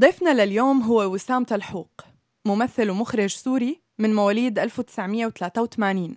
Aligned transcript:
ضيفنا 0.00 0.44
لليوم 0.44 0.82
هو 0.82 1.02
وسام 1.02 1.44
تلحوق 1.44 2.00
ممثل 2.44 2.90
ومخرج 2.90 3.26
سوري 3.26 3.80
من 3.98 4.14
مواليد 4.14 4.58
1983 4.58 6.16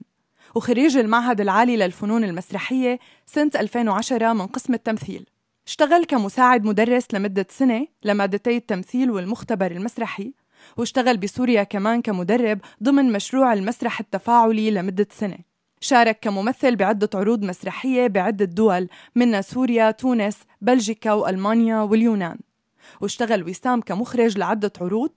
وخريج 0.55 0.97
المعهد 0.97 1.41
العالي 1.41 1.77
للفنون 1.77 2.23
المسرحية 2.23 2.99
سنة 3.25 3.51
2010 3.55 4.33
من 4.33 4.47
قسم 4.47 4.73
التمثيل. 4.73 5.25
اشتغل 5.67 6.05
كمساعد 6.05 6.65
مدرس 6.65 7.05
لمدة 7.13 7.45
سنة 7.49 7.87
لمادتي 8.03 8.57
التمثيل 8.57 9.11
والمختبر 9.11 9.71
المسرحي 9.71 10.33
واشتغل 10.77 11.17
بسوريا 11.17 11.63
كمان 11.63 12.01
كمدرب 12.01 12.59
ضمن 12.83 13.11
مشروع 13.11 13.53
المسرح 13.53 13.99
التفاعلي 13.99 14.71
لمدة 14.71 15.07
سنة. 15.11 15.37
شارك 15.79 16.19
كممثل 16.21 16.75
بعدة 16.75 17.09
عروض 17.15 17.45
مسرحية 17.45 18.07
بعدة 18.07 18.45
دول 18.45 18.87
منها 19.15 19.41
سوريا، 19.41 19.91
تونس، 19.91 20.37
بلجيكا 20.61 21.13
وألمانيا 21.13 21.81
واليونان. 21.81 22.37
واشتغل 23.01 23.49
وسام 23.49 23.81
كمخرج 23.81 24.37
لعدة 24.37 24.71
عروض. 24.81 25.11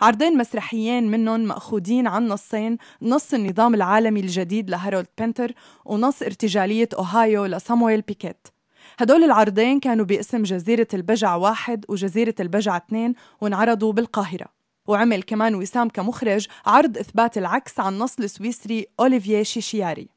عرضين 0.00 0.38
مسرحيين 0.38 1.10
منهم 1.10 1.40
مأخوذين 1.40 2.06
عن 2.06 2.28
نصين 2.28 2.78
نص 3.02 3.34
النظام 3.34 3.74
العالمي 3.74 4.20
الجديد 4.20 4.70
لهارولد 4.70 5.06
بنتر 5.18 5.52
ونص 5.84 6.22
ارتجالية 6.22 6.88
أوهايو 6.94 7.44
لسامويل 7.44 8.00
بيكيت. 8.00 8.48
هدول 8.98 9.24
العرضين 9.24 9.80
كانوا 9.80 10.04
باسم 10.04 10.42
جزيرة 10.42 10.88
البجع 10.94 11.34
واحد 11.34 11.84
وجزيرة 11.88 12.34
البجع 12.40 12.76
اثنين 12.76 13.14
وانعرضوا 13.40 13.92
بالقاهرة. 13.92 14.46
وعمل 14.86 15.22
كمان 15.22 15.54
وسام 15.54 15.88
كمخرج 15.88 16.46
عرض 16.66 16.98
إثبات 16.98 17.38
العكس 17.38 17.80
عن 17.80 17.98
نص 17.98 18.18
السويسري 18.18 18.86
أوليفييه 19.00 19.42
شيشياري. 19.42 20.08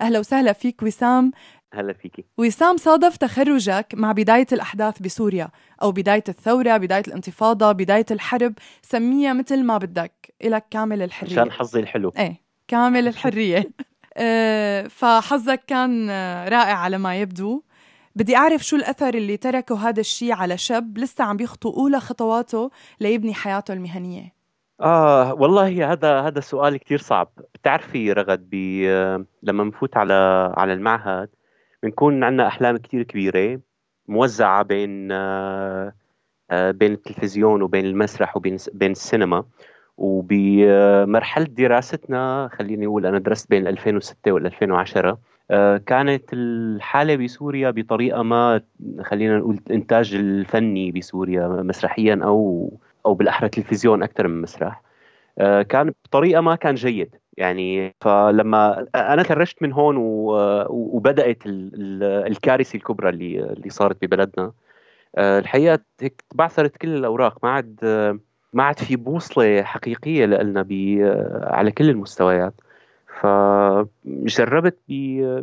أهلا 0.00 0.18
وسهلا 0.18 0.52
فيك 0.52 0.82
وسام 0.82 1.32
هلا 1.74 1.92
فيكي. 1.92 2.24
وسام 2.38 2.76
صادف 2.76 3.16
تخرجك 3.16 3.86
مع 3.94 4.12
بداية 4.12 4.46
الأحداث 4.52 5.02
بسوريا 5.02 5.48
أو 5.82 5.92
بداية 5.92 6.24
الثورة 6.28 6.76
بداية 6.76 7.02
الانتفاضة 7.08 7.72
بداية 7.72 8.06
الحرب. 8.10 8.54
سميها 8.82 9.32
مثل 9.32 9.64
ما 9.64 9.78
بدك. 9.78 10.34
إلك 10.44 10.64
كامل 10.70 11.02
الحرية. 11.02 11.32
عشان 11.32 11.52
حظي 11.52 11.80
الحلو. 11.80 12.12
إيه 12.18 12.40
كامل 12.68 13.08
الحرية. 13.08 13.64
آه، 14.16 14.82
فحظك 14.82 15.60
كان 15.66 16.10
رائع 16.48 16.74
على 16.74 16.98
ما 16.98 17.20
يبدو. 17.20 17.62
بدي 18.16 18.36
أعرف 18.36 18.62
شو 18.62 18.76
الأثر 18.76 19.14
اللي 19.14 19.36
تركه 19.36 19.88
هذا 19.88 20.00
الشيء 20.00 20.32
على 20.32 20.58
شاب 20.58 20.98
لسه 20.98 21.24
عم 21.24 21.36
بيخطو 21.36 21.70
أولى 21.70 22.00
خطواته 22.00 22.70
ليبني 23.00 23.34
حياته 23.34 23.74
المهنية. 23.74 24.34
آه 24.80 25.34
والله 25.34 25.92
هذا 25.92 26.20
هذا 26.20 26.40
سؤال 26.40 26.76
كثير 26.76 26.98
صعب. 26.98 27.28
بتعرفي 27.54 28.12
رغد 28.12 28.50
بي 28.50 28.88
لما 29.42 29.64
بنفوت 29.64 29.96
على 29.96 30.52
على 30.56 30.72
المعهد 30.72 31.28
بنكون 31.82 32.24
عندنا 32.24 32.46
أحلام 32.46 32.76
كثير 32.76 33.02
كبيرة 33.02 33.60
موزعة 34.08 34.62
بين 34.62 35.12
آه 35.12 35.92
آه 36.50 36.70
بين 36.70 36.92
التلفزيون 36.92 37.62
وبين 37.62 37.84
المسرح 37.86 38.36
وبين 38.36 38.56
بين 38.72 38.90
السينما. 38.90 39.44
وبمرحلة 39.96 41.44
دراستنا 41.44 42.48
خليني 42.52 42.86
أقول 42.86 43.06
أنا 43.06 43.18
درست 43.18 43.50
بين 43.50 43.66
2006 43.66 44.32
وال 44.32 44.46
2010 44.46 45.18
آه، 45.50 45.76
كانت 45.76 46.24
الحالة 46.32 47.16
بسوريا 47.16 47.70
بطريقة 47.70 48.22
ما 48.22 48.60
خلينا 49.00 49.38
نقول 49.38 49.60
الإنتاج 49.66 50.14
الفني 50.14 50.92
بسوريا 50.92 51.48
مسرحيا 51.48 52.20
أو 52.24 52.70
أو 53.06 53.14
بالأحرى 53.14 53.48
تلفزيون 53.48 54.02
أكثر 54.02 54.28
من 54.28 54.42
مسرح 54.42 54.82
آه، 55.38 55.62
كان 55.62 55.92
بطريقة 56.04 56.40
ما 56.40 56.54
كان 56.56 56.74
جيد. 56.74 57.16
يعني 57.36 57.94
فلما 58.00 58.86
أنا 58.94 59.22
ترشت 59.22 59.62
من 59.62 59.72
هون 59.72 59.96
وبدأت 60.68 61.38
الكارثة 61.46 62.76
الكبرى 62.76 63.08
اللي 63.08 63.40
اللي 63.52 63.70
صارت 63.70 64.04
ببلدنا. 64.04 64.52
الحقيقة 65.18 65.78
هيك 66.00 66.24
بعثرت 66.34 66.76
كل 66.76 66.96
الأوراق. 66.96 67.44
ما 67.44 67.50
عاد 67.50 67.78
ما 68.52 68.62
عاد 68.62 68.78
في 68.78 68.96
بوصلة 68.96 69.62
حقيقية 69.62 70.26
لنا 70.26 70.66
على 71.44 71.70
كل 71.70 71.90
المستويات. 71.90 72.54
فجربت 73.20 74.78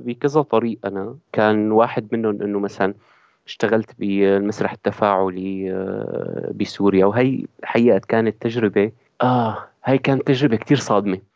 بكذا 0.05 0.41
طريق 0.41 0.79
أنا. 0.85 1.15
كان 1.31 1.71
واحد 1.71 2.07
منهم 2.11 2.41
إنه 2.41 2.59
مثلا 2.59 2.93
اشتغلت 3.47 3.91
بالمسرح 3.99 4.71
التفاعلي 4.71 5.71
آه، 5.73 6.51
بسوريا. 6.55 7.05
وهي 7.05 7.45
حقيقة 7.63 8.01
كانت 8.07 8.41
تجربة 8.41 8.91
آه 9.21 9.57
هي 9.85 9.97
كانت 9.97 10.27
تجربة 10.27 10.55
كتير 10.55 10.77
صادمة. 10.77 11.28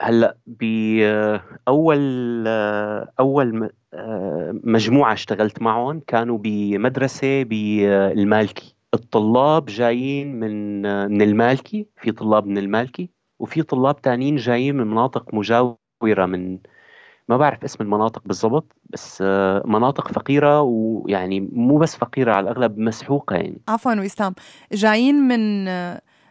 هلأ 0.00 0.36
بأول 0.46 2.44
أول 3.20 3.70
آه، 3.94 4.60
مجموعة 4.64 5.12
اشتغلت 5.12 5.62
معهم 5.62 6.00
كانوا 6.06 6.38
بمدرسة 6.38 7.42
بالمالكي. 7.42 8.74
الطلاب 8.94 9.66
جايين 9.66 10.40
من 10.40 10.82
من 11.10 11.22
المالكي 11.22 11.86
في 11.96 12.12
طلاب 12.12 12.46
من 12.46 12.58
المالكي 12.58 13.10
وفي 13.38 13.62
طلاب 13.62 14.02
تانيين 14.02 14.36
جايين 14.36 14.76
من 14.76 14.86
مناطق 14.86 15.34
مجاورة 15.34 16.26
من 16.26 16.58
ما 17.28 17.36
بعرف 17.36 17.64
اسم 17.64 17.84
المناطق 17.84 18.22
بالضبط 18.26 18.76
بس 18.90 19.22
مناطق 19.64 20.08
فقيرة 20.08 20.60
ويعني 20.62 21.40
مو 21.40 21.78
بس 21.78 21.96
فقيرة 21.96 22.32
على 22.32 22.44
الأغلب 22.50 22.78
مسحوقة 22.78 23.36
يعني. 23.36 23.60
عفوا 23.68 23.94
وسام. 23.94 24.34
جايين 24.72 25.14
من 25.14 25.68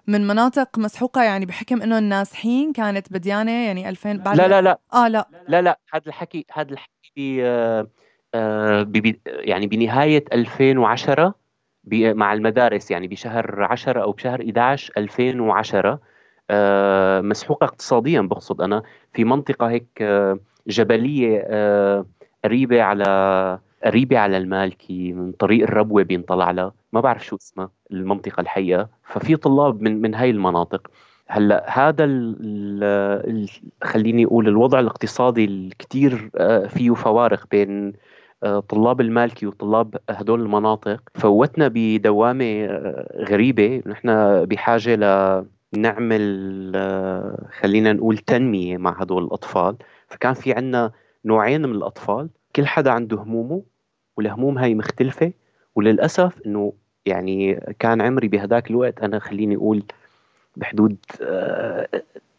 من 0.07 0.27
مناطق 0.27 0.79
مسحوقة 0.79 1.23
يعني 1.23 1.45
بحكم 1.45 1.81
إنه 1.81 1.97
النازحين 1.97 2.73
كانت 2.73 3.13
بديانة 3.13 3.65
يعني 3.65 3.89
2000 3.89 4.13
بعد 4.13 4.37
لا 4.37 4.47
لا 4.47 4.61
لا. 4.61 4.79
آه 4.93 5.07
لا. 5.07 5.27
لا 5.47 5.61
لا 5.61 5.79
هذا 5.93 6.03
الحكي 6.07 6.45
هذا 6.53 6.71
الحكي 6.71 7.45
آه 7.45 7.87
آه 8.35 8.91
يعني 9.25 9.67
بنهاية 9.67 10.25
2010 10.33 11.35
مع 11.91 12.33
المدارس 12.33 12.91
يعني 12.91 13.07
بشهر 13.07 13.63
10 13.63 14.03
أو 14.03 14.11
بشهر 14.11 14.41
11 14.41 14.93
2010 14.97 15.99
آه، 16.49 17.21
مسحوقة 17.21 17.65
اقتصاديا 17.65 18.21
بقصد 18.21 18.61
أنا 18.61 18.83
في 19.13 19.23
منطقة 19.23 19.69
هيك 19.69 19.87
آه، 20.01 20.39
جبلية 20.67 21.43
آه، 21.47 22.05
قريبة 22.43 22.81
على 22.81 23.59
قريبة 23.83 24.19
على 24.19 24.37
المالكي 24.37 25.13
من 25.13 25.31
طريق 25.31 25.63
الربوة 25.63 26.03
بينطلع 26.03 26.51
لها. 26.51 26.73
ما 26.93 27.01
بعرف 27.01 27.25
شو 27.25 27.35
اسمها 27.35 27.69
المنطقة 27.91 28.41
الحقيقة 28.41 28.89
ففي 29.03 29.35
طلاب 29.35 29.81
من 29.81 30.01
من 30.01 30.15
هاي 30.15 30.29
المناطق. 30.29 30.87
هلأ 31.27 31.65
هذا 31.69 32.03
ال 32.03 32.37
ال 33.29 33.49
خليني 33.83 34.25
أقول 34.25 34.47
الوضع 34.47 34.79
الاقتصادي 34.79 35.45
الكثير 35.45 36.29
فيه 36.67 36.93
فوارق 36.93 37.47
بين 37.51 37.93
طلاب 38.69 39.01
المالكي 39.01 39.45
وطلاب 39.47 39.97
هدول 40.09 40.41
المناطق. 40.41 41.01
فوتنا 41.15 41.71
بدوامة 41.73 42.65
غريبة. 43.29 43.83
نحن 43.85 44.07
بحاجة 44.45 44.95
ل 44.95 45.45
نعمل 45.77 46.71
آه، 46.75 47.47
خلينا 47.59 47.93
نقول 47.93 48.17
تنمية 48.17 48.77
مع 48.77 49.01
هدول 49.01 49.23
الأطفال. 49.23 49.75
فكان 50.07 50.33
في 50.33 50.53
عنا 50.53 50.91
نوعين 51.25 51.61
من 51.61 51.75
الأطفال. 51.75 52.29
كل 52.55 52.67
حدا 52.67 52.91
عنده 52.91 53.17
همومه. 53.17 53.63
والهموم 54.17 54.57
هاي 54.57 54.75
مختلفة 54.75 55.33
وللأسف 55.75 56.41
إنه 56.45 56.73
يعني 57.05 57.55
كان 57.79 58.01
عمري 58.01 58.27
بهداك 58.27 58.69
الوقت 58.71 59.01
أنا 59.01 59.19
خليني 59.19 59.55
أقول 59.55 59.83
بحدود 60.55 60.97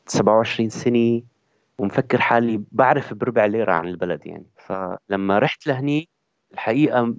27 0.07 0.67
آه، 0.67 0.71
سنة 0.71 1.23
ومفكر 1.79 2.21
حالي 2.21 2.63
بعرف 2.73 3.15
بربع 3.15 3.45
ليرة 3.45 3.73
عن 3.73 3.89
البلد 3.89 4.27
يعني. 4.27 4.47
فلما 4.57 5.39
رحت 5.39 5.67
لهني 5.67 6.09
الحقيقة 6.53 7.15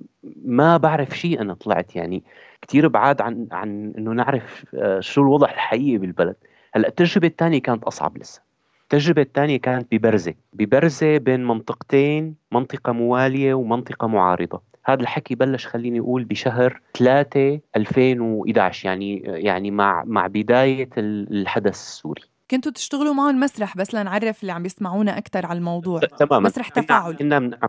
ما 0.46 0.78
بعرف 0.78 1.18
شيء 1.18 1.42
أنا 1.42 1.54
طلعت 1.54 1.96
يعني. 1.96 2.24
كثير 2.62 2.88
بعاد 2.88 3.22
عن 3.22 3.48
عن 3.52 3.94
إنه 3.98 4.12
نعرف 4.12 4.66
آه، 4.76 5.00
شو 5.00 5.22
الوضع 5.22 5.52
الحقيقي 5.52 5.98
بالبلد. 5.98 6.36
هلأ 6.74 6.88
التجربة 6.88 7.28
الثانية 7.28 7.62
كانت 7.62 7.84
أصعب 7.84 8.18
لسه. 8.18 8.42
التجربة 8.86 9.22
الثانية 9.22 9.58
كانت 9.58 9.88
ببرزة. 9.92 10.34
ببرزة 10.54 11.18
بين 11.18 11.44
منطقتين 11.48 12.36
منطقة 12.52 12.92
موالية 12.94 13.54
ومنطقة 13.54 14.08
معارضة. 14.08 14.62
هذا 14.86 15.02
الحكي 15.02 15.36
بلش 15.36 15.68
خليني 15.68 16.00
أقول 16.00 16.24
بشهر 16.24 16.82
3 16.98 17.60
2011 17.76 18.86
يعني 18.86 19.18
يعني 19.26 19.72
مع 19.72 20.04
مع 20.04 20.28
بداية 20.28 20.90
الحدث 20.98 21.74
السوري. 21.74 22.22
كنتوا 22.52 22.72
تشتغلوا 22.72 23.14
معهم 23.14 23.40
مسرح 23.40 23.78
بس 23.78 23.94
لنعرف 23.96 24.42
اللي 24.42 24.52
عم 24.52 24.66
يسمعونا 24.66 25.18
أكثر 25.18 25.46
على 25.46 25.58
الموضوع. 25.58 26.00
تماما. 26.00 26.40
مسرح 26.40 26.70
تفاعلي 26.70 27.16
كنا 27.16 27.60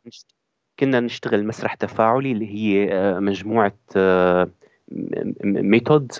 كنا 0.79 1.01
نشتغل 1.01 1.47
مسرح 1.47 1.75
تفاعلي 1.75 2.33
اللي 2.33 2.55
هي 2.55 2.93
آه، 2.93 3.19
مجموعة 3.19 3.79
آه، 3.97 4.51
method. 5.45 6.13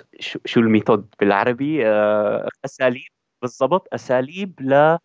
شو 0.45 0.59
ال 0.59 0.66
method 0.66 1.05
بالعربي؟ 1.19 1.87
آه، 1.87 2.49
اساليب 2.65 3.16
بالضبط 3.41 3.87
أساليب 3.93 4.53
ل 4.61 4.97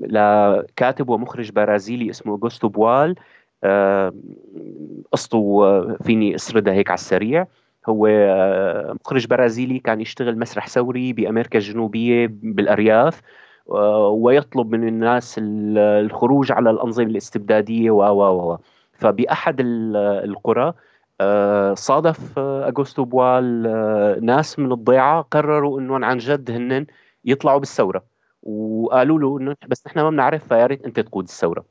لكاتب 0.00 1.08
ومخرج 1.08 1.50
برازيلي 1.52 2.10
اسمه 2.10 2.32
اوغوستو 2.32 2.68
بوال. 2.68 3.14
آه، 3.64 4.12
قصته 5.12 5.60
آه، 5.64 5.96
فيني 6.02 6.34
اسردها 6.34 6.74
هيك 6.74 6.90
على 6.90 6.98
السريع. 6.98 7.46
هو 7.88 8.08
مخرج 9.04 9.26
برازيلي 9.26 9.78
كان 9.78 10.00
يشتغل 10.00 10.38
مسرح 10.38 10.68
ثوري 10.68 11.12
بأمريكا 11.12 11.58
الجنوبية 11.58 12.26
بالأرياف 12.30 13.22
ويطلب 14.10 14.70
من 14.70 14.88
الناس 14.88 15.34
الخروج 15.38 16.52
على 16.52 16.70
الأنظمة 16.70 17.06
الاستبدادية 17.06 17.90
و 17.90 18.02
و 18.02 18.52
و 18.52 18.58
فبأحد 18.92 19.56
القرى 19.60 20.72
صادف 21.74 22.38
أغوستو 22.38 23.04
بوال 23.04 23.62
ناس 24.24 24.58
من 24.58 24.72
الضيعة 24.72 25.20
قرروا 25.20 25.80
إنهم 25.80 26.04
عن 26.04 26.18
جد 26.18 26.50
هن 26.50 26.86
يطلعوا 27.28 27.58
بالثورة. 27.58 28.04
وقالوا 28.42 29.18
له 29.18 29.38
إنه 29.38 29.56
بس 29.68 29.86
نحن 29.86 30.00
ما 30.00 30.10
بنعرف 30.10 30.48
فيا 30.48 30.66
ريت 30.66 30.84
أنت 30.84 31.00
تقود 31.00 31.24
الثورة. 31.24 31.64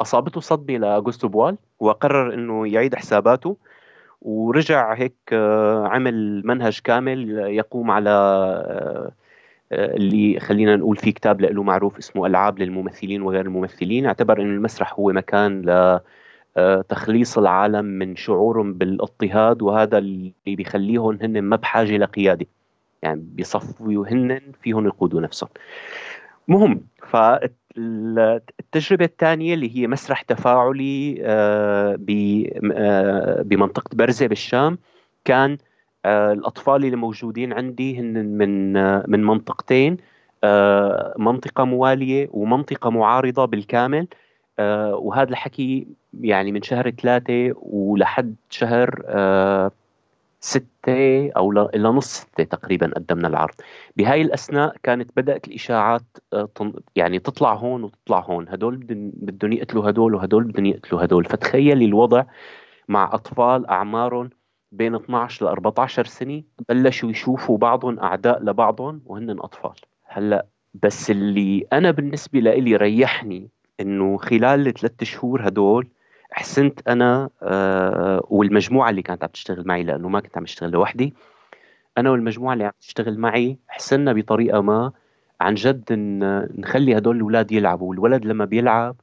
أصابته 0.00 0.40
صدمة 0.40 0.78
لاغوستو 0.78 1.28
بوال 1.28 1.56
وقرر 1.80 2.34
إنه 2.34 2.68
يعيد 2.68 2.94
حساباته 2.94 3.56
ورجع 4.22 4.94
هيك 4.94 5.16
عمل 5.84 6.42
منهج 6.46 6.80
كامل 6.84 7.30
يقوم 7.38 7.90
على 7.90 8.10
اللي 9.72 10.40
خلينا 10.40 10.76
نقول 10.76 10.96
في 10.96 11.12
كتاب 11.12 11.40
له 11.40 11.62
معروف 11.62 11.98
اسمه 11.98 12.26
ألعاب 12.26 12.58
للممثلين 12.58 13.22
وغير 13.22 13.40
الممثلين. 13.40 14.06
اعتبر 14.06 14.40
إن 14.40 14.54
المسرح 14.54 14.94
هو 14.98 15.12
مكان 15.12 15.62
لتخليص 16.56 17.38
العالم 17.38 17.84
من 17.84 18.16
شعورهم 18.16 18.74
بالإضطهاد 18.74 19.62
وهذا 19.62 19.98
اللي 19.98 20.32
بيخليهم 20.46 21.18
هن 21.22 21.42
ما 21.42 21.56
بحاجة 21.56 21.96
لقياده 21.96 22.46
يعني 23.06 23.20
بيصفوا 23.24 24.06
هن 24.06 24.40
فيهم 24.62 24.86
يقودوا 24.86 25.20
نفسهم. 25.20 25.48
مهم. 26.48 26.86
فالتجربة 27.08 29.04
الثانية 29.04 29.54
اللي 29.54 29.76
هي 29.76 29.86
مسرح 29.86 30.22
تفاعلي 30.22 31.18
آه، 31.22 31.98
آه، 32.72 33.42
بمنطقة 33.42 33.96
برزة 33.96 34.26
بالشام 34.26 34.78
كان 35.24 35.58
آه، 36.04 36.32
الأطفال 36.32 36.84
اللي 36.84 36.96
موجودين 36.96 37.52
عندي 37.52 38.00
هن 38.00 38.24
من 38.24 38.72
من 39.10 39.24
منطقتين 39.24 39.96
منطقة 41.18 41.64
موالية 41.64 42.28
ومنطقة 42.32 42.90
معارضة 42.90 43.44
بالكامل. 43.44 44.06
وهذا 44.92 45.30
الحكي 45.30 45.86
يعني 46.20 46.52
من 46.52 46.62
شهر 46.62 46.90
ثلاثة 46.90 47.54
ولحد 47.62 48.34
شهر 48.50 49.02
ستة 50.40 51.30
أو 51.36 51.52
إلى 51.52 51.88
نص 51.88 52.06
ستة 52.06 52.44
تقريبا 52.44 52.90
قدمنا 52.96 53.28
العرض. 53.28 53.54
بهاي 53.96 54.22
الأثناء 54.22 54.76
كانت 54.82 55.10
بدأت 55.16 55.48
الإشاعات 55.48 56.02
آه، 56.32 56.48
يعني 56.96 57.18
تطلع 57.18 57.54
هون 57.54 57.84
وتطلع 57.84 58.20
هون. 58.20 58.48
هدول 58.48 58.76
بدهم 58.86 59.52
يقتلوا 59.52 59.90
هدول 59.90 60.14
وهدول 60.14 60.44
بدهم 60.44 60.66
يقتلوا 60.66 61.04
هدول. 61.04 61.24
فتخيلي 61.24 61.84
الوضع 61.84 62.24
مع 62.88 63.14
أطفال 63.14 63.66
أعمارهم 63.66 64.30
بين 64.72 64.94
12 64.94 65.46
ل 65.46 65.48
14 65.48 66.04
سنة 66.04 66.42
بلشوا 66.68 67.10
يشوفوا 67.10 67.58
بعضهم 67.58 67.98
أعداء 67.98 68.42
لبعضهم 68.42 69.02
وهن 69.06 69.30
أطفال. 69.30 69.74
هلأ 70.04 70.46
بس 70.82 71.10
اللي 71.10 71.66
أنا 71.72 71.90
بالنسبة 71.90 72.40
لي 72.40 72.76
ريحني 72.76 73.50
إنه 73.80 74.16
خلال 74.16 74.66
الثلاث 74.66 75.04
شهور 75.04 75.48
هدول 75.48 75.88
حسنت 76.30 76.88
أنا 76.88 77.28
آه، 77.42 78.26
والمجموعة 78.30 78.90
اللي 78.90 79.02
كانت 79.02 79.22
عم 79.24 79.30
تشتغل 79.30 79.66
معي 79.66 79.82
لأنه 79.82 80.08
ما 80.08 80.20
كنت 80.20 80.36
عم 80.36 80.42
أشتغل 80.42 80.70
لوحدي. 80.70 81.14
أنا 81.98 82.10
والمجموعة 82.10 82.52
اللي 82.54 82.64
عم 82.64 82.72
تشتغل 82.80 83.18
معي 83.18 83.58
حسنا 83.68 84.12
بطريقة 84.12 84.60
ما. 84.60 84.92
عن 85.40 85.54
جد 85.54 85.84
نخلي 86.58 86.98
هدول 86.98 87.16
الأولاد 87.16 87.52
يلعبوا 87.52 87.90
والولد 87.90 88.24
لما 88.24 88.44
بيلعب 88.44 88.96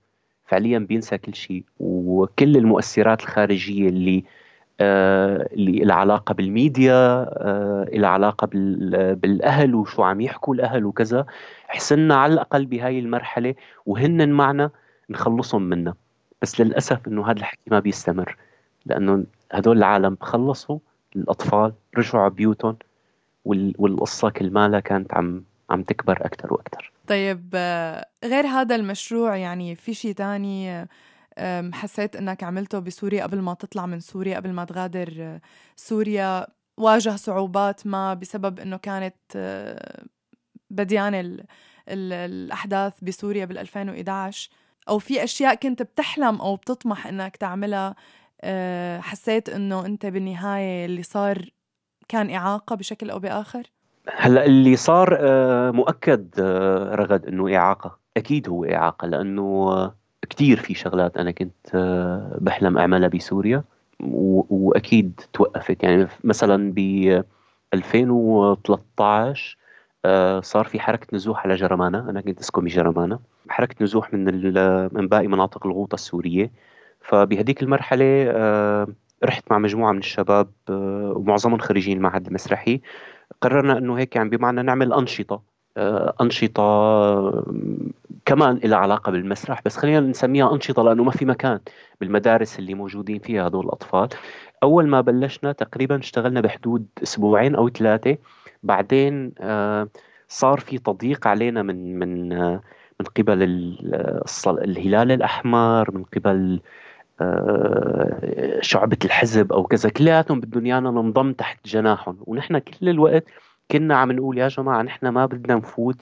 فعليا 0.45 0.79
بينسى 0.79 1.17
كل 1.17 1.35
شيء. 1.35 1.63
وكل 1.79 2.57
المؤثرات 2.57 3.21
الخارجية 3.21 3.89
اللي 3.89 4.23
آه 4.79 5.49
اللي 5.53 5.85
لها 5.85 5.95
علاقة 5.95 6.33
بالميديا 6.33 6.93
آه 6.93 7.87
لها 7.93 8.09
علاقة 8.09 8.47
بالأهل 9.13 9.75
وشو 9.75 10.03
عم 10.03 10.21
يحكوا 10.21 10.55
الأهل 10.55 10.85
وكذا. 10.85 11.25
حسنا 11.67 12.15
على 12.15 12.33
الأقل 12.33 12.65
بهاي 12.65 12.99
المرحلة 12.99 13.55
وهن 13.85 14.29
معنا 14.29 14.69
نخلصهم 15.09 15.61
منها. 15.61 16.02
بس 16.43 16.61
للأسف 16.61 17.07
إنه 17.07 17.25
هذا 17.25 17.39
الحكي 17.39 17.69
ما 17.71 17.79
بيستمر 17.79 18.37
لأنه 18.85 19.23
هدول 19.51 19.77
العالم 19.77 20.17
خلصوا 20.21 20.79
الأطفال 21.15 21.73
رجعوا 21.97 22.23
على 22.23 22.33
بيوتهم 22.33 22.77
والقصة 23.45 24.29
كل 24.29 24.51
مالها 24.51 24.79
كانت 24.79 25.13
عم 25.13 25.43
عم 25.69 25.83
تكبر 25.83 26.25
أكثر 26.25 26.53
وأكثر 26.53 26.91
طيب 27.07 27.49
غير 28.23 28.47
هذا 28.47 28.75
المشروع 28.75 29.35
يعني 29.35 29.75
في 29.75 29.93
شيء 29.93 30.13
تاني 30.13 30.87
حسيت 31.73 32.15
إنك 32.15 32.43
عملته 32.43 32.79
بسوريا 32.79 33.23
قبل 33.23 33.41
ما 33.41 33.53
تطلع 33.53 33.85
من 33.85 33.99
سوريا 33.99 34.35
قبل 34.35 34.51
ما 34.51 34.65
تغادر 34.65 35.39
سوريا؟ 35.75 36.47
واجه 36.77 37.15
صعوبات 37.15 37.87
ما 37.87 38.13
بسبب 38.13 38.59
إنه 38.59 38.77
كانت 38.77 39.15
بديانه 40.69 41.45
الأحداث 41.87 42.93
بسوريا 43.01 43.45
بال 43.45 43.57
2011 43.57 44.49
أو 44.89 44.99
في 44.99 45.23
أشياء 45.23 45.55
كنت 45.55 45.81
بتحلم 45.81 46.41
أو 46.41 46.55
بتطمح 46.55 47.07
إنك 47.07 47.35
تعملها 47.35 47.95
آه، 48.41 48.99
حسيت 48.99 49.49
إنه 49.49 49.85
أنت 49.85 50.05
بالنهاية 50.05 50.85
اللي 50.85 51.03
صار 51.03 51.49
كان 52.07 52.29
إعاقة 52.29 52.75
بشكل 52.75 53.09
أو 53.09 53.19
بآخر؟ 53.19 53.63
هلأ 54.09 54.45
اللي 54.45 54.75
صار 54.75 55.17
آه، 55.19 55.71
مؤكد 55.71 56.29
آه، 56.39 56.95
رغد 56.95 57.25
إنه 57.25 57.55
إعاقة 57.55 57.99
أكيد 58.17 58.49
هو 58.49 58.65
إعاقة 58.65 59.07
لأنه 59.07 59.91
كثير 60.29 60.59
في 60.59 60.73
شغلات 60.73 61.17
أنا 61.17 61.31
كنت 61.31 61.75
بحلم 62.41 62.77
أعملها 62.77 63.07
بسوريا 63.07 63.63
وأكيد 63.99 65.21
توقفت. 65.33 65.83
يعني 65.83 66.07
مثلا 66.23 66.73
ب 66.75 66.79
2013 67.73 69.57
صار 70.41 70.65
في 70.65 70.79
حركة 70.79 71.07
نزوح 71.13 71.45
على 71.45 71.55
جرمانه 71.55 72.09
أنا 72.09 72.21
كنت 72.21 72.39
أسكن 72.39 72.63
بجرمانه 72.63 73.19
حركة 73.49 73.75
نزوح 73.83 74.13
من 74.13 74.25
من 74.93 75.07
باقي 75.07 75.27
مناطق 75.27 75.67
الغوطة 75.67 75.95
السورية. 75.95 76.51
فبهديك 77.01 77.63
المرحلة 77.63 78.25
آه، 78.27 78.87
رحت 79.23 79.51
مع 79.51 79.57
مجموعة 79.57 79.91
من 79.91 79.99
الشباب 79.99 80.51
آه، 80.69 81.13
ومعظمهم 81.15 81.59
خريجين 81.59 81.97
المعهد 81.97 82.27
المسرحي. 82.27 82.81
قررنا 83.41 83.77
إنه 83.77 83.97
هيك 83.97 84.15
يعني 84.15 84.29
بمعنى 84.29 84.61
نعمل 84.61 84.93
أنشطة 84.93 85.41
آه، 85.77 86.13
أنشطة 86.21 86.63
كمان 88.25 88.59
لها 88.63 88.77
علاقة 88.77 89.11
بالمسرح. 89.11 89.61
بس 89.65 89.77
خلينا 89.77 89.99
نسميها 89.99 90.53
أنشطة 90.53 90.83
لأنه 90.83 91.03
ما 91.03 91.11
في 91.11 91.25
مكان 91.25 91.59
بالمدارس 92.01 92.59
اللي 92.59 92.73
موجودين 92.73 93.19
فيها 93.19 93.47
هدول 93.47 93.65
الأطفال. 93.65 94.09
أول 94.63 94.87
ما 94.87 95.01
بلشنا 95.01 95.51
تقريبا 95.51 95.99
اشتغلنا 95.99 96.41
بحدود 96.41 96.87
أسبوعين 97.03 97.55
أو 97.55 97.69
ثلاثة 97.69 98.17
بعدين 98.63 99.33
صار 100.27 100.59
في 100.59 100.77
تضييق 100.77 101.27
علينا 101.27 101.63
من 101.63 101.99
من 101.99 102.29
من 102.99 103.05
قبل 103.17 103.43
الهلال 104.47 105.11
الأحمر 105.11 105.91
من 105.91 106.03
قبل 106.03 106.61
آه، 107.21 108.59
شعبة 108.61 108.97
الحزب 109.05 109.53
أو 109.53 109.63
كذا 109.63 109.89
كلياتهم 109.89 110.39
بدهم 110.39 110.65
إيانا 110.65 110.91
ننضم 110.91 111.33
تحت 111.33 111.67
جناحهم. 111.67 112.17
ونحن 112.21 112.57
كل 112.59 112.89
الوقت 112.89 113.23
كنا 113.71 113.95
عم 113.95 114.11
نقول 114.11 114.37
يا 114.37 114.47
جماعة 114.47 114.81
نحن 114.81 115.07
ما 115.07 115.25
بدنا 115.25 115.55
نفوت 115.55 116.01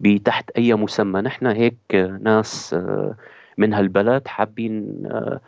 بتحت 0.00 0.50
أي 0.50 0.74
مسمى. 0.74 1.20
نحن 1.20 1.46
هيك 1.46 1.94
ناس 2.22 2.74
آه، 2.74 3.14
من 3.58 3.74
هالبلد 3.74 4.28
حابين 4.28 5.02
آه، 5.06 5.40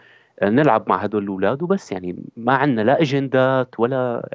نلعب 0.43 0.89
مع 0.89 0.97
هدول 0.97 1.23
الأولاد 1.23 1.63
وبس. 1.63 1.93
يعني 1.93 2.17
ما 2.37 2.55
عندنا 2.55 2.83
لا 2.83 3.03
أجندات 3.03 3.81
ولا 3.81 4.29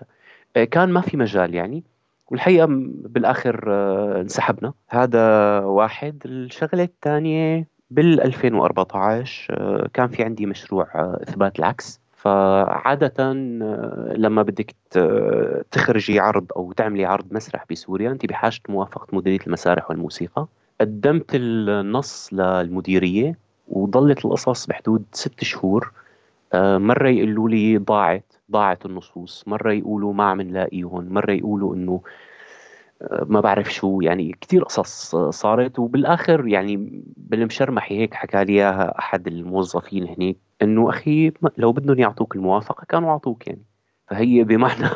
كان 0.72 0.90
ما 0.90 1.02
في 1.02 1.18
مجال 1.18 1.56
يعني. 1.56 1.84
والحقيقة 2.32 2.66
بالآخر 2.70 3.64
آه، 3.68 4.22
انسحبنا. 4.22 4.74
هذا 4.90 5.60
واحد. 5.60 6.22
الشغلة 6.26 6.84
الثانية 6.84 7.68
بال 7.92 8.22
2014 8.22 9.54
آه، 9.54 9.90
كان 9.94 10.08
في 10.08 10.24
عندي 10.24 10.46
مشروع 10.46 10.88
آه، 10.96 11.20
إثبات 11.24 11.60
العكس. 11.60 12.00
فعادة 12.14 13.34
لما 14.14 14.42
بدك 14.42 14.76
تخرجي 15.72 16.20
عرض 16.20 16.46
أو 16.56 16.72
تعملي 16.72 17.06
عرض 17.06 17.26
مسرح 17.32 17.66
بسوريا 17.72 18.12
أنت 18.12 18.26
بحاجة 18.26 18.60
موافقة 18.70 19.08
مديرية 19.16 19.40
المسارح 19.48 19.90
والموسيقى. 19.90 20.48
قدمت 20.82 21.32
النص 21.34 22.34
للمديرية 22.34 23.38
وظلت 23.68 24.26
القصص 24.26 24.66
بحدود 24.66 25.04
ست 25.12 25.44
شهور. 25.44 25.92
مرة 26.56 27.10
يقولوا 27.10 27.50
لي 27.50 27.78
ضاعت 27.78 28.27
ضاعت 28.52 28.86
النصوص. 28.86 29.44
مرة 29.48 29.74
يقولوا 29.74 30.14
ما 30.14 30.24
عم 30.24 30.42
نلاقيهم 30.42 31.14
مرة 31.14 31.32
يقولوا 31.32 31.76
إنه 31.76 32.02
آه، 33.02 33.26
ما 33.30 33.42
بعرف 33.42 33.74
شو 33.74 34.02
يعني 34.02 34.36
كثير 34.42 34.64
قصص 34.64 35.16
صارت. 35.16 35.80
وبالآخر 35.80 36.48
يعني 36.48 37.04
بالمشرمحي 37.18 37.98
هيك 38.00 38.14
حكى 38.14 38.44
لي 38.44 38.54
إياها 38.54 39.00
أحد 39.00 39.28
الموظفين 39.28 40.08
هنيك 40.08 40.38
إنه 40.62 40.90
أخي 40.90 41.32
لو 41.58 41.72
بدهم 41.72 42.00
يعطوك 42.00 42.36
الموافقة 42.36 42.86
كانوا 42.86 43.10
اعطوك 43.10 43.48
يعني. 43.48 43.64
فهي 44.08 44.44
بمعنى 44.44 44.90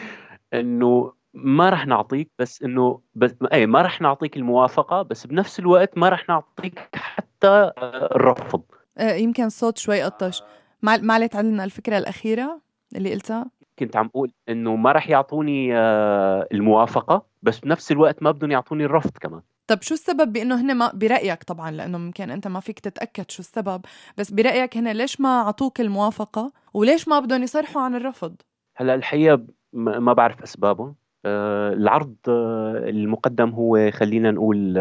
إنه 0.54 1.12
ما 1.34 1.70
رح 1.70 1.86
نعطيك 1.86 2.30
بس 2.38 2.62
إنه 2.62 3.00
بس 3.14 3.34
اي 3.52 3.66
ما 3.66 3.82
رح 3.82 4.00
نعطيك 4.00 4.36
الموافقة 4.36 5.02
بس 5.02 5.26
بنفس 5.26 5.58
الوقت 5.58 5.98
ما 5.98 6.08
رح 6.08 6.28
نعطيك 6.28 6.88
حتى 6.94 7.72
الرفض. 8.12 8.62
آه، 8.98 9.12
يمكن 9.12 9.44
الصوت 9.44 9.78
شوي 9.78 10.02
قطش. 10.02 10.42
ما 10.82 11.14
عليت 11.14 11.36
عندنا 11.36 11.64
الفكرة 11.64 11.98
الأخيرة؟ 11.98 12.67
اللي 12.96 13.12
قلتها 13.12 13.50
كنت 13.78 13.96
عم 13.96 14.06
أقول 14.06 14.30
إنه 14.48 14.76
ما 14.76 14.92
راح 14.92 15.10
يعطوني 15.10 15.76
آه، 15.76 16.48
الموافقة 16.52 17.26
بس 17.42 17.58
بنفس 17.58 17.92
الوقت 17.92 18.22
ما 18.22 18.30
بدهم 18.30 18.50
يعطوني 18.50 18.84
الرفض 18.84 19.10
كمان. 19.10 19.40
طب 19.66 19.82
شو 19.82 19.94
السبب 19.94 20.32
بإنه 20.32 20.60
هن 20.60 20.74
ما 20.74 20.90
برأيك 20.94 21.42
طبعا 21.42 21.70
لأنه 21.70 21.98
ممكن 21.98 22.30
أنت 22.30 22.48
ما 22.48 22.60
فيك 22.60 22.78
تتأكد 22.78 23.30
شو 23.30 23.40
السبب 23.40 23.84
بس 24.18 24.30
برأيك 24.30 24.76
هن 24.76 24.92
ليش 24.92 25.20
ما 25.20 25.28
أعطوك 25.28 25.80
الموافقة 25.80 26.52
وليش 26.74 27.08
ما 27.08 27.20
بدهم 27.20 27.42
يصرحوا 27.42 27.82
عن 27.82 27.94
الرفض؟ 27.94 28.34
هلأ 28.76 28.94
الحقيقة 28.94 29.46
ما 29.72 30.12
بعرف 30.12 30.42
أسبابهم. 30.42 30.94
آه، 31.26 31.72
العرض 31.72 32.14
آه، 32.28 32.82
المقدم 32.88 33.50
هو 33.50 33.90
خلينا 33.90 34.30
نقول 34.30 34.78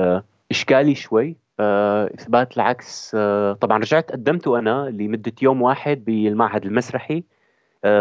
إشكالي 0.51 0.95
شوي. 0.95 1.37
إثبات 1.59 2.55
العكس 2.55 3.15
طبعا 3.61 3.77
رجعت 3.77 4.11
قدمته 4.11 4.59
أنا 4.59 4.89
لمدة 4.89 5.33
يوم 5.41 5.61
واحد 5.61 6.05
بالمعهد 6.05 6.65
المسرحي. 6.65 7.23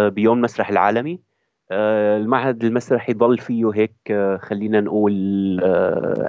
بيوم 0.08 0.38
المسرح 0.38 0.68
العالمي. 0.68 1.20
المعهد 1.72 2.64
المسرحي 2.64 3.12
ضل 3.12 3.38
فيه 3.38 3.70
هيك 3.74 4.38
خلينا 4.40 4.80
نقول 4.80 5.60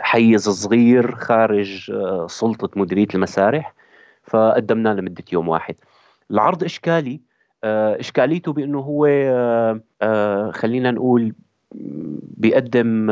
حيز 0.01 0.49
صغير 0.49 1.15
خارج 1.15 1.91
سلطة 2.27 2.69
مديرية 2.79 3.07
المسارح. 3.15 3.73
فقدمناه 4.23 4.93
لمدة 4.93 5.23
يوم 5.33 5.49
واحد. 5.49 5.75
العرض 6.31 6.63
إشكالي. 6.63 7.21
إشكاليته 7.63 8.53
بأنه 8.53 8.79
هو 8.79 9.05
خلينا 10.51 10.91
نقول 10.91 11.33
بيقدم 12.37 13.07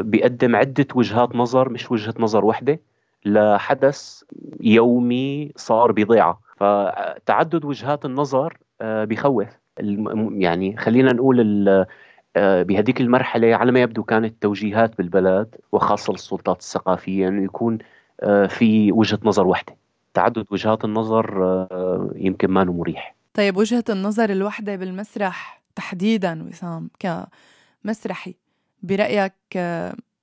بيقدم 0.00 0.56
عدة 0.56 0.86
وجهات 0.94 1.36
نظر 1.36 1.68
مش 1.68 1.90
وجهة 1.90 2.14
نظر 2.18 2.44
واحدة 2.44 2.80
لحدث 3.24 4.22
يومي 4.60 5.52
صار 5.56 5.92
بضيعة. 5.92 6.40
فتعدد 6.56 7.64
وجهات 7.64 8.04
النظر 8.04 8.58
بخوف 8.82 9.48
يعني 10.30 10.76
خلينا 10.76 11.12
نقول 11.12 11.86
بهذيك 12.36 13.00
المرحلة 13.00 13.54
على 13.54 13.72
ما 13.72 13.80
يبدو 13.80 14.02
كانت 14.02 14.42
توجيهات 14.42 14.98
بالبلد 14.98 15.54
وخاصة 15.72 16.12
السلطات 16.14 16.60
الثقافية 16.60 17.28
أنه 17.28 17.44
يكون 17.44 17.78
في 18.48 18.92
وجهة 18.92 19.18
نظر 19.24 19.46
واحدة 19.46 19.76
تعدد 20.14 20.46
وجهات 20.50 20.84
النظر 20.84 21.66
يمكن 22.16 22.50
ما 22.50 22.64
مريح 22.64 23.14
طيب 23.34 23.56
وجهة 23.56 23.84
النظر 23.90 24.30
الوحدة 24.30 24.76
بالمسرح 24.76 25.62
تحديدا 25.74 26.48
وسام 26.48 26.90
كمسرحي 26.98 28.34
برأيك 28.82 29.32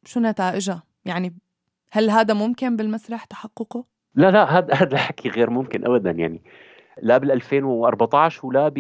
شو 0.05 0.19
نتائجها؟ 0.19 0.83
يعني 1.05 1.33
هل 1.91 2.09
هذا 2.09 2.33
ممكن 2.33 2.75
بالمسرح 2.75 3.25
تحققه؟ 3.25 3.85
لا 4.15 4.31
لا 4.31 4.57
هذا 4.57 4.73
هذا 4.73 4.93
الحكي 4.93 5.29
غير 5.29 5.49
ممكن 5.49 5.85
ابدا 5.85 6.11
يعني 6.11 6.41
لا 7.01 7.17
بال 7.17 7.31
2014 7.31 8.47
ولا 8.47 8.69
ب 8.69 8.73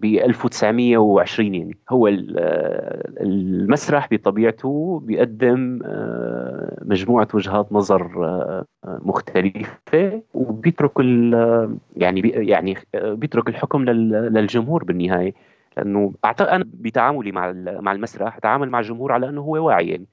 ب 0.00 0.04
1920 0.04 1.54
يعني. 1.54 1.76
هو 1.90 2.08
المسرح 3.20 4.08
بطبيعته 4.10 5.00
بيقدم 5.04 5.80
آه، 5.84 6.78
مجموعة 6.84 7.28
وجهات 7.34 7.72
نظر 7.72 8.24
آه، 8.24 8.64
مختلفة 8.84 10.22
وبيترك 10.34 10.98
يعني 11.96 12.20
يعني 12.28 12.76
بيترك 12.94 13.48
الحكم 13.48 13.84
للجمهور 13.84 14.84
بالنهاية. 14.84 15.34
لأنه 15.76 16.12
أعتقد 16.24 16.48
أنا 16.48 16.64
بتعاملي 16.74 17.32
مع 17.32 17.52
مع 17.56 17.92
المسرح 17.92 18.36
أتعامل 18.36 18.70
مع 18.70 18.78
الجمهور 18.78 19.12
على 19.12 19.28
أنه 19.28 19.40
هو 19.40 19.66
واعي 19.66 19.88
يعني. 19.88 20.06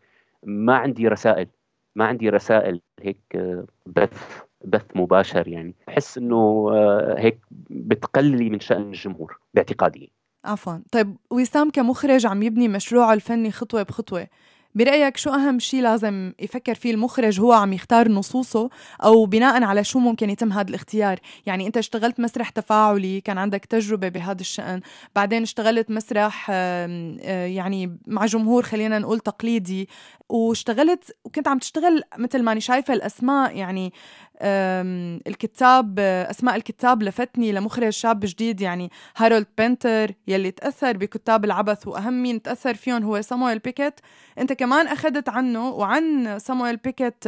ما 0.43 0.75
عندي 0.75 1.07
رسائل 1.07 1.47
ما 1.95 2.05
عندي 2.05 2.29
رسائل 2.29 2.81
هيك 3.01 3.17
آه، 3.35 3.65
بث. 3.85 4.46
بث 4.69 4.85
مباشر 4.95 5.47
يعني. 5.47 5.75
بحس 5.87 6.17
إنه 6.17 6.69
آه، 6.71 7.15
هيك 7.17 7.39
بتقللي 7.69 8.49
من 8.49 8.59
شأن 8.59 8.81
الجمهور 8.81 9.39
باعتقادي. 9.53 10.11
عفوا. 10.45 10.77
طيب 10.91 11.17
وسام 11.31 11.69
كمخرج 11.69 12.25
عم 12.25 12.43
يبني 12.43 12.67
مشروعه 12.67 13.13
الفني 13.13 13.51
خطوة 13.51 13.83
بخطوة. 13.83 14.27
برأيك 14.75 15.17
شو 15.17 15.29
أهم 15.29 15.59
شيء 15.59 15.81
لازم 15.81 16.33
يفكر 16.39 16.75
فيه 16.75 16.91
المخرج 16.91 17.39
هو 17.39 17.53
عم 17.53 17.73
يختار 17.73 18.11
نصوصه 18.11 18.69
أو 19.03 19.25
بناء 19.25 19.63
على 19.63 19.83
شو 19.83 19.99
ممكن 19.99 20.29
يتم 20.29 20.53
هذا 20.53 20.69
الاختيار؟ 20.69 21.19
يعني 21.45 21.67
أنت 21.67 21.77
اشتغلت 21.77 22.19
مسرح 22.19 22.49
تفاعلي 22.49 23.21
كان 23.21 23.37
عندك 23.37 23.65
تجربة 23.65 24.09
بهذا 24.09 24.41
الشأن 24.41 24.81
بعدين 25.15 25.41
اشتغلت 25.41 25.91
مسرح 25.91 26.49
يعني 26.49 27.97
مع 28.07 28.25
جمهور 28.25 28.63
خلينا 28.63 28.99
نقول 28.99 29.19
تقليدي 29.19 29.89
واشتغلت 30.29 31.15
وكنت 31.25 31.47
عم 31.47 31.59
تشتغل 31.59 32.01
مثل 32.17 32.43
ماني 32.43 32.61
شايفة 32.61 32.93
الأسماء 32.93 33.55
يعني 33.55 33.93
الكتاب 34.41 35.99
أسماء 35.99 36.55
الكتاب 36.55 37.03
لفتني 37.03 37.51
لمخرج 37.51 37.89
شاب 37.89 38.19
جديد 38.19 38.61
يعني 38.61 38.91
هارولد 39.17 39.47
بنتر 39.57 40.11
يلي 40.27 40.51
تأثر 40.51 40.97
بكتاب 40.97 41.45
العبث 41.45 41.87
وأهم 41.87 42.23
مين 42.23 42.41
تأثر 42.41 42.73
فيهم 42.73 43.03
هو 43.03 43.21
سامويل 43.21 43.59
بيكيت. 43.59 43.99
أنت 44.39 44.53
كمان 44.53 44.87
أخذت 44.87 45.29
عنه 45.29 45.69
وعن 45.69 46.35
سامويل 46.39 46.77
بيكيت 46.77 47.23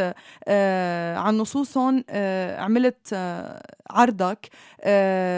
آه، 0.48 1.18
عن 1.18 1.38
نصوصهم 1.38 2.04
آه، 2.10 2.62
عملت 2.62 3.10
آه، 3.14 3.62
عرضك 3.90 4.50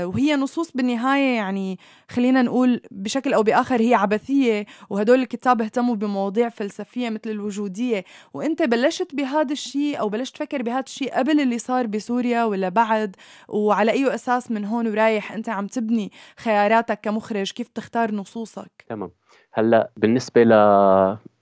وهي 0.07 0.35
نصوص 0.35 0.71
بالنهاية 0.71 1.35
يعني 1.35 1.79
خلينا 2.09 2.41
نقول 2.41 2.81
بشكل 2.91 3.33
أو 3.33 3.43
بآخر 3.43 3.81
هي 3.81 3.93
عبثية 3.93 4.65
وهدول 4.89 5.19
الكتاب 5.19 5.61
اهتموا 5.61 5.95
بمواضيع 5.95 6.49
فلسفية 6.49 7.09
مثل 7.09 7.29
الوجودية. 7.29 8.05
وأنت 8.33 8.61
بلشت 8.61 9.15
بهذا 9.15 9.51
الشيء 9.51 9.99
أو 9.99 10.09
بلشت 10.09 10.35
تفكر 10.35 10.61
بهذا 10.61 10.83
الشيء 10.87 11.13
قبل 11.13 11.39
اللي 11.39 11.57
صار 11.61 11.87
بسوريا 11.87 12.43
ولا 12.43 12.69
بعد؟ 12.69 13.15
وعلى 13.49 13.91
أي 13.91 14.15
أساس 14.15 14.51
من 14.51 14.65
هون 14.65 14.87
ورايح 14.87 15.31
أنت 15.31 15.49
عم 15.49 15.67
تبني 15.67 16.11
خياراتك 16.37 16.99
كمخرج؟ 17.01 17.51
كيف 17.51 17.67
تختار 17.67 18.15
نصوصك؟ 18.15 18.85
تمام. 18.87 19.11
هلأ 19.53 19.91
بالنسبة 19.97 20.43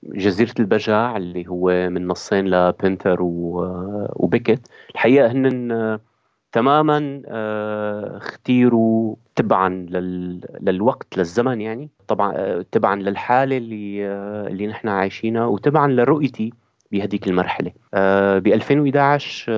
لجزيرة 0.03 0.53
البجع 0.59 1.17
اللي 1.17 1.47
هو 1.47 1.89
من 1.89 2.07
نصين 2.07 2.47
لبنتر 2.47 3.17
وبيكت 3.21 4.67
الحقيقة 4.95 5.31
هن 5.31 5.99
تماما 6.51 7.21
آه، 7.27 8.17
اختيروا 8.17 9.15
تبعا 9.35 9.69
للوقت 10.61 11.17
للزمن 11.17 11.61
يعني. 11.61 11.89
طبعا 12.07 12.33
آه، 12.35 12.65
تبعا 12.71 12.95
للحالة 12.95 13.57
اللي 13.57 14.07
آه، 14.07 14.47
اللي 14.47 14.67
نحن 14.67 14.87
عايشينها 14.87 15.45
وتبعا 15.45 15.87
لرؤيتي 15.87 16.53
بهذيك 16.91 17.27
المرحلة. 17.27 17.71
ب 18.39 18.47
2011 18.47 19.51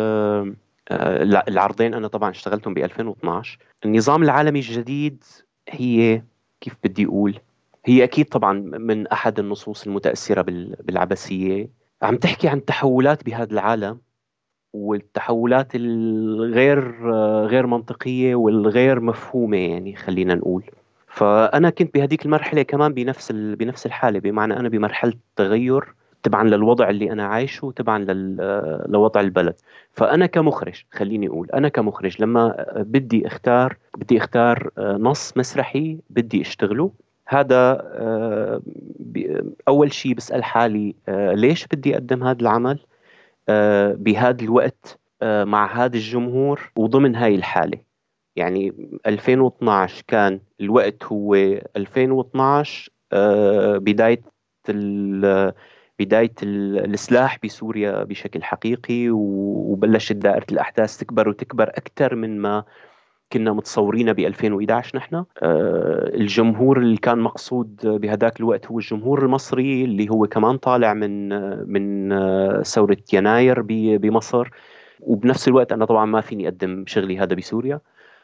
لا 1.24 1.46
العرضين 1.48 1.94
أنا 1.94 2.08
طبعا 2.08 2.30
اشتغلتهم 2.30 2.74
ب 2.74 2.78
2012 2.78 3.58
النظام 3.86 4.24
العالمي 4.24 4.60
الجديد 4.60 5.24
هي 5.70 6.22
كيف 6.62 6.76
بدي 6.84 7.06
أقول؟ 7.06 7.40
هي 7.86 8.04
أكيد 8.04 8.26
طبعا 8.26 8.54
من 8.60 9.08
أحد 9.08 9.40
النصوص 9.40 9.88
المتأثرة 9.88 10.42
بالعبثية. 10.80 11.70
عم 12.02 12.18
تحكي 12.18 12.48
عن 12.48 12.66
تحولات 12.66 13.26
بهذا 13.26 13.54
العالم 13.54 14.00
والتحولات 14.74 15.76
الغير 15.76 17.10
غير 17.46 17.68
منطقية 17.68 18.36
والغير 18.36 19.00
مفهومة 19.00 19.58
يعني 19.58 19.96
خلينا 19.96 20.36
نقول. 20.36 20.64
فأنا 21.08 21.70
كنت 21.70 21.94
بهذيك 21.94 22.26
المرحلة 22.26 22.62
كمان 22.62 22.94
بنفس 22.94 23.32
بنفس 23.32 23.86
الحالة 23.86 24.20
بمعنى 24.20 24.60
أنا 24.60 24.70
بمرحلة 24.70 25.14
تغير 25.36 25.94
تبعا 26.24 26.44
للوضع 26.44 26.90
اللي 26.90 27.12
أنا 27.12 27.26
عايشه 27.26 27.74
تبعا 27.76 28.06
لوضع 28.88 29.22
البلد. 29.22 29.56
فأنا 29.92 30.26
كمخرج 30.26 30.84
خليني 30.92 31.28
أقول 31.28 31.50
أنا 31.54 31.70
كمخرج 31.70 32.22
لما 32.22 32.66
بدي 32.76 33.28
أختار 33.28 33.78
بدي 33.98 34.18
أختار 34.18 34.70
نص 34.80 35.38
مسرحي 35.38 35.98
بدي 36.10 36.42
أشتغله 36.42 36.92
هذا 37.28 37.82
أول 39.68 39.94
شيء 39.94 40.14
بسأل 40.14 40.44
حالي 40.44 40.96
ليش 41.08 41.68
بدي 41.68 41.94
أقدم 41.94 42.24
هذا 42.24 42.42
العمل؟ 42.42 42.80
آه، 43.50 43.94
بهذا 43.94 44.44
الوقت 44.44 45.00
آه، 45.22 45.44
مع 45.44 45.86
هذا 45.86 45.96
الجمهور 45.96 46.72
وضمن 46.76 47.16
هاي 47.16 47.36
الحالة. 47.36 47.80
يعني 48.36 48.74
2012 49.06 50.04
كان 50.08 50.40
الوقت 50.62 51.04
هو 51.04 51.36
2012 51.76 52.92
آه، 53.14 53.78
بداية 56.00 56.34
السلاح 56.44 57.40
بسوريا 57.44 58.04
بشكل 58.04 58.44
حقيقي 58.44 59.10
وبلشت 59.10 60.16
دائرة 60.16 60.46
الأحداث 60.52 60.98
تكبر 60.98 61.30
وتكبر 61.30 61.70
أكثر 61.70 62.16
من 62.16 62.40
ما 62.40 62.64
كنا 63.34 63.54
متصورين 63.54 64.14
ب 64.14 64.20
2011 64.20 64.98
نحن. 64.98 65.16
آه، 65.16 65.26
الجمهور 66.14 66.80
اللي 66.80 66.98
كان 66.98 67.20
مقصود 67.20 67.80
بهذاك 67.84 68.40
الوقت 68.40 68.68
هو 68.68 68.80
الجمهور 68.80 69.26
المصري 69.26 69.84
اللي 69.84 70.10
هو 70.10 70.28
كمان 70.28 70.58
طالع 70.58 70.94
من 70.94 71.30
من 71.72 72.12
آه، 72.12 72.62
ثورة 72.62 72.98
يناير 73.14 73.62
بمصر. 73.98 74.50
وبنفس 75.00 75.48
الوقت 75.48 75.72
أنا 75.72 75.86
طبعا 75.86 76.06
ما 76.06 76.22
فيني 76.22 76.48
أقدم 76.48 76.84
شغلي 76.88 77.20
هذا 77.20 77.36
بسوريا. 77.36 77.80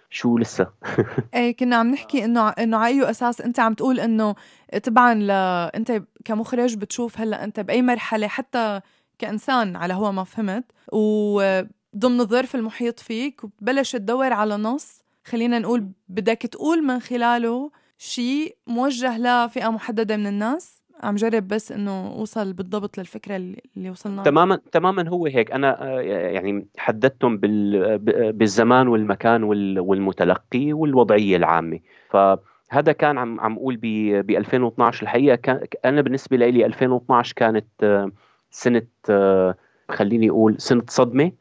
شو 0.10 0.38
لسه؟ 0.38 0.68
إيه 1.34 1.56
كنا 1.56 1.76
عم 1.76 1.92
نحكي 1.92 2.26
إنه 2.26 2.50
إنه 2.50 2.78
على 2.78 3.02
اي 3.02 3.10
أساس 3.10 3.42
أنت 3.42 3.60
عم 3.60 3.74
تقول 3.74 4.00
إنه 4.00 4.36
تبعا 4.84 5.14
ل 5.14 5.32
أنت 5.76 6.04
كمخرج 6.26 6.76
بتشوف 6.76 7.20
هلأ 7.20 7.44
أنت 7.44 7.60
بأي 7.60 7.82
مرحلة 7.82 8.28
حتى 8.28 8.82
كإنسان 9.20 9.76
على 9.76 9.94
هو 9.94 10.12
ما 10.12 10.24
فهمت 10.24 10.64
و 10.94 11.62
ضمن 11.98 12.20
الظرف 12.20 12.56
المحيط 12.56 13.00
فيك 13.00 13.44
وبلش 13.44 13.92
تدور 13.92 14.34
على 14.34 14.58
نص 14.58 15.02
خلينا 15.26 15.60
نقول 15.60 15.92
بدك 16.10 16.42
تقول 16.42 16.84
من 16.84 17.00
خلاله 17.00 17.72
شيء 17.98 18.58
موجه 18.68 19.18
لفئة 19.18 19.70
محددة 19.70 20.18
من 20.18 20.28
الناس. 20.28 20.76
عم 21.04 21.16
جرب 21.16 21.48
بس 21.48 21.72
إنه 21.72 22.08
اوصل 22.08 22.54
بالضبط 22.54 22.98
للفكرة 22.98 23.36
اللي 23.36 23.89
وصلنا. 23.89 24.24
تماما 24.24 24.60
تماما 24.72 25.10
هو 25.10 25.25
هيك. 25.25 25.51
أنا 25.51 25.84
آه، 25.84 26.01
يعني 26.01 26.68
حددتهم 26.77 27.38
بالزمان 28.32 28.88
والمكان 28.88 29.44
والمتلقي 29.80 30.74
والوضعية 30.74 31.38
العامة. 31.38 31.80
فهذا 32.10 32.92
كان 32.92 33.18
عم 33.18 33.39
عم 33.39 33.54
أقول 33.54 33.77
ب 33.77 34.32
2012 34.32 35.04
الحقيقة 35.04 35.36
كان 35.36 35.60
أنا 35.86 36.01
بالنسبة 36.01 36.38
لي 36.38 36.66
2012 36.66 37.34
كانت 37.36 37.66
آه، 37.84 38.12
سنة 38.51 38.88
آه، 39.10 39.56
خليني 39.89 40.30
أقول 40.30 40.56
سنة 40.60 40.84
صدمة. 40.89 41.32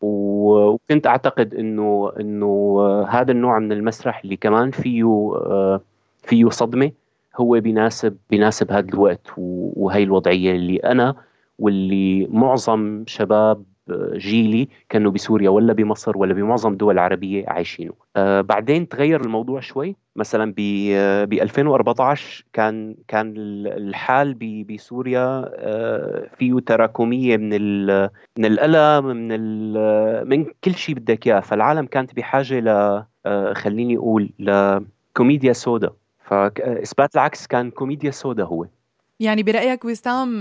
وكنت 0.00 1.06
أعتقد 1.06 1.54
إنه 1.54 2.12
إنه 2.20 2.80
هذا 3.08 3.32
النوع 3.32 3.58
من 3.58 3.72
المسرح 3.72 4.20
اللي 4.24 4.36
كمان 4.36 4.70
فيه 4.70 5.32
فيه 6.22 6.48
صدمة. 6.48 6.92
هو 7.36 7.60
بيناسب 7.60 8.16
بيناسب 8.30 8.72
هذا 8.72 8.88
الوقت 8.88 9.26
وهي 9.36 10.02
الوضعية 10.02 10.52
اللي 10.52 10.76
أنا 10.76 11.14
واللي 11.58 12.26
معظم 12.26 13.04
شباب 13.06 13.64
جيلي 14.14 14.68
كانوا 14.88 15.10
بسوريا 15.10 15.50
ولا 15.50 15.72
بمصر 15.72 16.18
ولا 16.18 16.34
بمعظم 16.34 16.72
الدول 16.72 16.94
العربيه 16.94 17.44
عايشينه. 17.48 17.92
آه 18.16 18.40
بعدين 18.40 18.88
تغير 18.88 19.20
الموضوع 19.20 19.60
شوي. 19.60 19.96
مثلا 20.16 20.52
ب 20.56 21.32
2014 21.32 22.44
كان 22.52 22.96
كان 23.08 23.34
الحال 23.66 24.34
بسوريا 24.64 25.44
آه 25.54 26.28
فيه 26.38 26.60
تراكمية 26.66 27.36
من 27.36 27.86
من 28.38 28.44
الألم 28.44 29.06
من 29.06 29.32
من 30.28 30.44
كل 30.64 30.74
شيء 30.74 30.94
بدك 30.94 31.26
إياه. 31.26 31.40
فالعالم 31.40 31.86
كانت 31.86 32.14
بحاجة 32.14 32.60
ل 32.60 32.68
آه 33.26 33.52
خليني 33.52 33.96
أقول 33.96 34.30
لكوميديا 34.38 35.52
سودا 35.52 35.90
فاثبات 36.32 37.14
العكس 37.14 37.46
كان 37.46 37.70
كوميديا 37.70 38.10
سودا 38.10 38.44
هو. 38.44 38.66
يعني 39.20 39.42
برأيك 39.42 39.84
وسام 39.84 40.38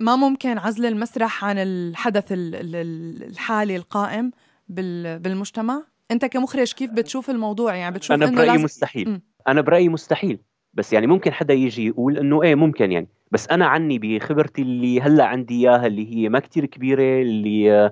ما 0.00 0.16
ممكن 0.16 0.58
عزل 0.58 0.86
المسرح 0.86 1.44
عن 1.44 1.58
الحدث 1.58 2.24
الحالي 2.32 3.76
القائم 3.76 4.30
بالمجتمع؟ 4.68 5.82
أنت 6.10 6.24
كمخرج 6.24 6.72
كيف 6.72 6.90
بتشوف 6.90 7.30
الموضوع؟ 7.30 7.74
يعني 7.74 7.94
بتشوف 7.94 8.16
أنا 8.16 8.30
برأيي 8.30 8.46
لازم... 8.46 8.64
مستحيل. 8.64 9.10
م. 9.10 9.20
أنا 9.48 9.60
برأيي 9.60 9.88
مستحيل. 9.88 10.38
بس 10.74 10.92
يعني 10.92 11.06
ممكن 11.06 11.32
حدا 11.32 11.54
يجي 11.54 11.86
يقول 11.86 12.18
إنه 12.18 12.42
إيه 12.42 12.54
ممكن 12.54 12.92
يعني. 12.92 13.08
بس 13.30 13.48
أنا 13.48 13.66
عني 13.66 13.98
بخبرتي 13.98 14.62
اللي 14.62 15.00
هلأ 15.00 15.24
عندي 15.24 15.54
إياها 15.68 15.86
اللي 15.86 16.14
هي 16.14 16.28
ما 16.28 16.38
كتير 16.38 16.66
كبيرة 16.66 17.22
اللي 17.22 17.90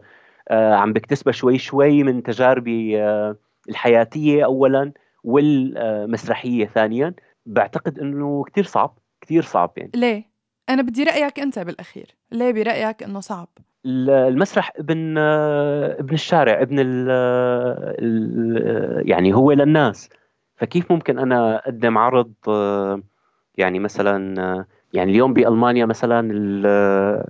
آه 0.50 0.74
عم 0.74 0.92
بكتسبها 0.92 1.32
شوي 1.32 1.58
شوي 1.58 2.02
من 2.02 2.22
تجاربي 2.22 3.02
آه 3.02 3.36
الحياتية 3.68 4.44
اولا 4.44 4.92
والمسرحية 5.24 6.66
ثانيا. 6.66 7.14
بعتقد 7.46 7.98
إنه 7.98 8.44
كثير 8.44 8.64
صعب 8.64 8.98
كثير 9.20 9.42
صعب 9.42 9.72
يعني. 9.76 9.90
ليه؟ 9.94 10.30
أنا 10.68 10.82
بدي 10.82 11.04
رأيك 11.04 11.40
أنت 11.40 11.58
بالأخير. 11.58 12.06
ليه 12.32 12.52
برأيك 12.52 13.02
إنه 13.02 13.20
صعب؟ 13.20 13.48
المسرح 13.86 14.72
ابن 14.76 15.18
ابن 15.18 16.14
الشارع 16.14 16.62
ابن 16.62 16.76
ال 16.80 17.08
يعني 19.08 19.34
هو 19.34 19.52
للناس. 19.52 20.08
فكيف 20.56 20.92
ممكن 20.92 21.18
أنا 21.18 21.56
أقدم 21.56 21.98
عرض 21.98 22.32
يعني 23.56 23.78
مثلا 23.78 24.64
يعني 24.92 25.10
اليوم 25.10 25.34
بألمانيا 25.34 25.86
مثلا 25.86 26.20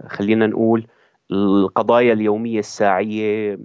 خلينا 0.08 0.46
نقول 0.46 0.86
القضايا 1.30 2.12
اليومية 2.12 2.58
الساعية 2.58 3.58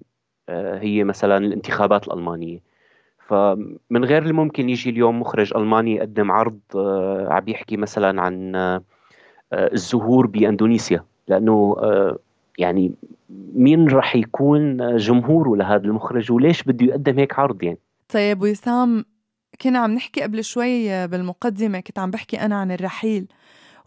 هي 0.50 1.04
مثلا 1.04 1.38
الانتخابات 1.38 2.08
الألمانية. 2.08 2.60
فمن 3.28 4.06
غير 4.06 4.24
الممكن 4.24 4.70
يجي 4.70 4.90
اليوم 4.90 5.20
مخرج 5.20 5.54
ألماني 5.56 5.96
يقدم 5.96 6.32
عرض 6.32 6.60
آه، 6.76 7.28
عم 7.30 7.44
يحكي 7.48 7.78
مثلا 7.78 8.22
عن 8.22 8.56
آه، 8.56 8.82
الزهور 9.54 10.28
بأندونيسيا 10.28 11.04
لأنه 11.28 11.76
آه، 11.80 12.18
يعني 12.58 12.92
مين 13.56 13.88
راح 13.88 14.16
يكون 14.16 14.96
جمهوره 14.98 15.56
لهذا 15.56 15.86
المخرج 15.86 16.32
وليش 16.32 16.64
بده 16.64 16.86
يقدم 16.86 17.20
هيك 17.20 17.40
عرض 17.40 17.64
يعني؟ 17.64 17.78
طيب 18.10 18.42
وسام 18.42 19.06
كنا 19.62 19.80
عم 19.80 19.92
نحكي 19.92 20.22
قبل 20.22 20.44
شوي 20.44 21.08
بالمقدمة 21.08 21.80
كنت 21.80 22.00
عم 22.00 22.12
بحكي 22.12 22.42
أنا 22.42 22.56
عن 22.56 22.72
الرحيل. 22.72 23.28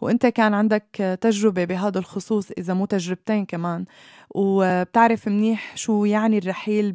وانت 0.01 0.25
كان 0.25 0.53
عندك 0.53 1.17
تجربة 1.21 1.63
بهذا 1.63 1.99
الخصوص 1.99 2.51
إذا 2.57 2.73
مو 2.73 2.85
تجربتين 2.85 3.45
كمان. 3.45 3.85
وبتعرف 4.29 5.27
منيح 5.27 5.77
شو 5.77 6.05
يعني 6.05 6.37
الرحيل 6.37 6.91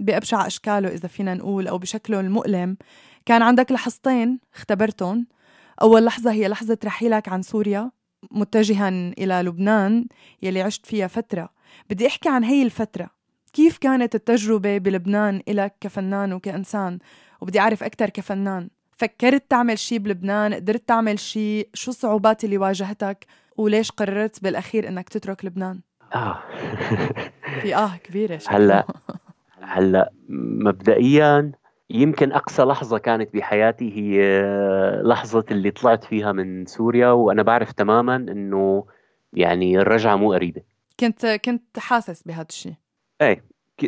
بأبشع 0.00 0.46
أشكاله 0.46 0.88
إذا 0.88 1.08
فينا 1.08 1.34
نقول 1.34 1.68
أو 1.68 1.78
بشكله 1.78 2.20
المؤلم. 2.20 2.76
كان 3.26 3.42
عندك 3.42 3.72
لحظتين 3.72 4.38
اختبرتهم. 4.54 5.26
أول 5.82 6.04
لحظة 6.04 6.32
هي 6.32 6.48
لحظة 6.48 6.78
رحيلك 6.84 7.28
عن 7.28 7.42
سوريا 7.42 7.90
متجها 8.30 8.88
إلى 8.88 9.42
لبنان 9.42 10.06
يلي 10.42 10.62
عشت 10.62 10.86
فيها 10.86 11.06
فترة. 11.06 11.48
بدي 11.90 12.06
أحكي 12.06 12.28
عن 12.28 12.44
هي 12.44 12.62
الفترة. 12.62 13.10
كيف 13.52 13.78
كانت 13.78 14.14
التجربة 14.14 14.78
بلبنان 14.78 15.42
إلك 15.48 15.74
كفنان 15.80 16.32
وكإنسان؟ 16.32 16.98
وبدي 17.40 17.60
أعرف 17.60 17.82
أكثر 17.82 18.10
كفنان. 18.10 18.70
فكرت 19.02 19.50
تعمل 19.50 19.78
شيء 19.78 19.98
بلبنان؟ 19.98 20.54
قدرت 20.54 20.88
تعمل 20.88 21.18
شيء 21.18 21.68
شو 21.74 21.90
الصعوبات 21.90 22.44
اللي 22.44 22.58
واجهتك؟ 22.58 23.26
وليش 23.56 23.90
قررت 23.90 24.42
بالأخير 24.42 24.88
إنك 24.88 25.08
تترك 25.08 25.44
لبنان؟ 25.44 25.80
آه. 26.14 26.42
في 27.62 27.74
آه 27.74 27.96
كبيرة 27.96 28.38
هلأ 28.48 28.86
هلأ 29.60 30.12
مبدئيا 30.28 31.52
يمكن 31.90 32.32
أقصى 32.32 32.62
لحظة 32.62 32.98
كانت 32.98 33.34
بحياتي 33.34 33.92
هي 33.96 34.42
لحظة 35.02 35.44
اللي 35.50 35.70
طلعت 35.70 36.04
فيها 36.04 36.32
من 36.32 36.66
سوريا 36.66 37.08
وأنا 37.08 37.42
بعرف 37.42 37.72
تماما 37.72 38.16
إنه 38.16 38.84
يعني 39.32 39.78
الرجعة 39.78 40.16
مو 40.16 40.32
قريبة. 40.32 40.62
كنت 41.00 41.26
كنت 41.26 41.78
حاسس 41.78 42.22
بهذا 42.22 42.46
الشيء 42.50 42.74
إيه. 43.20 43.44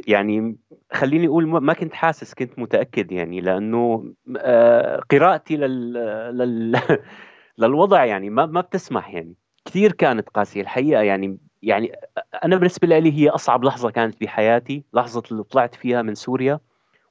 يعني 0.06 0.56
خليني 0.92 1.26
أقول 1.26 1.46
ما 1.46 1.72
كنت 1.72 1.94
حاسس 1.94 2.34
كنت 2.34 2.58
متأكد 2.58 3.12
يعني 3.12 3.40
لأنه 3.40 4.12
آه، 4.36 5.00
قراءتي 5.10 5.56
لل, 5.56 5.92
لل... 6.38 6.80
للوضع 7.58 8.04
يعني 8.04 8.30
ما 8.30 8.46
ما 8.46 8.60
بتسمح 8.60 9.14
يعني. 9.14 9.34
كثير 9.64 9.92
كانت 9.92 10.28
قاسية. 10.28 10.60
الحقيقة 10.60 11.02
يعني 11.02 11.38
يعني 11.62 11.92
أنا 12.44 12.56
بالنسبة 12.56 12.98
لي 12.98 13.12
هي 13.12 13.28
أصعب 13.28 13.64
لحظة 13.64 13.90
كانت 13.90 14.20
بحياتي 14.20 14.84
لحظة 14.94 15.22
اللي 15.30 15.42
طلعت 15.42 15.74
فيها 15.74 16.02
من 16.02 16.14
سوريا 16.14 16.60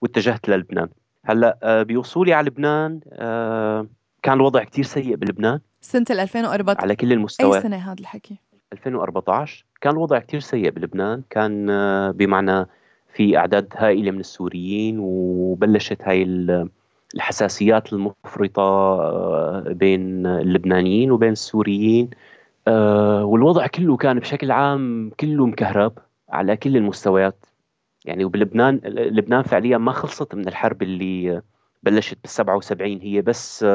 واتجهت 0.01 0.49
للبنان. 0.49 0.89
هلأ 1.25 1.57
آه، 1.63 1.83
بوصولي 1.83 2.33
على 2.33 2.47
لبنان 2.47 2.99
آه، 3.13 3.87
كان 4.23 4.33
الوضع 4.33 4.63
كثير 4.63 4.85
سيء 4.85 5.15
بلبنان. 5.15 5.59
سنة 5.81 6.05
2014 6.09 6.81
على 6.81 6.95
كل 6.95 7.11
المستويات. 7.13 7.55
أي 7.55 7.61
سنة 7.61 7.77
هذا 7.77 7.99
الحكي؟ 7.99 8.37
2014 8.73 9.65
كان 9.81 9.93
الوضع 9.93 10.19
كثير 10.19 10.39
سيء 10.39 10.69
بلبنان 10.69 11.23
كان 11.29 11.69
آه، 11.69 12.11
بمعنى 12.11 12.65
في 13.13 13.37
أعداد 13.37 13.73
هائلة 13.77 14.11
من 14.11 14.19
السوريين 14.19 14.97
وبلشت 14.99 16.01
هاي 16.01 16.23
الحساسيات 17.15 17.93
المفرطة 17.93 18.61
آه، 18.61 19.63
بين 19.67 20.25
اللبنانيين 20.25 21.11
وبين 21.11 21.31
السوريين 21.31 22.09
آه، 22.67 23.25
والوضع 23.25 23.67
كله 23.67 23.97
كان 23.97 24.19
بشكل 24.19 24.51
عام 24.51 25.11
كله 25.19 25.45
مكهرب 25.45 25.93
على 26.29 26.57
كل 26.57 26.77
المستويات. 26.77 27.45
يعني 28.05 28.25
وبلبنان 28.25 28.81
لبنان 28.85 29.43
فعليا 29.43 29.77
ما 29.77 29.91
خلصت 29.91 30.35
من 30.35 30.47
الحرب 30.47 30.81
اللي 30.83 31.41
بلشت 31.83 32.17
بال 32.23 32.29
77 32.29 32.99
هي 33.01 33.21
بس 33.21 33.65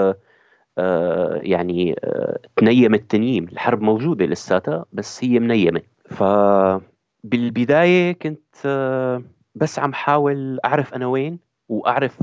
يعني 1.43 1.97
آه، 2.05 2.39
تنيمت 2.57 3.11
تنييم 3.11 3.45
الحرب 3.45 3.83
موجودة 3.83 4.27
لساتها 4.27 4.85
بس 4.93 5.25
هي 5.25 5.39
منيمة. 5.39 5.81
فبالبداية 7.25 8.13
كنت 8.13 8.57
آه، 8.67 9.23
بس 9.55 9.79
عم 9.79 9.93
حاول 9.93 10.59
أعرف 10.65 10.95
أنا 10.95 11.07
وين 11.07 11.39
وأعرف 11.69 12.19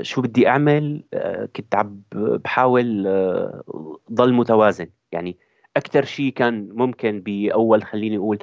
شو 0.00 0.22
بدي 0.22 0.48
أعمل. 0.48 1.02
كنت 1.56 1.74
عم 1.74 2.00
بحاول 2.14 3.02
ضل 4.12 4.32
متوازن. 4.32 4.86
يعني 5.12 5.36
أكثر 5.76 6.04
شيء 6.04 6.32
كان 6.32 6.68
ممكن 6.72 7.20
بأول 7.20 7.82
خليني 7.82 8.16
أقول 8.16 8.38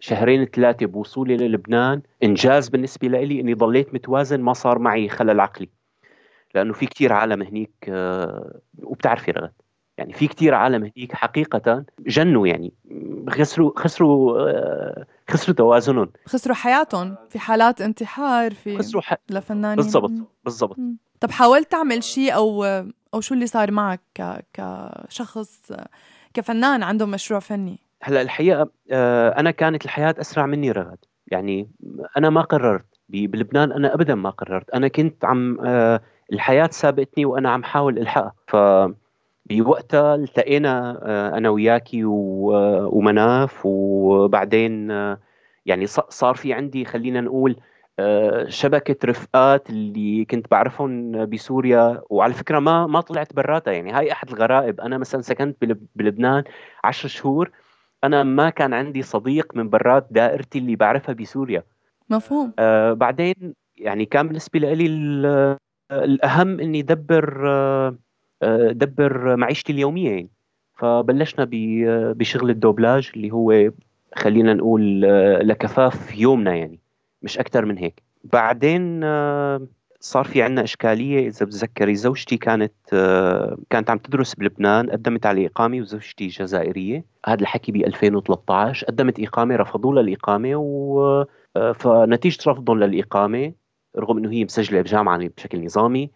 شهرين 0.00 0.44
ثلاثة 0.44 0.86
بوصولي 0.86 1.36
للبنان. 1.36 2.02
إنجاز 2.22 2.68
بالنسبة 2.68 3.08
لي 3.08 3.40
إني 3.40 3.54
ضليت 3.54 3.94
متوازن 3.94 4.40
ما 4.40 4.52
صار 4.52 4.78
معي 4.78 5.08
خلل 5.08 5.40
عقلي. 5.40 5.68
لأنه 6.54 6.72
في 6.72 6.86
كتير 6.86 7.12
عالم 7.12 7.42
هنيك 7.42 7.72
آه، 7.88 8.60
وبتعرفي 8.82 9.30
رغد 9.30 9.52
يعني 9.98 10.12
في 10.12 10.26
كتير 10.26 10.54
عالم 10.54 10.90
هنيك 10.96 11.12
حقيقة 11.12 11.84
جنوا 12.00 12.46
يعني 12.46 12.72
خسروا 13.28 13.72
خسروا 13.76 14.40
آه، 14.50 15.06
خسروا 15.30 15.56
توازنهم. 15.56 16.10
خسروا 16.26 16.56
حياتهم 16.56 17.16
في 17.30 17.38
حالات 17.38 17.80
انتحار 17.80 18.54
في 18.54 18.78
خسروا 18.78 19.02
ح... 19.02 19.14
لفنانين. 19.30 19.76
بالضبط 19.76 20.12
بالضبط. 20.44 20.76
طب 21.20 21.30
حاولت 21.30 21.70
تعمل 21.72 22.04
شيء 22.04 22.34
أو 22.34 22.64
أو 23.14 23.20
شو 23.20 23.34
اللي 23.34 23.46
صار 23.46 23.70
معك 23.70 24.00
ك... 24.14 24.44
كشخص 24.52 25.72
كفنان 26.34 26.82
عنده 26.82 27.06
مشروع 27.06 27.40
فني؟ 27.40 27.78
هلأ 28.02 28.22
الحقيقة 28.22 28.70
آه، 28.90 29.28
أنا 29.40 29.50
كانت 29.50 29.84
الحياة 29.84 30.14
أسرع 30.20 30.46
مني 30.46 30.70
رغد 30.70 30.98
يعني 31.26 31.70
أنا 32.16 32.30
ما 32.30 32.40
قررت 32.40 32.86
بلبنان 33.08 33.72
أنا 33.72 33.94
ابدا 33.94 34.14
ما 34.14 34.30
قررت. 34.30 34.70
أنا 34.70 34.88
كنت 34.88 35.24
عم 35.24 35.58
الحياة 36.32 36.68
سابقتني 36.72 37.24
وأنا 37.24 37.50
عم 37.50 37.64
حاول 37.64 37.98
ألحقها. 37.98 38.32
ف 38.46 38.56
بوقتها 39.50 40.14
التقينا 40.14 41.00
آه، 41.02 41.38
أنا 41.38 41.50
وياكي 41.50 42.04
ومناف 42.04 43.60
وبعدين 43.64 44.90
آه، 44.90 45.18
يعني 45.66 45.86
صار 45.86 46.34
في 46.34 46.52
عندي 46.52 46.84
خلينا 46.84 47.20
نقول 47.20 47.56
آه، 47.98 48.48
شبكة 48.48 49.08
رفقات 49.08 49.70
اللي 49.70 50.24
كنت 50.24 50.50
بعرفهم 50.50 51.24
بسوريا. 51.26 52.02
وعلى 52.10 52.32
فكرة 52.32 52.58
ما 52.58 52.86
ما 52.86 53.00
طلعت 53.00 53.34
براتها 53.34 53.72
يعني 53.72 53.92
هاي 53.92 54.12
أحد 54.12 54.28
الغرائب. 54.28 54.80
أنا 54.80 54.98
مثلا 54.98 55.20
سكنت 55.20 55.56
بلبنان 55.96 56.44
عشر 56.84 57.08
شهور. 57.08 57.50
أنا 58.04 58.22
ما 58.22 58.50
كان 58.50 58.74
عندي 58.74 59.02
صديق 59.02 59.56
من 59.56 59.68
برات 59.68 60.06
دائرتي 60.10 60.58
اللي 60.58 60.76
بعرفها 60.76 61.14
بسوريا. 61.14 61.62
مفهوم. 62.10 62.52
آه 62.58 62.92
بعدين 62.92 63.54
يعني 63.76 64.04
كان 64.04 64.28
بالنسبة 64.28 64.58
لي 64.58 64.86
الأهم 65.92 66.60
إني 66.60 66.80
أدبر 66.80 67.48
آه 67.48 67.96
دبر 68.70 69.36
معيشتي 69.36 69.72
اليومية 69.72 70.10
يعني. 70.10 70.30
فبلشنا 70.74 71.48
بشغل 72.12 72.50
الدوبلاج 72.50 73.10
اللي 73.16 73.30
هو 73.30 73.70
خلينا 74.14 74.54
نقول 74.54 75.04
آه، 75.04 75.42
لكفاف 75.42 76.18
يومنا 76.18 76.54
يعني 76.54 76.78
مش 77.22 77.38
أكثر 77.38 77.64
من 77.64 77.78
هيك. 77.78 78.02
بعدين 78.24 79.00
آه، 79.04 79.66
صار 80.00 80.24
في 80.24 80.42
عنا 80.42 80.62
إشكالية 80.62 81.28
إذا 81.28 81.46
بتذكري 81.46 81.94
زوجتي 81.94 82.36
كانت 82.36 82.72
آه، 82.92 83.58
كانت 83.70 83.90
عم 83.90 83.98
تدرس 83.98 84.34
بلبنان 84.34 84.90
قدمت 84.90 85.26
على 85.26 85.46
إقامة 85.46 85.80
وزوجتي 85.80 86.26
جزائرية. 86.26 87.04
هذا 87.26 87.40
الحكي 87.40 87.72
ب 87.72 87.76
2013 87.76 88.86
قدمت 88.86 89.20
إقامة 89.20 89.56
رفضوا 89.56 89.94
لها 89.94 90.02
الإقامة 90.02 90.56
و 90.56 91.24
فنتيجة 91.74 92.50
رفضهم 92.50 92.78
للإقامة 92.78 93.52
رغم 93.96 94.18
أنه 94.18 94.30
هي 94.30 94.44
مسجلة 94.44 94.80
بجامعة 94.80 95.28
بشكل 95.36 95.64
نظامي 95.64 96.10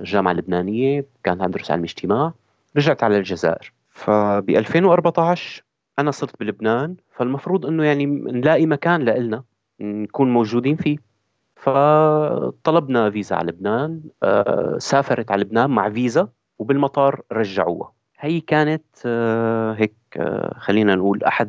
جامعة 0.00 0.32
لبنانية 0.32 1.06
كانت 1.24 1.42
عم 1.42 1.50
تدرس 1.50 1.70
علم 1.70 1.82
اجتماع 1.82 2.32
رجعت 2.76 3.02
على 3.02 3.18
الجزائر. 3.18 3.72
فب 3.90 4.50
2014 4.50 5.64
أنا 5.98 6.10
صرت 6.10 6.40
بلبنان 6.40 6.96
فالمفروض 7.10 7.66
إنه 7.66 7.84
يعني 7.84 8.06
نلاقي 8.06 8.66
مكان 8.66 9.02
لإلنا 9.02 9.44
نكون 9.80 10.32
موجودين 10.32 10.76
فيه. 10.76 11.12
فطلبنا 11.56 13.10
فيزا 13.10 13.36
على 13.36 13.52
لبنان 13.52 14.00
آه، 14.22 14.78
سافرت 14.78 15.30
على 15.30 15.42
لبنان 15.42 15.70
مع 15.70 15.90
فيزا 15.90 16.28
وبالمطار 16.58 17.22
رجعوها. 17.32 17.92
هي 18.18 18.40
كانت 18.40 18.84
آه، 19.06 19.72
هيك 19.72 19.94
آه، 20.16 20.54
خلينا 20.58 20.94
نقول 20.94 21.24
أحد 21.24 21.48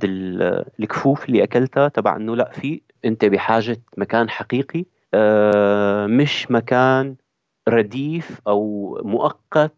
الكفوف 0.80 1.26
اللي 1.26 1.44
أكلتها 1.44 1.88
تبع 1.88 2.16
إنه 2.16 2.36
لا 2.36 2.52
في 2.52 2.82
أنت 3.06 3.26
بحاجة 3.26 3.82
مكان 3.98 4.30
حقيقي 4.30 4.86
مش 6.08 6.52
مكان 6.52 7.16
رديف 7.70 8.42
أو 8.48 8.98
مؤقت 9.04 9.76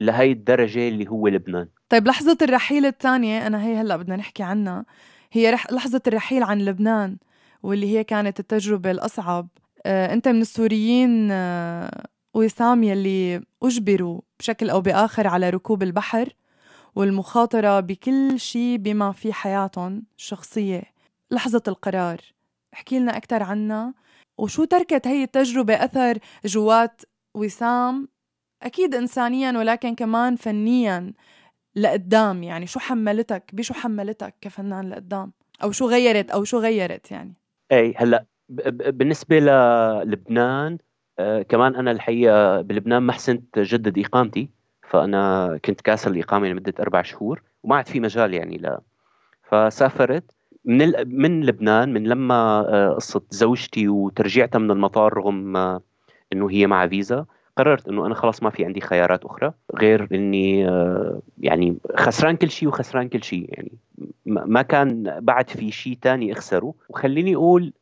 لهي 0.00 0.32
الدرجة 0.32 0.88
اللي 0.88 1.08
هو 1.08 1.28
لبنان. 1.28 1.68
طيب 1.88 2.06
لحظة 2.06 2.38
الرحيل 2.42 2.86
الثانية 2.86 3.46
أنا 3.46 3.64
هي 3.64 3.76
هلأ 3.76 3.96
بدنا 3.96 4.16
نحكي 4.16 4.42
عنها. 4.42 4.84
هي 5.32 5.50
رح 5.50 5.72
لحظة 5.72 6.02
الرحيل 6.06 6.42
عن 6.42 6.58
لبنان 6.58 7.16
واللي 7.62 7.98
هي 7.98 8.04
كانت 8.04 8.40
التجربة 8.40 8.90
الأصعب. 8.90 9.48
آه، 9.86 10.12
أنت 10.12 10.28
من 10.28 10.40
السوريين 10.40 11.28
آه، 11.30 12.06
وسام 12.34 12.84
يلي 12.84 13.40
أجبروا 13.62 14.20
بشكل 14.38 14.70
أو 14.70 14.80
بآخر 14.80 15.26
على 15.26 15.50
ركوب 15.50 15.82
البحر 15.82 16.28
والمخاطرة 16.94 17.80
بكل 17.80 18.40
شيء 18.40 18.76
بما 18.76 19.12
في 19.12 19.32
حياتهم 19.32 20.02
الشخصية. 20.18 20.82
لحظة 21.30 21.62
القرار. 21.68 22.20
احكي 22.74 22.98
لنا 22.98 23.16
أكثر 23.16 23.42
عنها. 23.42 23.94
وشو 24.38 24.64
تركت 24.64 25.06
هي 25.06 25.22
التجربة؟ 25.24 25.74
أثر 25.74 26.18
جوات 26.44 27.02
وسام 27.34 28.08
أكيد 28.62 28.94
إنسانيا 28.94 29.58
ولكن 29.58 29.94
كمان 29.94 30.36
فنيا 30.36 31.12
لقدام 31.76 32.42
يعني 32.42 32.66
شو 32.66 32.80
حملتك؟ 32.80 33.50
بشو 33.52 33.74
حملتك 33.74 34.34
كفنان 34.40 34.90
لقدام؟ 34.90 35.32
أو 35.62 35.70
شو 35.72 35.88
غيرت؟ 35.88 36.30
أو 36.30 36.44
شو 36.44 36.58
غيرت 36.58 37.10
يعني؟ 37.10 37.34
إي 37.72 37.94
هلأ 37.96 38.26
بالنسبة 38.48 39.38
للبنان 39.38 40.78
آه 41.18 41.42
كمان 41.42 41.74
أنا 41.76 41.90
الحقيقة 41.90 42.60
بلبنان 42.60 43.02
ما 43.02 43.12
حسنت 43.12 43.58
جدد 43.58 43.98
إقامتي 43.98 44.50
فأنا 44.90 45.58
كنت 45.64 45.80
كاسر 45.80 46.10
الإقامة 46.10 46.48
لمدة 46.48 46.74
أربع 46.80 47.02
شهور 47.02 47.42
وما 47.62 47.76
عاد 47.76 47.88
في 47.88 48.00
مجال 48.00 48.34
يعني 48.34 48.56
لا 48.56 48.80
فسافرت. 49.42 50.35
من 50.66 50.82
ال... 50.82 51.18
من 51.20 51.44
لبنان 51.44 51.92
من 51.92 52.04
لما 52.04 52.34
آه، 52.68 52.94
قصة 52.94 53.22
زوجتي 53.30 53.88
وترجيعتها 53.88 54.58
من 54.58 54.70
المطار 54.70 55.14
رغم 55.14 55.56
آه، 55.56 55.82
إنه 56.32 56.50
هي 56.50 56.66
مع 56.66 56.88
فيزا 56.88 57.26
قررت 57.56 57.88
إنه 57.88 58.06
أنا 58.06 58.14
خلاص 58.14 58.42
ما 58.42 58.50
في 58.50 58.64
عندي 58.64 58.80
خيارات 58.80 59.24
أخرى 59.24 59.52
غير 59.74 60.08
إني 60.12 60.68
آه، 60.68 61.20
يعني 61.38 61.78
خسران 61.96 62.36
كل 62.36 62.50
شيء 62.50 62.68
وخسران 62.68 63.08
كل 63.08 63.24
شيء 63.24 63.46
يعني 63.48 63.72
ما 64.26 64.62
كان 64.62 65.20
بعد 65.20 65.50
في 65.50 65.70
شيء 65.70 65.98
تاني 66.02 66.32
أخسره. 66.32 66.74
وخليني 66.88 67.34
أقول 67.34 67.72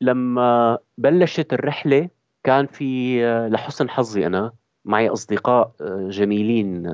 لما 0.00 0.78
بلشت 0.98 1.52
الرحلة 1.52 2.08
كان 2.44 2.66
في 2.66 3.20
لحسن 3.48 3.90
حظي 3.90 4.26
أنا 4.26 4.52
معي 4.88 5.08
أصدقاء 5.08 5.72
آه، 5.80 6.08
جميلين 6.08 6.92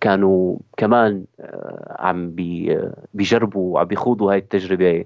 كانوا 0.00 0.58
كمان 0.76 1.24
عم 1.90 2.34
بيجربوا 3.14 3.74
وعم 3.74 3.84
بيخوضوا 3.86 4.32
هاي 4.32 4.38
التجربة 4.38 5.04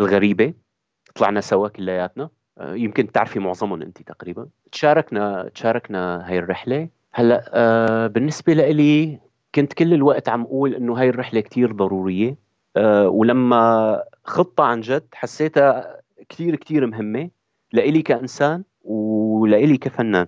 الغريبة. 0.00 0.54
طلعنا 1.14 1.40
سوا 1.40 1.68
كلياتنا. 1.68 2.28
يمكن 2.60 3.12
تعرفي 3.12 3.38
معظمهم 3.38 3.82
انت 3.82 4.02
تقريبا. 4.02 4.48
تشاركنا 4.72 5.50
تشاركنا 5.54 6.28
هاي 6.28 6.38
الرحلة. 6.38 6.88
هلأ 7.12 7.50
آه 7.54 8.06
بالنسبة 8.06 8.52
لإلي 8.52 9.18
كنت 9.54 9.72
كل 9.72 9.94
الوقت 9.94 10.28
عم 10.28 10.42
أقول 10.42 10.74
إنه 10.74 10.94
هاي 11.00 11.08
الرحلة 11.08 11.40
كتير 11.40 11.72
ضرورية. 11.72 12.36
آه 12.76 13.08
ولما 13.08 14.02
خطة 14.24 14.64
عن 14.64 14.80
جد 14.80 15.06
حسيتها 15.14 16.00
كتير 16.28 16.56
كتير 16.56 16.86
مهمة. 16.86 17.30
لإلي 17.72 18.02
كإنسان 18.02 18.64
ولإلي 18.84 19.76
كفنان. 19.76 20.26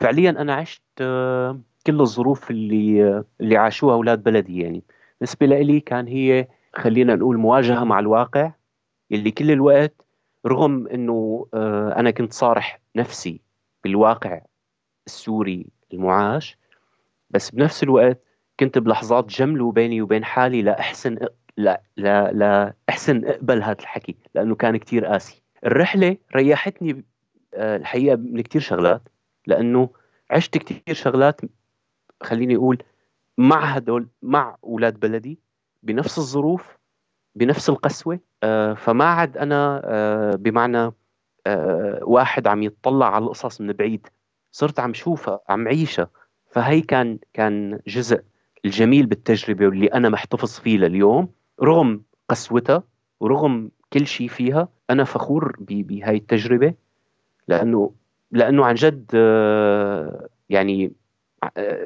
فعليا 0.00 0.30
أنا 0.30 0.54
عشت 0.54 0.82
آه 1.00 1.60
كل 1.86 2.00
الظروف 2.00 2.50
اللي 2.50 3.24
اللي 3.40 3.56
عاشوها 3.56 3.94
أولاد 3.94 4.22
بلدي 4.22 4.60
يعني. 4.60 4.82
بالنسبة 5.20 5.46
لإلي 5.46 5.80
كان 5.80 6.06
هي 6.06 6.48
خلينا 6.74 7.14
نقول 7.16 7.36
مواجهة 7.36 7.84
مع 7.84 7.98
الواقع 7.98 8.52
اللي 9.12 9.30
كل 9.30 9.50
الوقت 9.50 10.06
رغم 10.46 10.88
إنه 10.88 11.46
آه، 11.54 11.94
أنا 11.96 12.10
كنت 12.10 12.32
صارح 12.32 12.80
نفسي 12.96 13.40
بالواقع 13.84 14.40
السوري 15.06 15.66
المعاش 15.92 16.58
بس 17.30 17.50
بنفس 17.50 17.82
الوقت 17.82 18.22
كنت 18.60 18.78
بلحظات 18.78 19.26
جملوا 19.26 19.72
بيني 19.72 20.02
وبين 20.02 20.24
حالي 20.24 20.62
لاحسن 20.62 21.18
لا 21.56 21.82
لا 21.96 22.32
لا 22.32 22.74
أحسن 22.88 23.24
أقبل 23.24 23.62
هذا 23.62 23.78
الحكي 23.80 24.16
لأنه 24.34 24.54
كان 24.54 24.76
كتير 24.76 25.06
قاسي. 25.06 25.42
الرحلة 25.66 26.16
ريحتني 26.36 27.04
آه، 27.54 27.76
الحقيقة 27.76 28.16
من 28.16 28.40
كتير 28.40 28.60
شغلات. 28.60 29.02
لأنه 29.46 29.90
عشت 30.30 30.58
كتير 30.58 30.94
شغلات 30.94 31.40
خليني 32.22 32.56
أقول 32.56 32.82
مع 33.38 33.64
هدول 33.64 34.08
مع 34.22 34.56
أولاد 34.64 35.00
بلدي 35.00 35.38
بنفس 35.82 36.18
الظروف 36.18 36.78
بنفس 37.34 37.70
القسوة 37.70 38.20
آه، 38.42 38.74
فما 38.74 39.04
عاد 39.04 39.36
أنا 39.36 39.82
آه، 39.84 40.36
بمعنى 40.36 40.92
آه، 41.46 42.00
واحد 42.02 42.46
عم 42.46 42.62
يتطلع 42.62 43.14
على 43.14 43.24
القصص 43.24 43.60
من 43.60 43.72
بعيد. 43.72 44.06
صرت 44.52 44.80
عم 44.80 44.94
شوفها 44.94 45.40
عم 45.48 45.68
عيشها. 45.68 46.10
فهي 46.50 46.80
كان 46.80 47.18
كان 47.32 47.80
جزء 47.86 48.22
الجميل 48.64 49.06
بالتجربة 49.06 49.66
واللي 49.66 49.86
أنا 49.86 50.08
محتفظ 50.08 50.58
فيه 50.58 50.78
لليوم. 50.78 51.28
رغم 51.62 52.02
قسوتها 52.28 52.82
ورغم 53.20 53.70
كل 53.92 54.06
شيء 54.06 54.28
فيها 54.28 54.68
أنا 54.90 55.04
فخور 55.04 55.56
بهاي 55.60 56.16
التجربة 56.16 56.74
لأنه 57.48 57.92
لأنه 58.32 58.64
عن 58.66 58.74
جد 58.74 59.14
يعني 60.48 60.92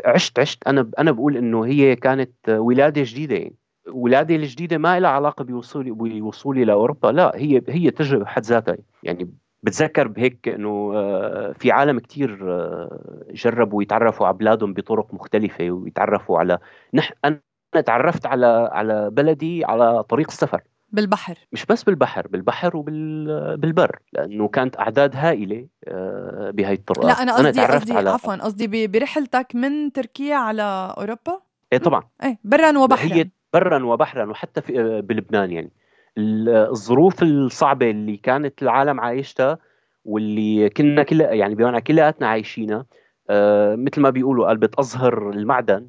عشت 0.05 0.39
عشت. 0.39 0.69
أنا 0.69 0.91
أنا 0.99 1.11
بقول 1.13 1.37
إنه 1.37 1.67
هي 1.67 1.97
كانت 1.97 2.49
ولادة 2.49 3.03
جديدة. 3.05 3.51
ولادي 3.89 4.37
الجديدة 4.37 4.79
ما 4.79 5.01
لها 5.01 5.11
علاقة 5.11 5.45
بوصولي 5.45 5.91
بوصولي 5.91 6.65
لأوروبا. 6.65 7.09
لا 7.09 7.33
هي 7.37 7.63
هي 7.69 7.91
تجربة 7.91 8.25
بحد 8.25 8.43
ذاتها. 8.43 8.77
يعني 9.03 9.31
بتذكر 9.63 10.09
بهيك 10.09 10.49
إنه 10.49 10.93
آه، 10.95 11.53
في 11.53 11.73
عالم 11.73 11.99
كتير 11.99 12.53
آه، 12.53 13.25
جربوا 13.31 13.83
يتعرفوا 13.83 14.27
على 14.27 14.37
بلادهم 14.37 14.75
بطرق 14.75 15.15
مختلفة 15.15 15.71
ويتعرفوا 15.71 16.39
على 16.39 16.59
نحن 16.95 17.15
أنا 17.25 17.41
تعرفت 17.87 18.27
على 18.27 18.47
على 18.73 19.11
بلدي 19.11 19.65
على 19.65 20.03
طريق 20.03 20.27
السفر. 20.31 20.63
بالبحر. 20.95 21.39
مش 21.53 21.67
بس 21.67 21.83
بالبحر 21.83 22.29
بالبحر 22.29 22.77
وبالبر 22.77 23.99
لأنه 24.13 24.49
كانت 24.49 24.79
أعداد 24.79 25.17
هائلة 25.17 25.67
آه، 25.89 26.51
بهي 26.51 26.73
الطرقات 26.73 27.05
لا 27.05 27.23
أنا 27.23 27.35
قصدي 27.35 27.61
قصدي 27.61 27.93
على... 27.93 28.11
عفوا 28.11 28.35
قصدي 28.35 28.87
برحلتك 28.87 29.47
من 29.55 29.93
تركيا 29.93 30.37
على 30.37 30.95
أوروبا؟ 30.99 31.41
إيه 31.73 31.79
طبعا. 31.79 32.03
إيه 32.25 32.39
برا 32.45 32.79
وبحرا. 32.79 33.15
هي 33.15 33.31
برا 33.53 33.85
وبحرا 33.85 34.31
وحتى 34.31 34.61
في 34.61 35.01
بلبنان 35.01 35.51
يعني. 35.51 35.73
الظروف 36.19 37.23
الصعبة 37.23 37.91
اللي 37.91 38.17
كانت 38.17 38.63
العالم 38.63 39.01
عايشتها 39.01 39.59
واللي 40.05 40.71
كنا 40.71 41.03
كل 41.03 41.21
يعني 41.21 41.55
بمعنى 41.55 41.81
كلياتنا 41.81 42.27
عايشينها 42.29 42.87
آه 43.31 43.77
مثل 43.77 44.01
ما 44.01 44.11
بيقولوا 44.11 44.47
قال 44.47 44.57
بتأظهر 44.57 45.31
المعدن. 45.31 45.89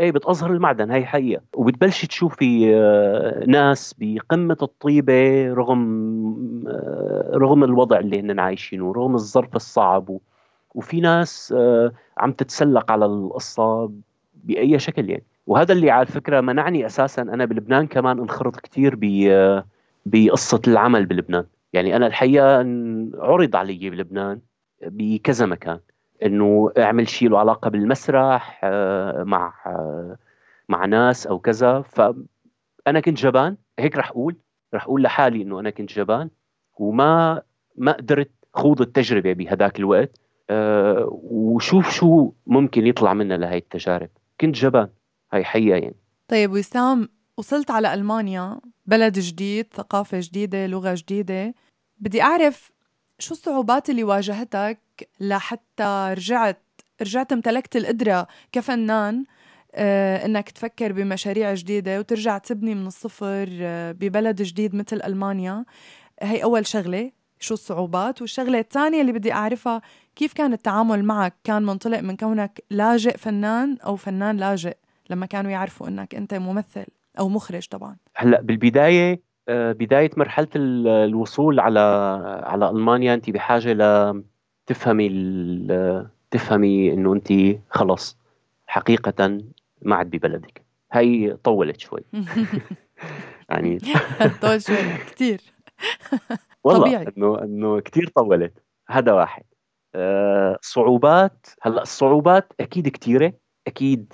إيه 0.00 0.12
بتأظهر 0.12 0.52
المعدن 0.52 0.90
هي 0.90 1.06
حقيقة. 1.06 1.42
وبتبلشي 1.54 2.06
تشوفي 2.06 2.74
آه 2.76 3.44
ناس 3.46 3.94
بقمة 3.98 4.56
الطيبة 4.62 5.52
رغم 5.52 5.80
آه 6.68 7.30
رغم 7.34 7.64
الوضع 7.64 7.98
اللي 7.98 8.20
هن 8.20 8.40
عايشينه 8.40 8.92
رغم 8.92 9.14
الظرف 9.14 9.56
الصعب. 9.56 10.18
وفي 10.74 11.00
ناس 11.00 11.54
آه 11.56 11.92
عم 12.18 12.32
تتسلق 12.32 12.92
على 12.92 13.04
القصة 13.04 13.90
بأي 14.44 14.78
شكل 14.78 15.10
يعني. 15.10 15.24
وهذا 15.46 15.72
اللي 15.72 15.90
على 15.90 16.06
فكرة 16.06 16.40
منعني 16.40 16.86
أساسا 16.86 17.22
أنا 17.22 17.44
بلبنان 17.44 17.86
كمان 17.86 18.18
انخرط 18.18 18.60
كثير 18.60 18.98
بقصة 20.06 20.60
العمل 20.68 21.06
بلبنان. 21.06 21.44
يعني 21.72 21.96
أنا 21.96 22.06
الحقيقة 22.06 22.58
عرض 23.18 23.56
علي 23.56 23.90
بلبنان 23.90 24.40
بكذا 24.82 25.46
مكان. 25.46 25.78
إنه 26.24 26.72
أعمل 26.78 27.08
شيء 27.08 27.28
له 27.28 27.38
علاقة 27.38 27.70
بالمسرح 27.70 28.60
آه، 28.64 29.22
مع 29.24 29.54
آه، 29.66 30.16
مع 30.68 30.84
ناس 30.84 31.26
أو 31.26 31.38
كذا. 31.38 31.82
فانا 31.82 33.00
كنت 33.00 33.18
جبان 33.18 33.56
هيك 33.78 33.96
رح 33.96 34.10
أقول 34.10 34.36
رح 34.74 34.84
أقول 34.84 35.02
لحالي 35.02 35.42
إنه 35.42 35.60
أنا 35.60 35.70
كنت 35.70 35.92
جبان 35.92 36.30
وما 36.78 37.42
ما 37.76 37.92
قدرت 37.92 38.30
خوض 38.54 38.80
التجربة 38.80 39.32
بهداك 39.32 39.78
الوقت. 39.78 40.20
أه 40.50 41.08
وشوف 41.22 41.90
شو 41.90 42.32
ممكن 42.46 42.86
يطلع 42.86 43.14
منا 43.14 43.34
لهي 43.34 43.58
التجارب. 43.58 44.08
كنت 44.40 44.54
جبان 44.54 44.88
هاي 45.32 45.44
حقيقه 45.44 45.76
يعني. 45.76 45.96
طيب 46.28 46.52
وسام 46.52 47.08
وصلت 47.38 47.70
على 47.70 47.94
ألمانيا 47.94 48.60
بلد 48.86 49.18
جديد 49.18 49.66
ثقافة 49.74 50.18
جديدة 50.20 50.66
لغة 50.66 50.94
جديدة. 50.94 51.54
بدي 51.98 52.22
أعرف 52.22 52.73
شو 53.18 53.34
الصعوبات 53.34 53.90
اللي 53.90 54.04
واجهتك 54.04 54.78
لحتى 55.20 56.14
رجعت 56.16 56.62
رجعت 57.02 57.32
امتلكت 57.32 57.76
القدرة 57.76 58.26
كفنان 58.52 59.24
آه 59.74 60.26
إنك 60.26 60.50
تفكر 60.50 60.92
بمشاريع 60.92 61.54
جديدة 61.54 61.98
وترجع 61.98 62.38
تبني 62.38 62.74
من 62.74 62.86
الصفر 62.86 63.48
آه 63.60 63.92
ببلد 63.92 64.42
جديد 64.42 64.74
مثل 64.74 65.00
ألمانيا؟ 65.04 65.64
هي 66.22 66.42
أول 66.44 66.66
شغلة 66.66 67.10
شو 67.40 67.54
الصعوبات؟ 67.54 68.20
والشغلة 68.20 68.58
الثانية 68.58 69.00
اللي 69.00 69.12
بدي 69.12 69.32
أعرفها 69.32 69.82
كيف 70.16 70.32
كان 70.32 70.52
التعامل 70.52 71.04
معك؟ 71.04 71.34
كان 71.44 71.62
منطلق 71.62 72.00
من 72.00 72.16
كونك 72.16 72.64
لاجئ 72.70 73.16
فنان 73.16 73.78
أو 73.86 73.96
فنان 73.96 74.36
لاجئ؟ 74.36 74.76
لما 75.10 75.26
كانوا 75.26 75.50
يعرفوا 75.50 75.88
إنك 75.88 76.14
أنت 76.14 76.34
ممثل 76.34 76.86
أو 77.18 77.28
مخرج 77.28 77.66
طبعا. 77.68 77.96
هلأ 78.16 78.40
بالبداية 78.40 79.12
آه، 79.12 79.18
بداية 79.48 80.10
مرحلة 80.16 80.48
الوصول 80.56 81.60
على 81.60 81.80
على 82.44 82.70
ألمانيا 82.70 83.14
انت 83.14 83.30
بحاجة 83.30 83.72
ل 83.72 84.22
تفهمي 84.66 85.08
تفهمي 86.30 86.92
إنه 86.92 87.12
انت 87.12 87.32
خلص 87.70 88.18
حقيقة 88.66 89.38
ما 89.82 89.96
عاد 89.96 90.10
ببلدك. 90.10 90.64
هي 90.92 91.36
طولت 91.44 91.80
شوي. 91.80 92.00
يعني 93.50 93.78
طول 94.42 94.62
شوي 94.62 94.76
كثير 95.06 95.40
والله 96.64 96.86
طبيعي. 96.86 97.06
انه 97.16 97.42
إنه 97.42 97.80
كثير 97.80 98.08
طولت. 98.16 98.52
هذا 98.88 99.12
واحد. 99.12 99.44
أه 99.94 100.58
صعوبات 100.62 101.46
هلأ 101.62 101.82
الصعوبات 101.82 102.52
أكيد 102.60 102.88
كثيره 102.88 103.32
أكيد 103.66 104.12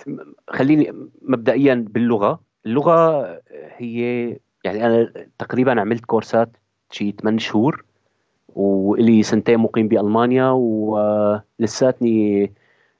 خليني 0.49 1.09
مبدئيا 1.21 1.85
باللغة. 1.89 2.43
اللغة 2.65 3.21
هي 3.77 4.37
يعني 4.63 4.85
أنا 4.85 5.13
تقريبا 5.39 5.81
عملت 5.81 6.05
كورسات 6.05 6.57
شي 6.91 7.11
8 7.11 7.39
شهور 7.39 7.85
وإلي 8.55 9.23
سنتين 9.23 9.57
مقيم 9.57 9.87
بألمانيا 9.87 10.49
ولساتني 10.49 12.51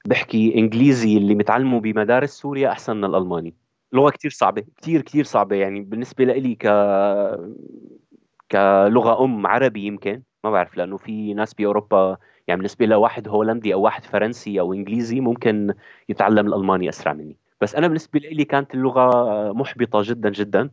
بحكي 0.06 0.58
إنجليزي 0.58 1.16
اللي 1.16 1.34
متعلمه 1.34 1.80
بمدارس 1.80 2.30
سوريا 2.30 2.68
أحسن 2.68 2.96
من 2.96 3.04
الألماني. 3.04 3.54
لغة 3.92 4.10
كثير 4.10 4.30
صعبة 4.30 4.64
كثير 4.82 5.02
كثير 5.02 5.24
صعبة 5.24 5.56
يعني 5.56 5.80
بالنسبة 5.80 6.24
لي 6.24 6.54
ك 6.54 6.66
كلغة 8.52 9.24
أم 9.24 9.46
عربي 9.46 9.86
يمكن 9.86 10.22
ما 10.44 10.50
بعرف 10.50 10.76
لأنه 10.76 10.96
في 10.96 11.34
ناس 11.34 11.54
بأوروبا 11.54 12.16
يعني 12.48 12.58
بالنسبة 12.58 12.86
لواحد 12.86 13.28
هولندي 13.28 13.74
أو 13.74 13.80
واحد 13.80 14.04
فرنسي 14.04 14.60
أو 14.60 14.72
إنجليزي 14.72 15.20
ممكن 15.20 15.74
يتعلم 16.08 16.46
الألماني 16.46 16.88
أسرع 16.88 17.12
مني. 17.12 17.36
بس 17.60 17.74
أنا 17.74 17.86
بالنسبة 17.86 18.18
لي 18.18 18.44
كانت 18.44 18.74
اللغة 18.74 19.52
محبطة 19.52 20.02
جدا 20.04 20.30
جدا. 20.30 20.70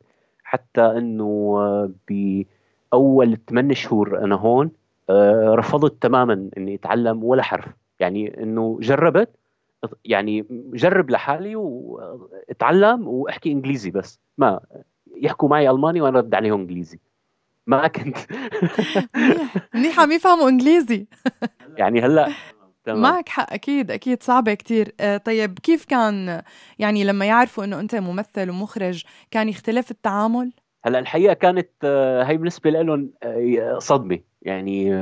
حتى 0.49 0.81
إنه 0.81 1.57
باول 2.09 3.37
ثمان 3.49 3.73
شهور 3.73 4.23
أنا 4.23 4.35
هون 4.35 4.71
آه، 5.09 5.55
رفضت 5.55 6.03
تماما 6.03 6.49
إني 6.57 6.75
أتعلم 6.75 7.23
ولا 7.23 7.43
حرف. 7.43 7.65
يعني 7.99 8.43
إنه 8.43 8.77
جربت 8.81 9.29
يعني 10.05 10.45
جرب 10.73 11.09
لحالي 11.09 11.55
وأتعلم 11.55 13.07
وأحكي 13.07 13.51
إنجليزي 13.51 13.91
بس. 13.91 14.19
ما 14.37 14.59
يحكوا 15.15 15.49
معي 15.49 15.69
ألماني 15.69 16.01
وأنا 16.01 16.19
أرد 16.19 16.35
عليهم 16.35 16.59
إنجليزي. 16.59 16.99
ما 17.67 17.87
كنت. 17.87 18.17
منيح 19.15 19.69
منيح 19.75 19.99
عم 19.99 20.11
يفهموا 20.11 20.49
إنجليزي. 20.49 21.07
يعني 21.77 22.01
هلأ 22.01 22.29
تمام. 22.89 23.01
معك 23.01 23.29
حق 23.29 23.53
أكيد 23.53 23.91
أكيد 23.91 24.23
صعبة 24.23 24.53
كتير. 24.53 24.93
آه 24.99 25.17
طيب 25.17 25.59
كيف 25.59 25.85
كان 25.85 26.41
يعني 26.79 27.03
لما 27.03 27.25
يعرفوا 27.25 27.63
إنه 27.63 27.79
أنت 27.79 27.95
ممثل 27.95 28.49
ومخرج 28.49 29.03
كان 29.31 29.49
يختلف 29.49 29.91
التعامل؟ 29.91 30.51
هلأ 30.85 30.99
الحقيقة 30.99 31.33
كانت 31.33 31.69
آه 31.83 32.23
هي 32.23 32.37
بالنسبة 32.37 32.69
لهم 32.69 33.11
آه 33.23 33.77
صدمة. 33.79 34.19
يعني 34.41 35.01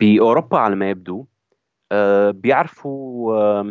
بأوروبا 0.00 0.58
على 0.58 0.76
ما 0.76 0.90
يبدو 0.90 1.26
بيعرفوا 2.30 3.62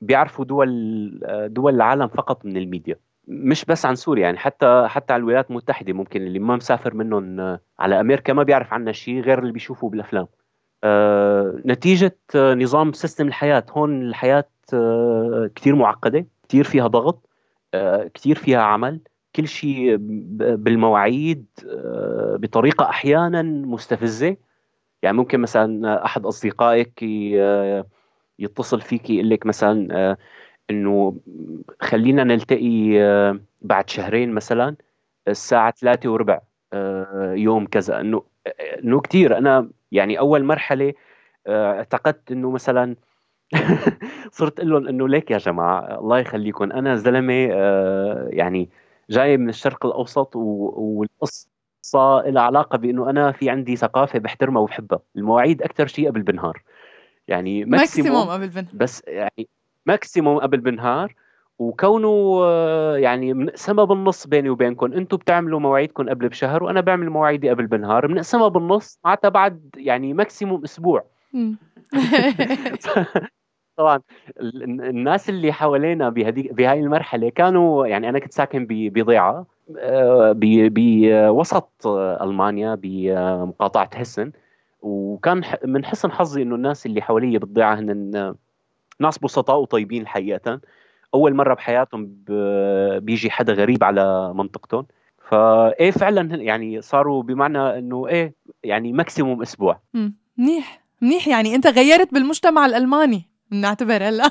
بيعرفوا 0.00 0.44
دول 0.44 1.20
دول 1.46 1.74
العالم 1.74 2.08
فقط 2.08 2.44
من 2.46 2.56
الميديا. 2.56 2.96
مش 3.28 3.64
بس 3.64 3.86
عن 3.86 3.94
سوريا 3.94 4.22
يعني 4.22 4.38
حتى 4.38 4.86
حتى 4.88 5.12
على 5.12 5.20
الولايات 5.20 5.50
المتحدة 5.50 5.92
ممكن 5.92 6.22
اللي 6.22 6.38
ما 6.38 6.56
مسافر 6.56 6.94
منهم 6.94 7.58
على 7.78 8.00
أمريكا 8.00 8.32
ما 8.32 8.42
بيعرف 8.42 8.72
عنا 8.72 8.92
شيء 8.92 9.20
غير 9.20 9.38
اللي 9.38 9.52
بيشوفه 9.52 9.88
بالأفلام. 9.88 10.26
نتيجة 11.66 12.16
نظام 12.34 12.92
system 12.92 13.26
الحياة. 13.26 13.64
هون 13.70 14.02
الحياة 14.02 14.44
كثير 15.54 15.74
معقدة 15.74 16.26
كثير 16.48 16.64
فيها 16.64 16.86
ضغط 16.86 17.28
كثير 18.14 18.36
فيها 18.36 18.60
عمل. 18.60 19.00
كل 19.36 19.48
شيء 19.48 19.96
بالمواعيد 20.56 21.46
بطريقة 22.34 22.88
أحيانا 22.88 23.42
مستفزة. 23.42 24.36
يعني 25.02 25.16
ممكن 25.16 25.40
مثلا 25.40 26.04
أحد 26.04 26.26
أصدقائك 26.26 27.02
يتصل 28.38 28.80
فيك 28.80 29.10
يقول 29.10 29.30
لك 29.30 29.46
مثلا 29.46 30.16
إنه 30.70 31.16
خلينا 31.80 32.24
نلتقي 32.24 32.98
بعد 33.62 33.90
شهرين 33.90 34.32
مثلا 34.32 34.76
الساعة 35.28 35.74
ثلاثة 35.80 36.10
وربع 36.10 36.40
يوم 37.34 37.66
كذا. 37.66 38.00
إنه 38.00 38.22
إنه 38.84 39.00
كثير 39.00 39.38
أنا 39.38 39.70
يعني 39.96 40.18
أول 40.18 40.44
مرحلة 40.44 40.92
اعتقدت 41.48 42.32
إنه 42.32 42.50
مثلا 42.50 42.96
صرت 44.32 44.58
أقول 44.58 44.70
لهم 44.70 44.88
إنه 44.88 45.08
ليك 45.08 45.30
يا 45.30 45.38
جماعة 45.38 45.98
الله 45.98 46.18
يخليكم 46.18 46.72
أنا 46.72 46.96
زلمة 46.96 47.32
يعني 48.30 48.68
جاي 49.10 49.36
من 49.36 49.48
الشرق 49.48 49.86
الأوسط 49.86 50.36
والقصة 50.36 51.46
لها 52.26 52.42
علاقة 52.42 52.78
بإنه 52.78 53.10
أنا 53.10 53.32
في 53.32 53.50
عندي 53.50 53.76
ثقافة 53.76 54.18
بحترمها 54.18 54.62
وبحبها 54.62 55.00
المواعيد 55.16 55.62
أكثر 55.62 55.86
شيء 55.86 56.08
قبل 56.08 56.22
بنهار 56.22 56.62
يعني 57.28 57.64
maximum 57.64 58.28
قبل 58.28 58.48
بنهار 58.48 58.70
بس 58.72 59.02
يعني 59.06 59.48
maximum 59.86 60.38
قبل 60.38 60.58
بنهار 60.60 61.14
وكونه 61.58 62.40
يعني 62.96 63.32
بنقسمها 63.32 63.84
بالنص 63.84 64.26
بيني 64.26 64.50
وبينكم 64.50 64.92
أنتم 64.92 65.16
بتعملوا 65.16 65.60
مواعيدكم 65.60 66.08
قبل 66.08 66.28
بشهر 66.28 66.62
وأنا 66.64 66.80
بعمل 66.80 67.10
مواعيدي 67.10 67.50
قبل 67.50 67.66
بنهار 67.66 68.06
بنقسمها 68.06 68.48
بالنص 68.48 68.98
معناتها 69.04 69.28
بعد 69.28 69.70
يعني 69.76 70.14
maximum 70.14 70.64
أسبوع. 70.64 71.04
طبعا 73.76 74.00
الناس 74.40 75.28
اللي 75.28 75.52
حوالينا 75.52 76.08
بهذه 76.08 76.48
بهاي 76.52 76.80
المرحلة 76.80 77.28
كانوا 77.28 77.86
يعني 77.86 78.08
أنا 78.08 78.18
كنت 78.18 78.32
ساكن 78.32 78.66
بضيعة 78.70 79.46
آه، 79.78 80.34
بوسط 80.38 81.86
ألمانيا 82.22 82.74
بمقاطعه 82.74 83.90
هسن 83.94 84.32
وكان 84.82 85.42
من 85.64 85.84
حسن 85.84 86.12
حظي 86.12 86.42
إنه 86.42 86.54
الناس 86.54 86.86
اللي 86.86 87.02
حوالي 87.02 87.38
بالضيعة 87.38 87.74
هن 87.74 88.34
ناس 89.00 89.18
بسطاء 89.18 89.60
وطيبين 89.60 90.06
حقيقة. 90.06 90.60
أول 91.16 91.34
مرة 91.34 91.54
بحياتهم 91.54 92.24
بيجي 93.00 93.30
حدا 93.30 93.52
غريب 93.52 93.84
على 93.84 94.34
منطقتهم. 94.34 94.86
فايه 95.18 95.90
فعلا 95.90 96.36
يعني 96.36 96.82
صاروا 96.82 97.22
بمعنى 97.22 97.78
إنه 97.78 98.08
إيه 98.08 98.34
يعني 98.64 98.92
ماكسيموم 98.92 99.42
أسبوع. 99.42 99.80
منيح. 100.38 100.82
منيح 101.02 101.28
يعني 101.28 101.54
أنت 101.54 101.66
غيرت 101.66 102.14
بالمجتمع 102.14 102.66
الألماني. 102.66 103.30
بنعتبر 103.50 104.02
هلا. 104.02 104.30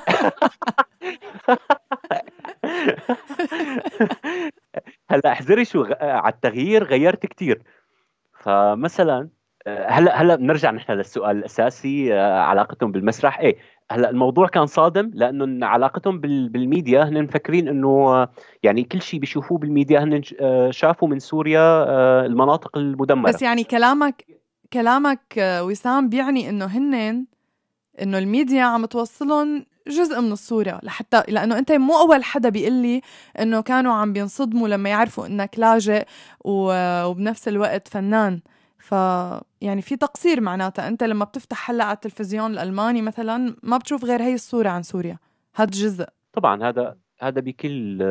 هلا 5.10 5.32
احذري 5.32 5.64
شو 5.64 5.84
على 6.00 6.32
التغيير 6.32 6.84
غيرت 6.84 7.26
كثير 7.26 7.62
فمثلا 8.40 9.28
هلا 9.66 10.22
هلا 10.22 10.34
بنرجع 10.34 10.70
نحن 10.70 10.92
للسؤال 10.92 11.36
الأساسي 11.36 12.12
علاقتهم 12.18 12.92
بالمسرح. 12.92 13.38
إيه 13.38 13.56
هلا 13.90 14.10
الموضوع 14.10 14.48
كان 14.48 14.66
صادم 14.66 15.10
لأنه 15.14 15.66
علاقتهم 15.66 16.20
بالميديا 16.20 17.02
هن 17.02 17.22
مفكرين 17.22 17.68
إنه 17.68 18.28
يعني 18.62 18.84
كل 18.84 19.02
شيء 19.02 19.20
بيشوفوه 19.20 19.58
بالميديا 19.58 20.00
هن 20.00 20.22
شافوا 20.72 21.08
من 21.08 21.18
سوريا 21.18 21.84
المناطق 22.26 22.78
المدمرة. 22.78 23.30
بس 23.30 23.42
يعني 23.42 23.64
كلامك 23.64 24.24
كلامك 24.72 25.34
وسام 25.38 26.08
بيعني 26.08 26.48
إنه 26.48 26.64
هن 26.64 27.26
إنه 28.02 28.18
الميديا 28.18 28.62
عم 28.62 28.84
توصلهم 28.84 29.66
جزء 29.88 30.20
من 30.20 30.32
الصورة 30.32 30.80
لحتى 30.82 31.22
لأنه 31.28 31.58
أنت 31.58 31.72
مو 31.72 31.98
أول 31.98 32.24
حدا 32.24 32.48
بيقول 32.48 32.72
لي 32.72 33.00
إنه 33.40 33.60
كانوا 33.60 33.92
عم 33.92 34.12
بينصدموا 34.12 34.68
لما 34.68 34.88
يعرفوا 34.88 35.26
إنك 35.26 35.58
لاجئ 35.58 36.04
وبنفس 36.44 37.48
الوقت 37.48 37.88
فنان. 37.88 38.40
ف 38.86 38.92
يعني 39.60 39.82
في 39.82 39.96
تقصير 39.96 40.40
معناتها 40.40 40.88
أنت 40.88 41.04
لما 41.04 41.24
بتفتح 41.24 41.70
هلأ 41.70 41.84
على 41.84 41.94
التلفزيون 41.94 42.50
الألماني 42.50 43.02
مثلا 43.02 43.56
ما 43.62 43.76
بتشوف 43.76 44.04
غير 44.04 44.22
هي 44.22 44.34
الصورة 44.34 44.68
عن 44.68 44.82
سوريا. 44.82 45.18
هذا 45.54 45.70
جزء. 45.70 46.06
طبعا 46.32 46.68
هذا 46.68 46.96
هذا 47.18 47.40
بكل 47.40 48.02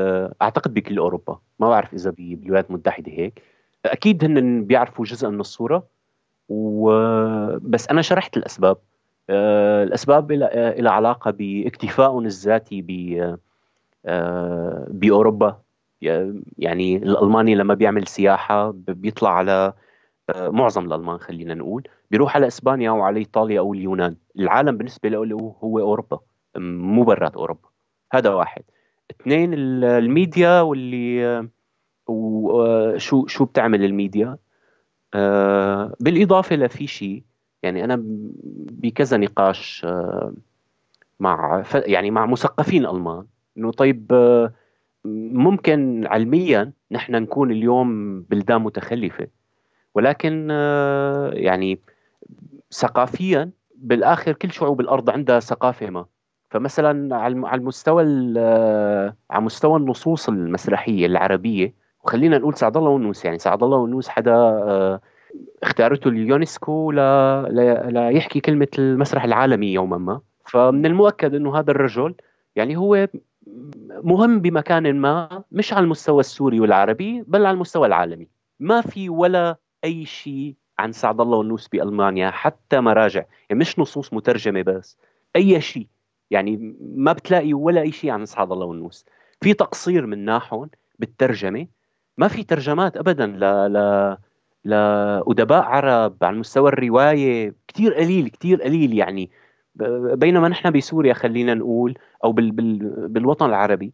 أعتقد 0.42 0.74
بكل 0.74 0.98
أوروبا. 0.98 1.40
ما 1.60 1.70
بعرف 1.70 1.94
إذا 1.94 2.10
بالولايات 2.10 2.70
المتحده 2.70 3.12
هيك. 3.12 3.42
أكيد 3.86 4.24
هن 4.24 4.66
بيعرفوا 4.66 5.06
جزء 5.06 5.30
من 5.30 5.40
الصورة. 5.40 5.88
وبس 6.50 7.88
أنا 7.88 8.02
شرحت 8.02 8.38
الأسباب. 8.38 8.78
آه، 9.30 9.84
الأسباب 9.84 10.32
لها 10.32 10.92
علاقة 10.92 11.32
باكتفائهم 11.32 12.26
الذاتي 12.26 12.82
ب 12.82 12.92
آه، 14.06 14.88
بأوروبا. 14.90 15.62
يعني 16.58 16.98
الألماني 16.98 17.56
لما 17.56 17.74
بيعمل 17.74 18.08
سياحة 18.08 18.72
بيطلع 18.76 19.34
على 19.34 19.74
معظم 20.36 20.86
الألمان 20.86 21.18
خلينا 21.18 21.54
نقول 21.54 21.88
بيروح 22.12 22.36
على 22.36 22.48
إسبانيا 22.48 22.90
أو 22.90 23.02
على 23.02 23.20
إيطاليا 23.20 23.60
أو 23.60 23.74
اليونان. 23.74 24.16
العالم 24.40 24.78
بالنسبة 24.78 25.10
له 25.10 25.56
هو 25.64 25.80
أوروبا 25.80 26.20
مو 26.58 27.04
برات 27.04 27.36
أوروبا. 27.36 27.70
هذا 28.14 28.30
واحد. 28.30 28.64
اثنين 29.12 29.54
الميديا 29.84 30.62
واللي 30.62 31.48
وشو 32.08 33.28
شو 33.28 33.46
بتعمل 33.46 33.84
الميديا؟ 33.84 34.38
بالإضافة 36.00 36.56
لفي 36.56 36.88
شيء 36.88 37.24
يعني 37.64 37.84
أنا 37.84 38.04
بكذا 38.72 39.18
نقاش 39.18 39.86
آه، 39.86 40.34
مع 41.20 41.64
يعني 41.74 42.12
مع 42.12 42.26
مثقفين 42.26 42.86
ألمان 42.86 43.26
إنه 43.58 43.72
طيب 43.72 44.08
آه، 44.14 44.54
ممكن 45.32 46.08
علميا 46.08 46.72
نحن 46.92 47.16
نكون 47.16 47.52
اليوم 47.52 48.22
بلدان 48.22 48.62
متخلفة. 48.62 49.28
ولكن 49.96 50.48
آه، 50.52 51.32
يعني 51.34 51.80
ثقافيا 52.72 53.50
بالآخر 53.76 54.34
كل 54.34 54.52
شعوب 54.52 54.82
الأرض 54.82 55.10
عندها 55.10 55.40
ثقافة 55.40 55.90
ما. 55.90 56.06
فمثلا 56.50 57.16
على 57.16 57.56
المستوى 57.56 58.04
على 59.30 59.44
مستوى 59.46 59.80
النصوص 59.80 60.30
المسرحية 60.30 61.06
العربية 61.06 61.74
وخلينا 62.04 62.38
نقول 62.38 62.54
سعد 62.54 62.78
الله 62.78 62.90
ونوس 62.90 63.26
يعني 63.26 63.40
سعد 63.40 63.64
الله 63.64 63.78
ونوس 63.78 64.08
حدا 64.08 65.00
اختارته 65.64 66.08
اليونسكو 66.08 66.92
ل... 66.92 66.96
ل... 66.96 67.94
ليحكي 67.94 68.40
كلمة 68.40 68.68
المسرح 68.80 69.24
العالمي 69.24 69.74
يوما 69.74 69.98
ما. 69.98 70.22
فمن 70.46 70.86
المؤكد 70.86 71.36
أنه 71.36 71.60
هذا 71.60 71.72
الرجل 71.72 72.16
يعني 72.56 72.78
هو 72.78 73.08
مهم 74.04 74.40
بمكان 74.40 74.96
ما 74.96 75.44
مش 75.52 75.74
على 75.74 75.84
المستوى 75.84 76.20
السوري 76.20 76.60
والعربي 76.60 77.24
بل 77.28 77.46
على 77.46 77.56
المستوى 77.56 77.88
العالمي. 77.88 78.28
ما 78.60 78.82
في 78.82 79.10
ولا 79.10 79.58
أي 79.86 80.06
شيء 80.06 80.56
عن 80.80 80.92
سعد 80.92 81.22
الله 81.22 81.38
ونوس 81.38 81.68
بألمانيا 81.68 82.32
حتى 82.32 82.80
مراجع 82.80 83.24
يعني 83.50 83.60
مش 83.60 83.80
نصوص 83.80 84.14
مترجمة 84.14 84.62
بس 84.62 84.98
أي 85.36 85.62
شيء. 85.62 85.88
يعني 86.32 86.76
ما 86.96 87.14
بتلاقي 87.14 87.54
ولا 87.54 87.82
أي 87.82 87.92
شيء 87.92 88.10
عن 88.12 88.26
سعد 88.26 88.52
الله 88.52 88.66
ونوس 88.66 89.06
في 89.42 89.54
تقصير 89.54 90.06
من 90.06 90.26
ناحهم 90.26 90.70
بالترجمة. 91.00 91.68
ما 92.18 92.28
في 92.28 92.44
ترجمات 92.44 92.98
أبدا 92.98 93.26
ل... 93.26 93.40
ل... 93.74 94.18
لأدباء 94.64 95.64
عرب 95.64 96.24
على 96.24 96.38
مستوى 96.38 96.70
الرواية. 96.70 97.54
كتير 97.68 97.94
قليل 97.94 98.28
كتير 98.30 98.62
قليل 98.62 98.94
يعني. 98.94 99.30
بينما 100.14 100.48
نحن 100.50 100.72
بسوريا 100.72 101.14
خلينا 101.14 101.54
نقول 101.54 101.98
أو 102.24 102.32
بال 102.32 102.52
بال 102.52 102.78
بالوطن 103.08 103.46
العربي 103.46 103.94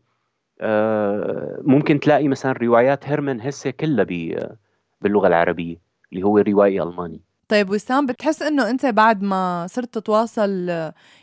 آه، 0.62 1.62
ممكن 1.64 2.00
تلاقي 2.00 2.28
مثلا 2.28 2.52
روايات 2.52 3.08
هيرمان 3.08 3.42
هيسه 3.42 3.70
كلها 3.70 4.56
باللغة 5.02 5.28
العربية 5.28 5.78
اللي 6.14 6.24
هو 6.24 6.38
روائي 6.38 6.82
ألماني 6.84 7.22
طيب 7.48 7.70
وسام 7.70 8.06
بتحس 8.06 8.42
إنه 8.42 8.70
أنت 8.70 8.86
بعد 8.86 9.24
ما 9.24 9.68
صرت 9.70 9.94
تتواصل 9.94 10.70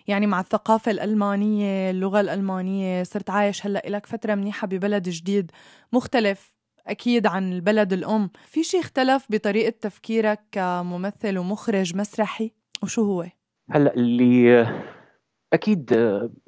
يعني 0.07 0.27
مع 0.27 0.41
الثقافة 0.41 0.91
الألمانية 0.91 1.91
اللغة 1.91 2.21
الألمانية 2.21 3.03
صرت 3.03 3.31
عايش 3.31 3.67
هلأ 3.67 3.83
لك 3.87 4.07
فترة 4.07 4.35
منيحة 4.35 4.67
ببلد 4.67 5.09
جديد 5.09 5.51
مختلف 5.93 6.55
أكيد 6.87 7.27
عن 7.27 7.53
البلد 7.53 7.93
الأم 7.93 8.31
في 8.47 8.63
شيء 8.63 8.81
اختلف 8.81 9.27
بطريقة 9.31 9.75
تفكيرك 9.81 10.41
كممثل 10.53 11.39
ومخرج 11.39 11.97
مسرحي؟ 11.97 12.53
وشو 12.83 13.03
هو؟ 13.03 13.27
هلأ 13.71 13.95
اللي 13.95 14.67
أكيد 15.53 15.93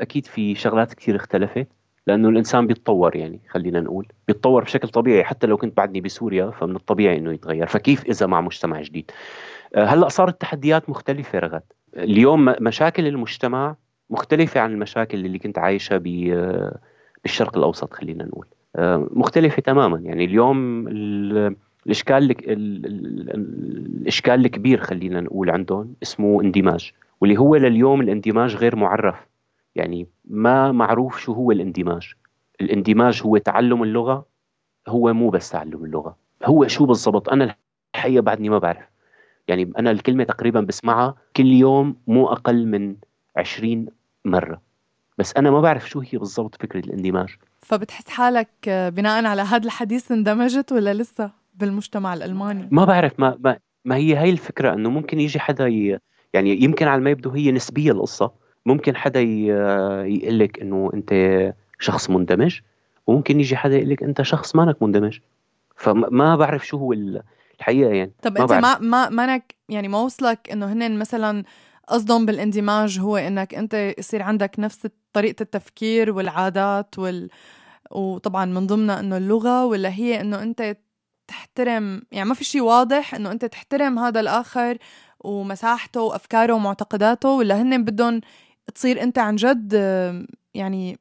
أكيد 0.00 0.26
في 0.26 0.54
شغلات 0.54 0.94
كثير 0.94 1.16
اختلفت. 1.16 1.68
لأنه 2.10 2.28
الإنسان 2.28 2.66
بيتطور 2.66 3.16
يعني 3.16 3.40
خلينا 3.48 3.80
نقول. 3.80 4.06
بيتطور 4.28 4.64
بشكل 4.64 4.88
طبيعي 4.88 5.24
حتى 5.24 5.46
لو 5.46 5.56
كنت 5.56 5.76
بعدني 5.76 6.00
بسوريا 6.00 6.50
فمن 6.50 6.76
الطبيعي 6.76 7.18
إنه 7.18 7.32
يتغير. 7.32 7.66
فكيف 7.66 8.06
إذا 8.06 8.26
مع 8.26 8.40
مجتمع 8.40 8.80
جديد؟ 8.80 9.10
هلأ 9.76 10.08
صارت 10.08 10.32
التحديات 10.32 10.90
مختلفة 10.90 11.38
رغد. 11.38 11.62
اليوم 11.96 12.54
مشاكل 12.60 13.06
المجتمع 13.06 13.76
مختلفة 14.10 14.60
عن 14.60 14.72
المشاكل 14.72 15.26
اللي 15.26 15.38
كنت 15.38 15.58
عايشها 15.58 15.98
بالشرق 15.98 17.56
الأوسط 17.56 17.92
خلينا 17.94 18.24
نقول. 18.24 18.46
مختلفة 19.16 19.62
تماما. 19.62 19.98
يعني 19.98 20.24
اليوم 20.24 20.88
الإشكال 21.86 22.34
الإشكال 24.06 24.46
الكبير 24.46 24.80
خلينا 24.80 25.20
نقول 25.20 25.50
عندهم 25.50 25.94
اسمه 26.02 26.42
اندماج 26.42 26.92
واللي 27.20 27.38
هو 27.38 27.56
لليوم 27.56 28.00
الاندماج 28.00 28.56
غير 28.56 28.76
معرف. 28.76 29.29
يعني 29.74 30.08
ما 30.24 30.72
معروف 30.72 31.18
شو 31.20 31.32
هو 31.32 31.52
الاندماج. 31.52 32.12
الاندماج 32.60 33.22
هو 33.22 33.36
تعلم 33.36 33.82
اللغة 33.82 34.26
هو 34.88 35.12
مو 35.12 35.30
بس 35.30 35.50
تعلم 35.50 35.84
اللغة. 35.84 36.16
هو 36.44 36.68
شو 36.68 36.86
بالضبط؟ 36.86 37.28
أنا 37.28 37.56
الحقيقة 37.94 38.22
بعدني 38.22 38.48
ما 38.48 38.58
بعرف. 38.58 38.84
يعني 39.48 39.72
أنا 39.78 39.90
الكلمة 39.90 40.24
تقريبا 40.24 40.60
بسمعها 40.60 41.14
كل 41.36 41.46
يوم 41.46 41.96
مو 42.06 42.26
أقل 42.28 42.66
من 42.66 42.96
عشرين 43.36 43.86
مرة. 44.24 44.60
بس 45.18 45.36
أنا 45.36 45.50
ما 45.50 45.60
بعرف 45.60 45.88
شو 45.88 46.00
هي 46.00 46.18
بالضبط 46.18 46.62
فكرة 46.62 46.80
الاندماج. 46.80 47.28
فبتحس 47.60 48.08
حالك 48.08 48.68
بناء 48.68 49.24
على 49.24 49.42
هذا 49.42 49.64
الحديث 49.66 50.12
اندمجت 50.12 50.72
ولا 50.72 50.94
لسه 50.94 51.30
بالمجتمع 51.54 52.14
الألماني؟ 52.14 52.68
ما 52.70 52.84
بعرف. 52.84 53.20
ما, 53.20 53.38
ما, 53.44 53.58
ما 53.84 53.96
هي 53.96 54.18
هي 54.18 54.30
الفكرة 54.30 54.74
أنه 54.74 54.90
ممكن 54.90 55.20
يجي 55.20 55.40
حدا 55.40 55.66
ي... 55.66 55.98
يعني 56.32 56.62
يمكن 56.62 56.88
على 56.88 57.02
ما 57.02 57.10
يبدو 57.10 57.30
هي 57.30 57.52
نسبية 57.52 57.92
القصة. 57.92 58.32
ممكن 58.66 58.96
حدا. 58.96 59.20
يقول 59.20 60.38
لك 60.38 60.60
أنه 60.60 60.90
أنت 60.94 61.12
شخص 61.78 62.10
مندمج 62.10 62.60
وممكن 63.06 63.40
يجي 63.40 63.56
حدا 63.56 63.76
يقول 63.76 63.90
لك 63.90 64.02
أنت 64.02 64.22
شخص 64.22 64.56
مانك 64.56 64.82
مندمج 64.82 65.18
فما 65.76 66.36
بعرف 66.36 66.66
شو 66.66 66.76
هو 66.76 66.92
الحقيقة 66.92 67.90
يعني 67.90 68.12
طب 68.22 68.38
ما 68.38 68.46
بعرف. 68.46 68.62
ما 68.62 68.78
ما 68.78 69.08
مانك 69.08 69.54
يعني 69.68 69.88
ما 69.88 69.98
وصلك 69.98 70.50
أنه 70.52 70.72
هن 70.72 70.98
مثلا 70.98 71.44
قصدهم 71.88 72.26
بالاندماج 72.26 72.98
هو 72.98 73.16
إنك 73.16 73.54
أنت 73.54 73.94
يصير 73.98 74.22
عندك 74.22 74.56
نفس 74.58 74.86
طريقة 75.12 75.42
التفكير 75.42 76.12
والعادات 76.12 76.98
وال 76.98 77.28
وطبعا 77.90 78.44
من 78.44 78.66
ضمنها 78.66 79.00
إنه 79.00 79.16
اللغة 79.16 79.64
ولا 79.64 79.88
هي 79.88 80.20
إنه 80.20 80.42
أنت 80.42 80.76
تحترم 81.28 82.02
يعني 82.12 82.28
ما 82.28 82.34
في 82.34 82.44
شيء 82.44 82.62
واضح 82.62 83.14
إنه 83.14 83.32
أنت 83.32 83.44
تحترم 83.44 83.98
هذا 83.98 84.20
الآخر 84.20 84.78
ومساحته 85.20 86.00
وأفكاره 86.00 86.52
ومعتقداته 86.52 87.28
ولا 87.28 87.62
هن 87.62 87.84
بدهم 87.84 88.20
تصير 88.70 89.02
أنت 89.02 89.18
عن 89.18 89.36
جد 89.36 89.72
يعني 90.54 90.98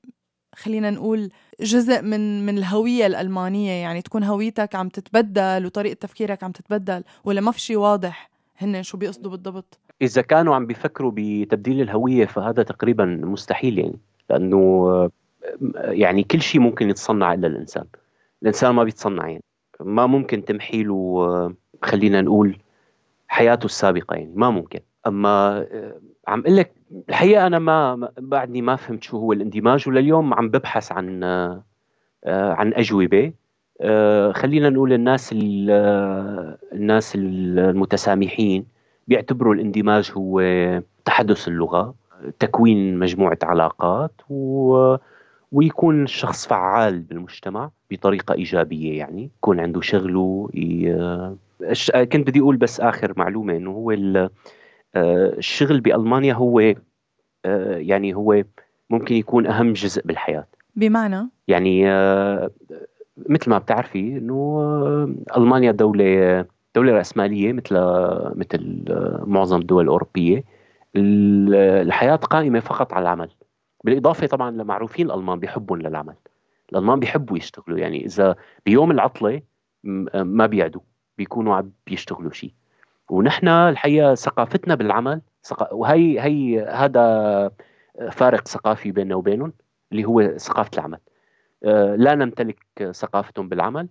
خلينا 0.56 0.90
نقول 0.90 1.30
جزء 1.62 2.02
من 2.02 2.46
من 2.46 2.58
الهوية 2.58 3.06
الألمانية 3.06 3.72
يعني 3.72 4.02
تكون 4.02 4.24
هويتك 4.24 4.76
عم 4.76 4.90
تتبدل 4.90 5.66
وطريقة 5.66 5.94
تفكيرك 5.94 6.44
عم 6.44 6.52
تتبدل 6.52 7.04
ولا 7.24 7.42
ما 7.42 7.52
في 7.52 7.60
شيء 7.60 7.78
واضح 7.78 8.30
هن 8.58 8.84
شو 8.84 8.98
بيقصدوا 8.98 9.32
بالضبط؟ 9.32 9.80
إذا 10.02 10.22
كانوا 10.22 10.56
عم 10.56 10.66
بيفكروا 10.66 11.12
بتبديل 11.16 11.82
الهوية 11.82 12.26
فهذا 12.26 12.64
تقريبا 12.64 13.06
مستحيل 13.06 13.80
يعني 13.80 14.00
لأنه 14.30 15.10
يعني 15.76 16.24
كل 16.24 16.42
شيء 16.42 16.62
ممكن 16.62 16.90
يتصنع 16.90 17.34
إلا 17.34 17.48
الإنسان. 17.48 17.86
الإنسان 18.42 18.72
ما 18.72 18.84
بيتصنع 18.84 19.28
يعني. 19.30 19.44
ما 19.80 20.06
ممكن 20.06 20.46
تمحي 20.46 20.84
له 20.84 21.56
خلينا 21.84 22.22
نقول 22.22 22.58
حياته 23.28 23.66
السابقة 23.66 24.16
يعني. 24.16 24.34
ما 24.36 24.50
ممكن. 24.50 24.80
أما 25.08 25.66
عم 26.28 26.40
أقول 26.40 26.58
لك 26.58 26.74
الحقيقة 27.10 27.48
أنا 27.48 27.60
ما 27.60 28.10
بعدني 28.18 28.62
ما 28.62 28.76
فهمت 28.76 29.04
شو 29.04 29.18
هو 29.18 29.34
الاندماج 29.34 29.90
ولليوم 29.90 30.34
عم 30.34 30.50
ببحث 30.50 30.92
عن 30.92 31.24
عن 32.26 32.74
أجوبة. 32.74 33.34
خلينا 34.32 34.70
نقول 34.70 34.94
الناس 34.94 35.36
الناس 36.74 37.14
المتسامحين 37.16 38.66
بيعتبروا 39.08 39.54
الاندماج 39.54 40.12
هو 40.18 40.42
تحدث 41.06 41.48
اللغة 41.48 41.96
تكوين 42.40 43.00
مجموعة 43.00 43.38
علاقات 43.44 44.12
و... 44.30 44.96
ويكون 45.52 46.04
الشخص 46.04 46.48
فعال 46.48 47.00
بالمجتمع 47.00 47.70
بطريقة 47.92 48.34
إيجابية 48.34 48.98
يعني 48.98 49.30
يكون 49.38 49.60
عنده 49.60 49.82
شغله 49.82 50.50
ي... 50.54 50.92
كنت 52.06 52.28
بدي 52.28 52.40
أقول 52.40 52.58
بس 52.58 52.80
آخر 52.80 53.14
معلومة 53.18 53.56
إنه 53.56 53.72
هو 53.72 53.92
الشغل 54.96 55.82
بألمانيا 55.82 56.34
هو 56.34 56.74
يعني 57.66 58.14
هو 58.14 58.44
ممكن 58.90 59.16
يكون 59.16 59.48
أهم 59.48 59.74
جزء 59.74 60.02
بالحياة. 60.06 60.48
بمعنى؟ 60.76 61.30
يعني 61.48 61.84
مثل 63.18 63.50
ما 63.50 63.58
بتعرفي 63.58 64.00
إنه 64.00 64.60
ألمانيا 65.38 65.72
دولة 65.72 66.46
دولة 66.76 66.94
رأسمالية 66.94 67.54
مثل 67.54 67.76
مثل 68.36 68.84
معظم 69.28 69.60
الدول 69.60 69.84
الأوروبية. 69.84 70.44
الحياة 70.96 72.16
قائمة 72.16 72.60
فقط 72.60 72.94
على 72.94 73.04
العمل. 73.04 73.30
بالإضافة 73.84 74.28
طبعا 74.28 74.52
لمعروفين 74.52 75.06
الألمان 75.06 75.40
بيحبون 75.40 75.82
للعمل. 75.82 76.16
الألمان 76.72 77.00
بيحبوا 77.00 77.38
يشتغلوا. 77.38 77.80
يعني 77.80 78.06
إذا 78.06 78.36
بيوم 78.66 78.92
العطلة 78.92 79.42
ما 80.14 80.46
بيعدوا 80.46 80.82
بيكونوا 81.18 81.56
عم 81.56 81.72
بيشتغلوا 81.88 82.32
شيء. 82.32 82.54
ونحن 83.10 83.48
الحقيقة 83.48 84.16
ثقافتنا 84.16 84.76
بالعمل 84.76 85.22
وهي 85.72 86.20
هي 86.20 86.62
هذا 86.62 87.52
فارق 88.12 88.48
ثقافي 88.48 88.92
بيننا 88.92 89.16
وبينهم 89.16 89.54
اللي 89.92 90.06
هو 90.06 90.38
ثقافة 90.38 90.70
العمل. 90.74 91.00
آه، 91.66 91.96
لا 91.96 92.16
نمتلك 92.16 92.92
ثقافتهم 92.92 93.50
بالعمل 93.50 93.88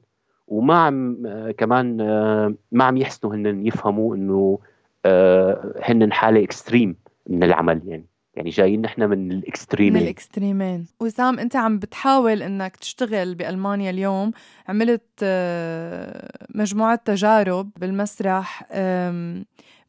وما 0.48 0.78
عم 0.78 1.16
كمان 1.50 2.00
آه، 2.00 2.54
ما 2.72 2.84
عم 2.84 2.96
يحسنوا 2.96 3.34
هن 3.34 3.66
يفهموا 3.66 4.16
إنه 4.16 4.58
آه، 5.06 5.74
هن 5.82 6.12
حالة 6.12 6.44
extreme 6.44 6.96
من 7.26 7.42
العمل 7.42 7.82
يعني. 7.86 8.06
يعني 8.38 8.50
جايين 8.50 8.80
نحن 8.80 9.02
من 9.02 9.32
ال 9.32 9.38
extreme 9.38 9.76
ين. 9.76 9.92
من 9.92 10.02
ال 10.02 10.10
extreme 10.10 10.63
ين. 10.63 10.86
وسام 11.00 11.38
أنت 11.38 11.56
عم 11.56 11.78
بتحاول 11.78 12.42
إنك 12.42 12.76
تشتغل 12.76 13.34
بألمانيا 13.34 13.90
اليوم. 13.90 14.30
عملت 14.68 15.02
آه، 15.22 16.46
مجموعة 16.54 17.00
تجارب 17.04 17.70
بالمسرح 17.76 18.62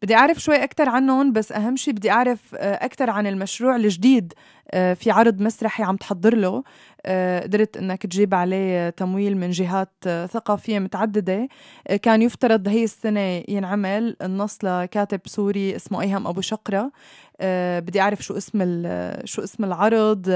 بدي 0.02 0.16
أعرف 0.16 0.40
شوي 0.40 0.64
أكثر 0.64 0.90
عنهم 0.90 1.32
بس 1.34 1.52
أهم 1.52 1.76
شيء 1.76 1.94
بدي 1.94 2.12
أعرف 2.12 2.56
أكثر 2.56 3.10
عن 3.10 3.28
المشروع 3.28 3.76
الجديد 3.76 4.34
في 4.74 5.12
عرض 5.12 5.42
مسرحي 5.42 5.84
عم 5.84 5.96
تحضر 5.96 6.36
له. 6.36 6.64
آه، 7.06 7.40
قدرت 7.40 7.78
إنك 7.78 8.04
تجيب 8.04 8.34
عليه 8.34 8.90
تمويل 8.90 9.38
من 9.38 9.50
جهات 9.50 9.92
ثقافية 10.06 10.80
متعددة. 10.80 11.48
آه، 11.88 11.96
كان 11.96 12.22
يفترض 12.22 12.68
هي 12.68 12.84
السنة 12.84 13.44
ينعمل. 13.48 14.16
النص 14.22 14.58
لكاتب 14.64 15.20
سوري 15.26 15.76
اسمه 15.76 16.02
أيهم 16.02 16.28
أبو 16.28 16.42
شقرة. 16.42 16.92
بدي 17.80 18.02
أعرف 18.02 18.22
شو 18.22 18.38
اسم 18.38 18.60
شو 19.26 19.44
اسم 19.44 19.64
العرض 19.64 20.28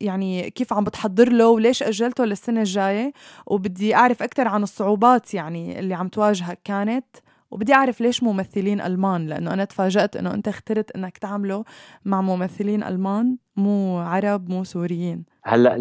يعني 0.00 0.50
كيف 0.50 0.72
عم 0.72 0.84
بتحضر 0.84 1.28
له 1.32 1.48
وليش 1.48 1.82
أجلته 1.82 2.24
للسنة 2.24 2.60
الجاية. 2.60 3.12
وبدي 3.46 3.94
أعرف 3.94 4.22
أكثر 4.22 4.48
عن 4.48 4.62
الصعوبات 4.62 5.34
يعني 5.34 5.78
اللي 5.78 5.94
عم 5.94 6.08
تواجهك 6.08 6.58
كانت. 6.64 7.06
وبدي 7.50 7.74
أعرف 7.74 8.00
ليش 8.00 8.22
ممثلين 8.22 8.80
ألمان 8.80 9.26
لأنه 9.26 9.52
أنا 9.52 9.64
تفاجأت 9.64 10.16
إنه 10.16 10.34
أنت 10.34 10.48
اخترت 10.48 10.90
إنك 10.90 11.18
تعمله 11.18 11.64
مع 12.04 12.20
ممثلين 12.20 12.82
ألمان 12.82 13.36
مو 13.56 13.98
عرب 13.98 14.50
مو 14.50 14.64
سوريين. 14.64 15.24
هلأ 15.44 15.76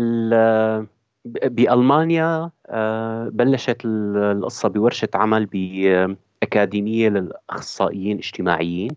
بألمانيا 1.26 2.52
آه، 2.70 3.30
بلشت 3.34 3.82
القصة 3.86 4.70
بورشة 4.70 5.10
عمل 5.14 5.46
بأكاديمية 5.46 7.10
للأخصائيين 7.10 8.18
اجتماعيين. 8.18 8.92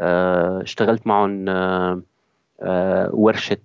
آه، 0.00 0.62
اشتغلت 0.62 1.06
معهم 1.06 1.48
آه، 1.48 3.10
ورشة 3.12 3.56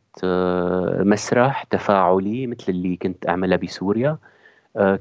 مسرح 1.04 1.64
تفاعلي 1.64 2.48
مثل 2.48 2.66
اللي 2.70 2.96
كنت 2.96 3.30
أعملها 3.30 3.58
بسوريا. 3.58 4.18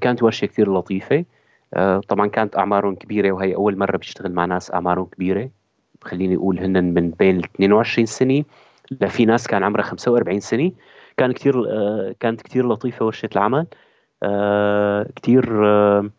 كانت 0.00 0.22
ورشة 0.22 0.46
كثير 0.46 0.74
لطيفة. 0.74 1.24
طبعا 2.08 2.26
كانت 2.26 2.56
أعمارهم 2.56 2.94
كبيرة 2.94 3.32
وهي 3.32 3.54
أول 3.54 3.78
مرة 3.78 3.96
بشتغل 3.96 4.32
مع 4.32 4.44
ناس 4.44 4.74
أعمارهم 4.74 5.06
كبيرة. 5.06 5.50
خليني 6.02 6.36
أقول 6.36 6.58
هن 6.58 6.94
من 6.94 7.10
بين 7.10 7.36
ال 7.36 7.44
22 7.44 8.06
سنة 8.06 8.44
لفي 8.90 9.24
ناس 9.24 9.46
كان 9.46 9.62
عمرها 9.64 9.82
45 9.82 10.40
سنة. 10.40 10.72
كان 11.16 11.32
كثير 11.32 11.64
آه، 11.70 12.14
كانت 12.20 12.42
كثير 12.42 12.68
لطيفة 12.68 13.06
ورشة 13.06 13.28
العمل. 13.32 13.66
آه، 14.22 15.06
كثير 15.16 15.66
آه، 15.66 16.10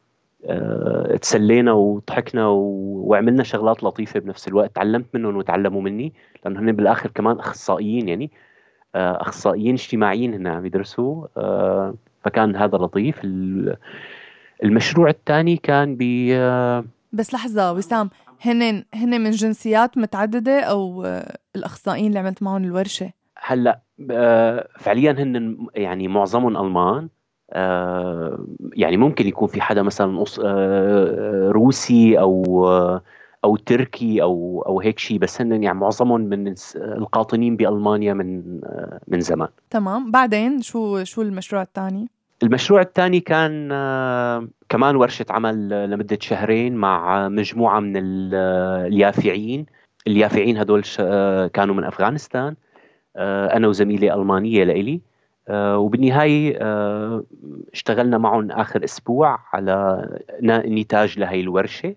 تسلينا 1.22 1.74
وضحكنا 1.74 2.48
وعملنا 2.48 3.44
شغلات 3.44 3.84
لطيفة 3.84 4.20
بنفس 4.20 4.48
الوقت. 4.48 4.76
تعلمت 4.76 5.06
منهم 5.14 5.36
وتعلموا 5.38 5.82
مني 5.82 6.14
لأنه 6.46 6.60
هن 6.60 6.72
بالآخر 6.72 7.10
كمان 7.10 7.40
أخصائيين 7.40 8.10
يعني. 8.10 8.32
أخصائيين 8.96 9.74
اجتماعيين 9.74 10.34
هن 10.34 10.48
عم 10.48 10.66
يدرسوا. 10.66 11.28
فكان 12.24 12.56
هذا 12.56 12.78
لطيف. 12.78 13.22
المشروع 14.64 15.10
الثاني 15.10 15.58
كان 15.58 15.96
ب 16.00 16.04
بس 17.14 17.34
لحظة 17.34 17.74
وسام 17.74 18.10
هن 18.42 18.84
هن 18.94 19.22
من 19.22 19.32
جنسيات 19.32 19.98
متعددة 19.98 20.62
أو 20.62 21.06
الأخصائيين 21.56 22.08
اللي 22.08 22.20
عملت 22.20 22.44
معهم 22.44 22.64
الورشة؟ 22.64 23.12
هلأ 23.38 23.82
آه، 24.12 24.68
فعليا 24.80 25.12
هن 25.12 25.58
يعني 25.76 26.08
معظمهم 26.08 26.58
ألمان 26.58 27.10
آه، 27.54 28.46
يعني 28.74 28.98
ممكن 28.98 29.28
يكون 29.28 29.48
في 29.48 29.62
حدا 29.62 29.82
مثلا 29.84 30.26
آه، 30.44 31.50
روسي 31.52 32.20
أو 32.20 32.68
أو 33.44 33.56
تركي 33.56 34.22
أو 34.22 34.64
أو 34.68 34.82
هيك 34.82 35.00
شيء 35.00 35.18
بس 35.20 35.42
هن 35.42 35.64
يعني 35.64 35.80
معظمهم 35.80 36.22
من 36.22 36.56
القاطنين 36.76 37.56
بألمانيا 37.56 38.14
من 38.14 38.62
من 39.08 39.22
زمان. 39.22 39.48
تمام. 39.70 40.12
بعدين 40.12 40.62
شو 40.62 41.04
شو 41.04 41.22
المشروع 41.22 41.62
الثاني؟ 41.62 42.10
المشروع 42.44 42.82
الثاني 42.82 43.20
كان 43.20 43.70
كمان 44.70 44.96
ورشة 44.96 45.26
عمل 45.30 45.70
لمدة 45.90 46.18
شهرين 46.22 46.76
مع 46.76 47.30
مجموعة 47.30 47.80
من 47.80 47.94
اليافعين. 47.98 49.66
اليافعين 50.08 50.58
هدول 50.58 50.82
كانوا 51.54 51.76
من 51.76 51.84
أفغانستان. 51.84 52.56
آه، 53.16 53.58
أنا 53.58 53.68
وزميله 53.68 54.14
ألمانية 54.14 54.64
لإلي. 54.64 55.02
آه، 55.48 55.78
وبالنهاية 55.78 56.58
آه، 56.62 57.24
اشتغلنا 57.74 58.18
معهم 58.18 58.52
آخر 58.52 58.84
أسبوع 58.84 59.40
على 59.54 60.10
نتاج 60.44 61.20
لهي 61.20 61.42
الورشة. 61.42 61.96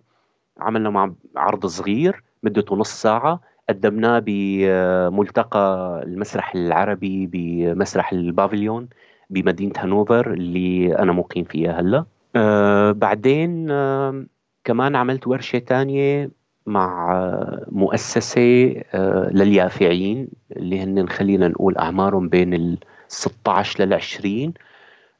عملنا 0.60 0.90
مع 0.90 1.12
عرض 1.36 1.66
صغير 1.66 2.22
مدته 2.42 2.76
نص 2.76 3.02
ساعة. 3.02 3.40
قدمناه 3.68 4.22
بملتقى 4.26 6.00
المسرح 6.06 6.54
العربي 6.54 7.26
بمسرح 7.26 8.12
البافليون. 8.12 8.88
بمدينة 9.30 9.72
هانوفر 9.78 10.32
اللي 10.32 10.98
أنا 10.98 11.12
مقيم 11.12 11.44
فيها 11.44 11.80
هلأ. 11.80 12.04
أه 12.36 12.92
بعدين 12.92 13.70
أه 13.70 14.24
كمان 14.64 14.96
عملت 14.96 15.26
ورشة 15.26 15.58
ثانية 15.58 16.30
مع 16.66 17.20
مؤسسة 17.68 18.74
آه، 18.94 19.30
لليافعين 19.32 20.28
اللي 20.56 20.80
هن 20.80 21.08
خلينا 21.08 21.48
نقول 21.48 21.76
أعمارهم 21.76 22.28
بين 22.28 22.54
ال 22.54 22.78
16 23.08 23.84
لل 23.84 23.94
20 23.94 24.54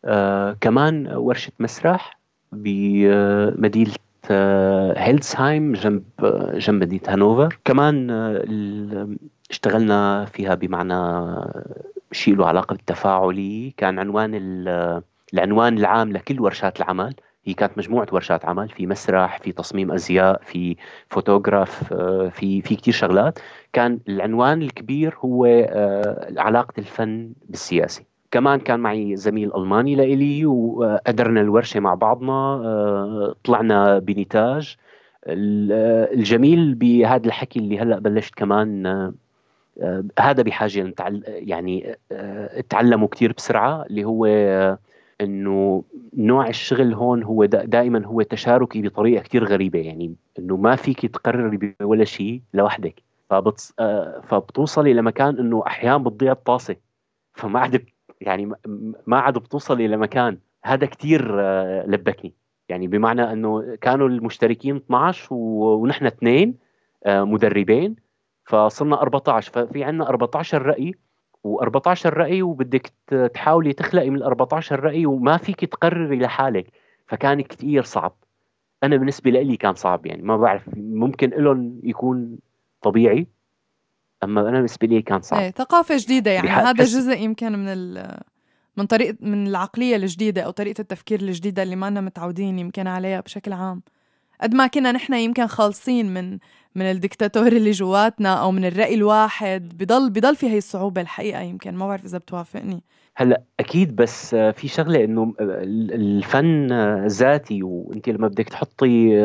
آه، 0.05 0.57
كمان 0.61 1.07
ورشة 1.17 1.53
مسرح 1.61 2.19
بمدينة 2.53 3.93
آه، 4.31 4.95
هيلزهايم 4.99 5.73
جنب 5.73 6.03
جنب 6.55 6.83
مدينة 6.83 7.03
هانوفر. 7.09 7.59
كمان 7.65 8.11
اشتغلنا 9.51 10.25
فيها 10.25 10.55
بمعنى 10.55 10.95
شيء 12.13 12.37
له 12.37 12.47
علاقة 12.47 12.75
بالتفاعلي 12.75 13.75
كان 13.77 13.99
عنوان 13.99 14.31
العنوان 15.35 15.79
العام 15.79 16.13
لكل 16.13 16.41
ورشات 16.41 16.81
العمل. 16.81 17.15
هي 17.45 17.55
كانت 17.55 17.79
مجموعة 17.79 18.07
ورشات 18.13 18.45
عمل 18.45 18.69
في 18.69 18.87
مسرح 18.87 19.39
في 19.39 19.53
تصميم 19.53 19.93
أزياء 19.93 20.41
في 20.45 20.77
فوتوغراف 21.09 21.93
آه، 21.93 22.29
في 22.29 22.63
في 22.63 22.77
كثير 22.77 22.95
شغلات. 22.95 23.39
كان 23.73 24.01
العنوان 24.09 24.63
الكبير 24.63 25.17
هو 25.25 25.47
آه، 25.47 26.33
علاقة 26.37 26.73
الفن 26.79 27.33
بالسياسة. 27.49 28.03
كمان 28.31 28.61
كان 28.61 28.81
معي 28.81 29.17
زميل 29.17 29.55
ألماني 29.57 29.95
لإلي 29.95 30.47
وقدرنا 30.47 31.41
الورشة 31.41 31.81
مع 31.81 31.95
بعضنا 31.95 32.33
آه، 32.33 33.35
طلعنا 33.45 33.99
بنتاج. 33.99 34.77
الجميل 35.27 36.75
بهذا 36.75 37.27
الحكي 37.27 37.59
اللي 37.59 37.79
هلأ 37.79 37.99
بلشت 37.99 38.35
كمان 38.35 38.87
هذا 40.19 40.43
بحاجة 40.43 40.95
يعني 41.27 41.97
تعلموا 42.69 43.09
كثير 43.09 43.33
بسرعة 43.33 43.83
اللي 43.83 44.05
هو 44.05 44.27
إنه 45.21 45.85
نوع 46.17 46.49
الشغل 46.49 46.95
هون 46.95 47.23
هو 47.23 47.45
دائما 47.45 48.07
هو 48.07 48.23
تشاركي 48.23 48.83
بطريقة 48.83 49.23
كثير 49.23 49.45
غريبة 49.45 49.79
يعني 49.79 50.15
إنه 50.39 50.57
ما 50.57 50.77
فيك 50.77 51.07
تقرري 51.07 51.75
ولا 51.83 52.05
شيء 52.05 52.43
لوحدك 52.55 53.03
فبتص... 53.31 53.73
آه، 53.79 54.21
فبتوصلي 54.21 54.93
لمكان 54.93 55.39
إنه 55.39 55.63
أحيانا 55.67 55.99
بتضيع 55.99 56.33
الطاسة 56.33 56.77
فما 57.35 57.61
عاد 57.61 57.85
يعني 58.21 58.53
ما 59.07 59.19
عاد 59.19 59.39
بتوصلي 59.39 59.89
لمكان. 59.89 60.39
هذا 60.65 60.87
كثير 60.87 61.41
آه، 61.41 61.87
لبكني 61.87 62.33
يعني 62.69 62.87
بمعنى 62.87 63.33
إنه 63.33 63.77
كانوا 63.81 64.09
المشتركين 64.09 64.77
12 64.77 65.29
ونحن 65.35 66.07
اثنين 66.07 66.55
مدربين 67.07 67.97
فصرنا 68.49 69.03
14 69.03 69.53
ففي 69.53 69.85
عندنا 69.85 70.09
14 70.09 70.63
رأي 70.63 70.95
و14 71.47 72.07
رأي 72.07 72.43
وبدك 72.43 72.93
تحاولي 73.35 73.73
تخلقي 73.73 74.11
من 74.11 74.17
ال 74.17 74.23
14 74.23 74.81
رأي 74.81 75.07
وما 75.07 75.37
فيك 75.37 75.65
تقرري 75.65 76.19
لحالك 76.19 76.67
فكان 77.07 77.41
كثير 77.41 77.83
صعب. 77.83 78.13
أنا 78.83 78.97
بالنسبة 78.97 79.31
لي 79.31 79.57
كان 79.57 79.75
صعب 79.75 80.07
يعني 80.07 80.23
ما 80.23 80.37
بعرف 80.37 80.63
ممكن 80.77 81.31
لهم 81.31 81.81
يكون 81.83 82.39
طبيعي 82.83 83.27
أما 84.25 84.41
أنا 84.41 84.51
بالنسبة 84.51 84.87
لي 84.87 85.03
كان 85.03 85.21
صعب. 85.21 85.41
إيه 85.41 85.51
ثقافة 85.51 85.95
جديدة 85.99 86.31
يعني 86.31 86.49
هذا 86.49 86.85
جزء 86.85 87.19
يمكن 87.19 87.53
من 87.53 87.69
ال 87.69 88.19
من 88.77 88.87
طريقه 88.87 89.17
من 89.21 89.47
العقلية 89.47 89.97
الجديدة 89.97 90.43
أو 90.43 90.51
طريقة 90.51 90.81
التفكير 90.81 91.21
الجديدة 91.21 91.63
اللي 91.63 91.77
ما 91.77 91.91
متعودين 91.91 92.59
يمكن 92.59 92.87
عليها 92.87 93.21
بشكل 93.21 93.53
عام. 93.53 93.83
قد 94.41 94.55
ما 94.55 94.67
كنا 94.67 94.93
نحن 94.93 95.15
يمكن 95.15 95.47
خالصين 95.47 96.15
من 96.15 96.39
من 96.75 96.83
الدكتاتور 96.91 97.47
اللي 97.47 97.71
جواتنا 97.71 98.35
أو 98.35 98.51
من 98.51 98.65
الرأي 98.65 98.95
الواحد 98.95 99.73
بضل 99.79 100.11
بضل 100.11 100.37
في 100.37 100.47
هي 100.47 100.59
الصعوبة 100.59 101.01
الحقيقة 101.01 101.41
يمكن. 101.41 101.75
ما 101.75 101.87
بعرف 101.87 102.05
إذا 102.05 102.19
بتوافقني. 102.19 102.83
هلأ 103.17 103.43
أكيد 103.61 103.97
بس 103.97 104.35
في 104.35 104.69
شغلة 104.69 105.05
إنه 105.05 105.35
الفن 105.41 106.73
ذاتي 107.07 107.63
وأنت 107.63 108.09
لما 108.09 108.29
بدك 108.29 108.49
تحطي 108.49 109.21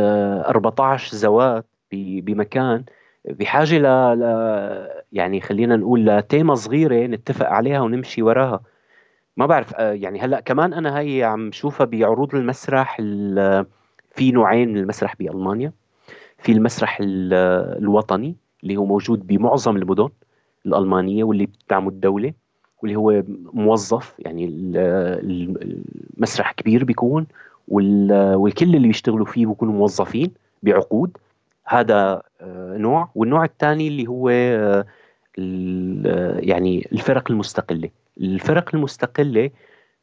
14 0.47 1.15
زوات 1.17 1.65
بمكان 1.91 2.83
بحاجة 3.25 3.77
ل... 3.77 3.85
يعني 5.11 5.41
خلينا 5.41 5.75
نقول 5.75 6.05
لتيمة 6.05 6.55
صغيرة 6.55 7.07
نتفق 7.07 7.47
عليها 7.47 7.81
ونمشي 7.81 8.21
وراها. 8.21 8.61
ما 9.37 9.45
بعرف 9.45 9.73
يعني 9.79 10.19
هلأ 10.19 10.39
كمان 10.39 10.73
أنا 10.73 10.99
هي 10.99 11.23
عم 11.23 11.51
شوفها 11.51 11.85
بعروض 11.85 12.35
المسرح 12.35 12.97
في 14.13 14.31
نوعين 14.31 14.69
من 14.69 14.77
المسرح 14.77 15.15
بألمانيا. 15.19 15.71
في 16.37 16.51
المسرح 16.51 16.97
الوطني 17.01 18.35
اللي 18.63 18.77
هو 18.77 18.85
موجود 18.85 19.27
بمعظم 19.27 19.77
المدن 19.77 20.09
الألمانية 20.65 21.23
واللي 21.23 21.45
بتدعمه 21.45 21.89
الدولة 21.89 22.33
واللي 22.81 22.95
هو 22.95 23.23
موظف 23.53 24.15
يعني 24.19 24.45
المسرح 26.17 26.51
كبير 26.51 26.83
بيكون 26.83 27.27
والكل 27.67 28.75
اللي 28.75 28.87
بيشتغلوا 28.87 29.25
فيه 29.25 29.45
بيكونوا 29.45 29.73
موظفين 29.73 30.31
بعقود. 30.63 31.17
هذا 31.65 32.21
آه، 32.41 32.77
نوع. 32.77 33.09
والنوع 33.15 33.45
الثاني 33.45 33.87
اللي 33.87 34.07
هو 34.07 34.29
آه، 34.29 34.85
يعني 36.39 36.87
الفرق 36.91 37.31
المستقلة. 37.31 37.89
الفرق 38.21 38.75
المستقلة 38.75 39.49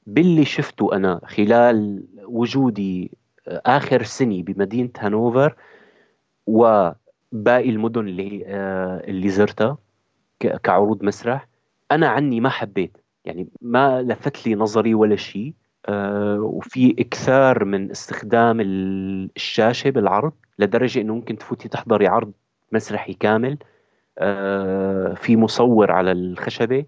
باللي 0.06 0.44
شفته 0.44 0.96
أنا 0.96 1.20
خلال 1.24 2.02
وجودي 2.24 3.04
آه، 3.04 3.16
آخر 3.50 4.02
سنة 4.02 4.42
بمدينة 4.42 4.90
هانوفر 4.98 5.56
وباقي 6.46 7.70
المدن 7.70 8.08
اللي 8.08 8.44
اللي 9.08 9.28
زرتها 9.28 9.78
كعروض 10.62 11.04
مسرح. 11.04 11.48
أنا 11.92 12.08
عني 12.08 12.40
ما 12.40 12.48
حبيت 12.48 12.96
يعني 13.24 13.48
ما 13.60 14.02
لفت 14.02 14.46
لي 14.46 14.54
نظري 14.54 14.94
ولا 14.94 15.16
شيء 15.16 15.54
آه 15.86 16.40
وفي 16.40 16.94
إكثار 16.98 17.64
من 17.64 17.90
استخدام 17.90 18.60
الشاشة 18.60 19.90
بالعرض 19.90 20.32
لدرجة 20.58 21.00
إنه 21.00 21.14
ممكن 21.14 21.38
تفوتي 21.38 21.68
تحضري 21.68 22.06
عرض 22.06 22.32
مسرحي 22.72 23.14
كامل. 23.14 23.58
آه 24.18 25.14
في 25.14 25.36
مصور 25.36 25.92
على 25.92 26.12
الخشبة. 26.12 26.84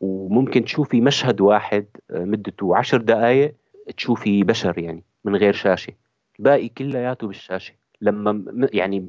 وممكن 0.00 0.64
تشوفي 0.64 1.00
مشهد 1.00 1.40
واحد 1.40 1.86
آه، 2.10 2.24
مدته 2.24 2.76
عشر 2.76 3.00
دقائق 3.00 3.54
تشوفي 3.96 4.44
بشر 4.44 4.78
يعني. 4.78 5.04
من 5.24 5.36
غير 5.36 5.52
شاشة. 5.52 5.92
الباقي 6.38 6.68
كلياته 6.68 7.26
بالشاشة. 7.26 7.74
لما 8.00 8.44
يعني 8.72 9.08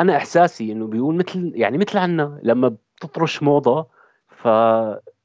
أنا 0.00 0.16
إحساسي 0.16 0.72
إنه 0.72 0.86
بيقول 0.86 1.14
مثل 1.14 1.52
يعني 1.54 1.78
مثل 1.78 1.98
عنا 1.98 2.40
لما 2.42 2.76
بتطرش 2.96 3.42
موضة 3.42 3.86
ف 4.28 4.44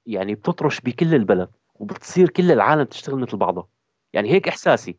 يعني 0.06 0.36
بتطرش 0.36 0.82
بكل 0.82 1.16
البلد 1.16 1.50
وبتصير 1.76 2.30
كل 2.30 2.52
العالم 2.52 2.84
تشتغل 2.84 3.20
مثل 3.20 3.38
بعضها. 3.38 3.68
يعني 4.14 4.32
هيك 4.32 4.48
إحساسي. 4.48 4.96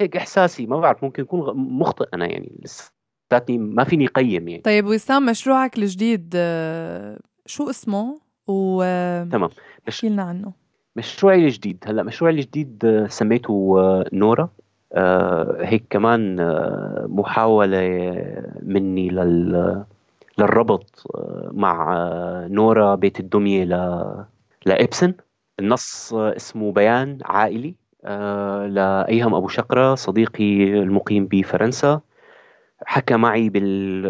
هيك 0.00 0.16
إحساسي. 0.16 0.66
ما 0.66 0.80
بعرف 0.80 1.04
ممكن 1.04 1.22
يكون 1.22 1.56
مخطئ 1.56 2.08
أنا 2.14 2.26
يعني. 2.26 2.52
لساتني 2.62 3.58
ما 3.58 3.84
فيني 3.84 4.06
قيم 4.06 4.48
يعني. 4.48 4.62
طيب 4.62 4.86
وسام 4.86 5.26
مشروعك 5.26 5.78
الجديد 5.78 6.32
آه، 6.36 7.18
شو 7.46 7.70
اسمه؟ 7.70 8.20
و 8.48 8.82
تمام. 9.30 9.50
احكي 9.88 10.08
لنا 10.08 10.22
عنه. 10.22 10.52
مشروعي 10.96 11.44
الجديد 11.44 11.84
هلا 11.86 12.02
مشروعي 12.02 12.34
الجديد 12.34 12.84
آه، 12.84 13.06
سميته 13.06 13.74
آه، 13.78 14.04
نورا. 14.12 14.48
هيك 15.60 15.84
كمان 15.90 16.36
محاولة 17.08 17.80
مني 18.62 19.08
لل 19.08 19.84
للربط 20.38 21.06
آه، 21.14 21.50
مع 21.52 21.96
آه، 21.96 22.48
نورا 22.48 22.94
بيت 22.94 23.20
الدمية 23.20 23.64
ل... 23.64 24.04
لإبسن. 24.66 25.14
النص 25.60 26.14
اسمه 26.14 26.72
بيان 26.72 27.18
عائلي 27.24 27.74
آه، 28.04 28.66
لأيهم 28.66 29.34
أبو 29.34 29.48
شقرة 29.48 29.94
صديقي 29.94 30.64
المقيم 30.64 31.26
بفرنسا. 31.26 32.00
حكى 32.86 33.16
معي 33.16 33.48
بال 33.48 34.06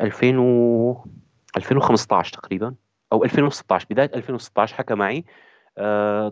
2000 0.00 0.38
و 0.38 1.04
2015 1.56 2.32
تقريبا 2.32 2.74
أو 3.12 3.24
2016 3.24 3.86
بداية 3.90 4.10
2016 4.14 4.74
حكى 4.76 4.94
معي. 4.94 5.24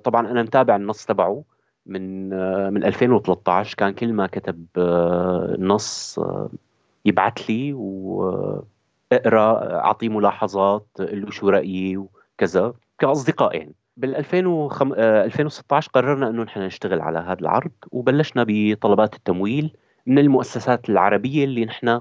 طبعا 0.04 0.30
أنا 0.30 0.42
متابع 0.42 0.76
النص 0.76 1.04
تبعه 1.04 1.44
من 1.86 2.28
من 2.74 2.84
2013 2.84 3.74
كان 3.76 3.92
كل 3.92 4.12
ما 4.12 4.26
كتب 4.26 4.66
نص 5.58 6.20
يبعث 7.04 7.38
لي 7.50 7.72
و 7.72 8.64
أقرأ 9.12 9.74
اعطيه 9.74 10.08
ملاحظات 10.08 10.86
قل 10.98 11.22
له 11.22 11.30
شو 11.30 11.48
رأيي 11.48 11.96
وكذا 11.96 12.74
كاصدقاء 12.98 13.56
يعني 13.56 13.74
بال 13.96 14.16
2016 14.16 15.90
قررنا 15.94 16.28
إنه 16.28 16.42
نحن 16.42 16.60
نشتغل 16.60 17.00
على 17.00 17.18
هذا 17.18 17.40
العرض 17.40 17.70
وبلشنا 17.92 18.44
بطلبات 18.48 19.14
التمويل 19.14 19.76
من 20.06 20.18
المؤسسات 20.18 20.90
العربية 20.90 21.44
اللي 21.44 21.64
نحن 21.64 22.00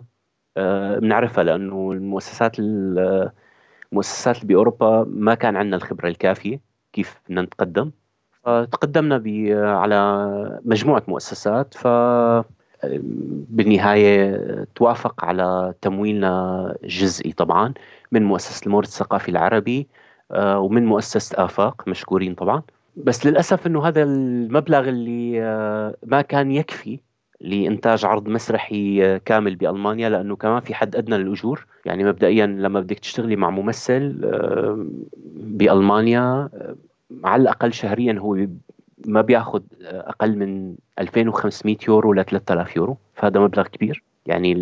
آه، 0.58 1.00
بنعرفها 1.00 1.44
لأنه 1.44 1.92
المؤسسات 1.92 2.56
المؤسسات 2.60 4.46
بأوروبا 4.46 5.06
ما 5.08 5.36
كان 5.36 5.56
عندنا 5.56 5.76
الخبرة 5.76 6.08
الكافية. 6.08 6.60
كيف 6.98 7.22
بدنا 7.26 7.41
نتقدم. 7.41 7.91
فتقدمنا 8.43 9.16
على 9.78 10.60
مجموعة 10.66 11.04
مؤسسات 11.08 11.74
ف 11.74 11.88
بالنهاية 13.50 14.68
توافق 14.76 15.26
على 15.26 15.74
تمويلنا 15.82 16.76
جزئي 16.84 17.32
طبعا 17.32 17.74
من 18.12 18.24
مؤسسة 18.24 18.66
المورد 18.66 18.88
الثقافي 18.88 19.30
العربي 19.30 19.88
آه، 20.32 20.60
ومن 20.60 20.86
مؤسسة 20.86 21.45
آفاق 21.45 21.88
مشكورين 21.88 22.36
طبعا. 22.36 22.62
بس 22.95 23.26
للأسف 23.26 23.68
أنه 23.68 23.88
هذا 23.88 24.04
المبلغ 24.04 24.89
اللي 24.89 25.43
آه، 25.43 25.95
ما 26.06 26.22
كان 26.22 26.52
يكفي 26.52 27.00
لإنتاج 27.42 28.06
عرض 28.06 28.28
مسرحي 28.28 29.06
آه، 29.06 29.18
كامل 29.18 29.56
بألمانيا 29.56 30.10
لأنه 30.10 30.36
كمان 30.36 30.60
في 30.60 30.76
حد 30.76 30.96
أدنى 30.96 31.18
للأجور. 31.18 31.66
يعني 31.86 32.04
مبدئيا 32.04 32.46
لما 32.46 32.80
بدك 32.80 33.00
تشتغلي 33.00 33.36
مع 33.36 33.50
ممثل 33.50 34.22
بألمانيا 35.36 36.50
على 37.24 37.42
الأقل 37.42 37.74
شهريا 37.74 38.20
هو 38.20 38.48
ما 39.08 39.22
بياخذ 39.22 39.62
أقل 39.82 40.38
من 40.38 40.76
2500 41.00 41.78
يورو 41.88 42.14
ل 42.14 42.26
3000 42.26 42.76
يورو. 42.76 42.98
فهذا 43.14 43.40
مبلغ 43.40 43.68
كبير. 43.68 44.04
يعني 44.28 44.53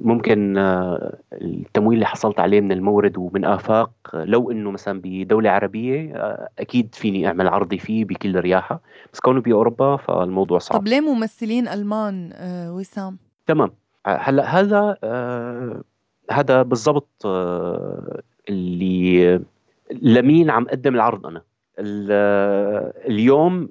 ممكن 0.00 0.58
آه، 0.58 1.18
التمويل 1.32 1.94
اللي 1.94 2.06
حصلت 2.06 2.40
عليه 2.40 2.60
من 2.60 2.72
المورد 2.72 3.18
ومن 3.18 3.44
آفاق 3.44 3.90
لو 4.14 4.50
إنه 4.50 4.70
مثلا 4.70 5.00
بدولة 5.04 5.50
عربية 5.50 6.16
آه، 6.16 6.48
أكيد 6.58 6.94
فيني 6.94 7.26
أعمل 7.26 7.48
عرضي 7.48 7.78
فيه 7.78 8.04
بكل 8.04 8.40
رياحة. 8.40 8.80
بس 9.12 9.20
كونه 9.20 9.40
بأوروبا 9.40 9.96
فالموضوع 9.96 10.58
صعب. 10.58 10.80
طب 10.80 10.86
ليه 10.86 11.00
ممثلين 11.00 11.68
ألمان 11.68 12.30
آه، 12.32 12.72
وسام؟ 12.72 13.18
تمام. 13.46 13.70
هلأ 14.06 14.44
هذا 14.44 14.96
هذا 16.30 16.62
بالضبط 16.62 17.26
اللي 18.48 19.40
لمين 20.02 20.50
عم 20.50 20.64
قدم 20.64 20.94
العرض 20.94 21.26
أنا. 21.26 21.42
اليوم 23.08 23.68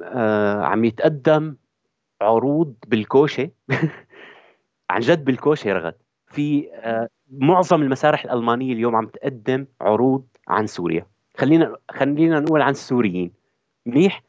عم 0.63 0.85
يتقدم 0.85 1.55
عروض 2.21 2.73
بالكوشة. 2.87 3.49
عن 4.91 5.01
جد 5.01 5.25
بالكوشة 5.25 5.73
رغد. 5.73 5.93
في 6.27 6.69
آه، 6.73 7.07
معظم 7.31 7.81
المسارح 7.81 8.23
الألمانية 8.23 8.73
اليوم 8.73 8.95
عم 8.95 9.07
تقدم 9.07 9.65
عروض 9.81 10.25
عن 10.47 10.67
سوريا. 10.67 11.05
خلينا 11.37 11.75
خلينا 11.91 12.39
نقول 12.39 12.61
عن 12.61 12.71
السوريين. 12.71 13.31
منيح؟ 13.85 14.23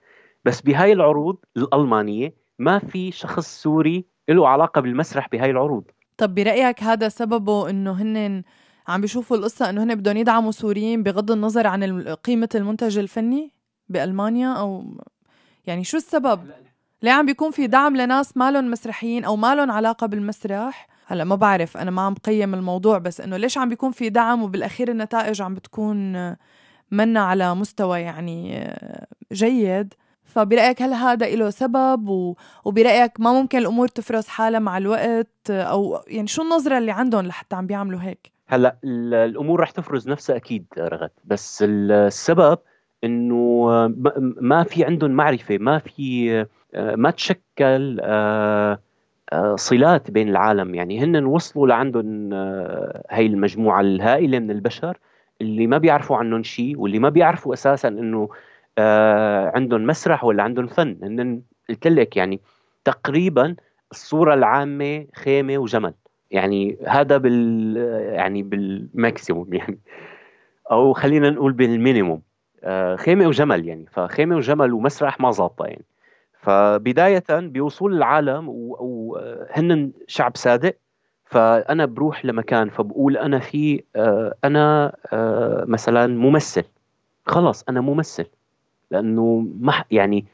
بس 0.45 0.61
بهاي 0.61 0.93
العروض 0.93 1.37
الألمانية 1.57 2.35
ما 2.59 2.79
في 2.79 3.13
شخص 3.13 3.63
سوري 3.63 4.05
له 4.29 4.49
علاقة 4.49 4.81
بالمسرح 4.81 5.29
بهاي 5.29 5.51
العروض. 5.51 5.85
طب 6.17 6.35
برأيك 6.35 6.83
هذا 6.83 7.09
سببه 7.09 7.71
إنه 7.71 7.93
هن 7.93 8.43
عم 8.89 9.01
بيشوفوا 9.01 9.37
القصة 9.37 9.71
إنه 9.71 9.83
هن 9.83 9.95
بدهم 9.95 10.17
يدعموا 10.17 10.51
سوريين 10.51 11.03
بغض 11.03 11.31
النظر 11.31 11.67
عن 11.67 12.03
قيمة 12.03 12.49
المنتج 12.55 12.99
الفني 12.99 13.53
بألمانيا 13.89 14.53
أو 14.53 14.85
يعني 15.67 15.85
شو 15.85 15.97
السبب؟ 15.97 16.41
ليه 17.03 17.13
عم 17.13 17.27
بيكون 17.27 17.51
في 17.51 17.67
دعم 17.67 17.97
لناس 17.97 18.37
مالهم 18.37 18.71
مسرحيين 18.71 19.25
أو 19.25 19.37
مالهم 19.37 19.71
علاقة 19.71 20.07
بالمسرح. 20.07 20.89
هلا 21.07 21.25
ما 21.25 21.37
بعرف 21.37 21.77
أنا 21.77 21.91
ما 21.91 22.03
عم 22.03 22.15
قيم 22.15 22.55
الموضوع 22.55 22.99
بس 22.99 23.21
إنه 23.21 23.37
ليش 23.37 23.59
عم 23.59 23.69
بيكون 23.69 23.91
في 23.91 24.09
دعم 24.09 24.43
وبالأخير 24.43 24.91
النتائج 24.91 25.43
عم 25.43 25.55
بتكون 25.55 26.13
منا 26.91 27.21
على 27.21 27.55
مستوى 27.55 28.01
يعني 28.01 28.71
جيد. 29.33 29.95
فبرأيك 30.25 30.83
هل 30.83 30.93
هذا 30.93 31.29
له 31.29 31.51
سبب؟ 31.51 32.09
و... 32.09 32.37
وبرأيك 32.65 33.21
ما 33.21 33.33
ممكن 33.33 33.59
الأمور 33.59 33.89
تفرز 33.89 34.27
حالها 34.27 34.61
مع 34.61 34.79
الوقت؟ 34.79 35.51
أو 35.51 36.01
يعني 36.07 36.27
شو 36.27 36.43
النظرة 36.43 36.79
اللي 36.79 36.93
عندهم 36.93 37.27
لحتى 37.27 37.57
عم 37.57 37.67
بيعملوا 37.67 38.01
هيك؟ 38.01 38.33
هلا 38.49 38.77
الأمور 38.85 39.61
رح 39.61 39.71
تفرز 39.71 40.09
نفسها 40.09 40.37
أكيد 40.37 40.67
رغد. 40.79 41.11
بس 41.25 41.65
السبب 41.69 42.59
إنه 43.05 43.67
ما 44.41 44.63
في 44.63 44.85
عندهم 44.85 45.11
معرفة 45.11 45.59
ما 45.59 45.79
في 45.79 46.47
ما 46.75 47.11
تشكل 47.11 48.01
آه، 48.03 48.79
آه، 49.33 49.57
صلات 49.57 50.11
بين 50.11 50.29
العالم. 50.29 50.75
يعني 50.75 51.05
هن 51.05 51.25
وصلوا 51.25 51.67
لعندهم 51.67 52.31
آه، 52.33 53.05
هاي 53.11 53.27
المجموعة 53.27 53.81
الهائلة 53.81 54.39
من 54.39 54.51
البشر 54.51 54.99
اللي 55.41 55.67
ما 55.67 55.79
بيعرفوا 55.79 56.17
عنهم 56.17 56.43
شيء 56.43 56.79
واللي 56.79 56.99
ما 56.99 57.09
بيعرفوا 57.09 57.55
أساسا 57.55 58.29
آه، 58.79 59.53
عندهم 59.55 59.87
مسرح 59.87 60.25
ولا 60.25 60.43
عندهم 60.43 60.67
فن. 60.67 60.99
هن 61.03 61.43
قلت 61.69 61.87
لك 61.87 62.17
يعني 62.17 62.41
تقريبا 62.85 63.57
الصورة 63.91 64.35
العامة 64.35 65.07
خيمة 65.15 65.59
وجمل. 65.59 65.95
يعني 66.31 66.79
هذا 66.89 67.17
بال 67.17 67.77
يعني 68.15 68.43
بال 68.43 68.68
maximum 68.68 69.55
يعني. 69.55 69.79
أو 70.71 70.93
خلينا 70.93 71.31
نقول 71.31 71.53
بال 71.53 71.67
minimum. 71.67 72.23
خيمة 72.97 73.27
وجمل 73.27 73.69
يعني. 73.69 73.87
فخيمة 73.93 74.37
وجمل 74.37 74.73
ومسرح 74.73 75.21
ما 75.21 75.31
ظابطة 75.31 75.65
يعني. 75.67 75.85
فبداية 76.43 77.25
بوصول 77.31 77.95
العالم 77.95 78.49
وهن 78.49 79.93
شعب 80.07 80.37
صادق. 80.37 80.77
فأنا 81.25 81.85
بروح 81.87 82.25
لمكان 82.25 82.69
فبقول 82.69 83.17
أنا 83.17 83.39
في 83.39 83.83
آه، 83.97 84.35
أنا 84.45 84.97
آه، 85.13 85.65
مثلا 85.69 86.07
ممثل. 86.07 86.65
خلاص 87.27 87.65
أنا 87.69 87.81
ممثل. 87.81 88.27
لأنه 88.91 89.47
ما 89.61 89.85
يعني 89.91 90.27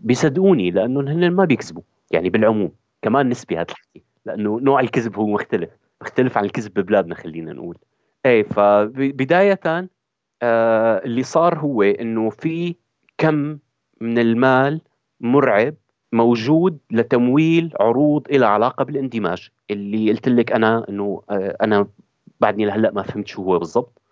بيصدقوني 0.00 0.70
لأنه 0.70 1.00
هن 1.00 1.30
ما 1.30 1.44
بيكذبوا 1.44 1.82
يعني 2.10 2.30
بالعموم 2.30 2.72
كمان 3.02 3.28
نسبي 3.28 3.56
هذا 3.56 3.66
الحكي. 3.70 4.02
لأنه 4.26 4.60
نوع 4.60 4.80
الكذب 4.80 5.16
هو 5.16 5.26
مختلف 5.26 5.70
مختلف 6.02 6.38
عن 6.38 6.44
الكذب 6.44 6.74
ببلادنا 6.74 7.14
خلينا 7.14 7.52
نقول. 7.52 7.78
إيه 8.26 8.42
فبداية 8.42 9.60
آه، 10.42 11.04
اللي 11.04 11.22
صار 11.22 11.58
هو 11.58 11.82
إنه 11.82 12.30
في 12.30 12.74
كم 13.18 13.58
من 14.00 14.18
المال 14.18 14.80
مرعب 15.20 15.74
موجود 16.12 16.78
لتمويل 16.90 17.72
عروض 17.80 18.28
إلى 18.30 18.46
علاقة 18.46 18.84
بالاندماج. 18.84 19.48
اللي 19.70 20.10
قلت 20.10 20.28
لك 20.28 20.52
أنا 20.52 20.86
أنه 20.88 21.22
آه، 21.30 21.56
أنا 21.62 21.86
بعدني 22.40 22.64
لهلأ 22.64 22.90
ما 22.92 23.02
فهمت 23.02 23.26
شو 23.28 23.42
هو 23.42 23.58
بالضبط 23.58 24.02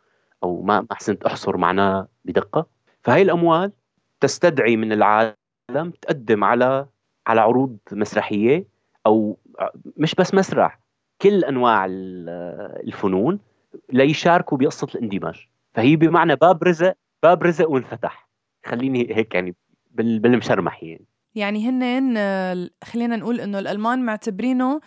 أو 0.42 0.62
ما 0.62 0.86
أحسنت 0.92 1.24
أحصر 1.24 1.57
معناه 1.57 2.09
بدقة. 2.24 2.66
فهي 3.03 3.22
الأموال 3.22 3.72
تستدعي 4.20 4.76
من 4.76 4.92
العالم 4.92 5.90
تقدم 6.03 6.44
على 6.44 6.86
على 7.26 7.40
عروض 7.40 7.78
مسرحية 7.92 8.66
أو 9.07 9.38
مش 9.96 10.14
بس 10.14 10.34
مسرح 10.34 10.80
كل 11.22 11.44
أنواع 11.44 11.86
الفنون 11.88 13.38
ليشاركوا 13.92 14.59
بقصة 14.59 14.86
الاندماج. 14.94 15.48
فهي 15.74 15.96
بمعنى 15.96 16.36
باب 16.36 16.62
رزق 16.64 16.94
باب 17.22 17.42
رزق 17.42 17.70
وانفتح. 17.70 18.28
خليني 18.66 19.16
هيك 19.16 19.34
يعني 19.34 19.55
بالمشرمح 19.95 20.82
يعني 20.82 21.07
يعني 21.34 21.68
هن 21.68 22.70
خلينا 22.84 23.16
نقول 23.16 23.40
إنه 23.40 23.59
الألمان 23.59 24.03
معتبرينه 24.03 24.80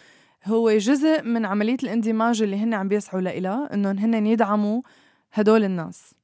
هو 0.45 0.71
جزء 0.71 1.23
من 1.23 1.45
عملية 1.45 1.77
الاندماج 1.83 2.41
اللي 2.41 2.57
هن 2.57 2.73
عم 2.73 2.87
بيسعوا 2.87 3.21
لها 3.21 3.73
انه 3.73 3.91
هن 3.91 4.27
يدعموا 4.27 4.81
هدول 5.33 5.63
الناس 5.63 6.15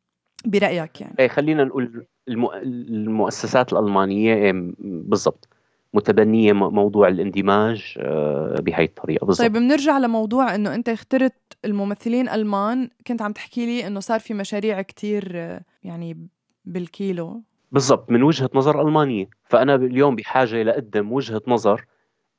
برأيك 0.45 1.01
يعني. 1.01 1.15
إيه 1.19 1.27
خلينا 1.27 1.63
نقول 1.63 2.05
المؤسسات 2.27 3.73
الألمانية 3.73 4.33
إيه، 4.33 4.73
بالضبط 4.79 5.47
متبنية 5.93 6.53
موضوع 6.53 7.07
الاندماج 7.07 7.95
آه، 7.97 8.55
بهي 8.59 8.83
الطريقة 8.83 9.25
بالضبط. 9.25 9.41
طيب 9.47 9.53
بنرجع 9.53 9.97
لموضوع 9.97 10.55
إنه 10.55 10.75
أنت 10.75 10.89
اخترت 10.89 11.33
الممثلين 11.65 12.29
ألمان 12.29 12.89
كنت 13.07 13.21
عم 13.21 13.31
تحكي 13.31 13.65
لي 13.65 13.87
إنه 13.87 13.99
صار 13.99 14.19
في 14.19 14.33
مشاريع 14.33 14.81
كتير 14.81 15.31
آه، 15.35 15.61
يعني 15.83 16.27
بالكيلو. 16.65 17.41
بالضبط 17.71 18.11
من 18.11 18.23
وجهة 18.23 18.49
نظر 18.53 18.81
ألمانية. 18.81 19.29
فأنا 19.43 19.75
اليوم 19.75 20.15
بحاجة 20.15 20.63
لأقدم 20.63 21.11
وجهة 21.11 21.41
نظر 21.47 21.85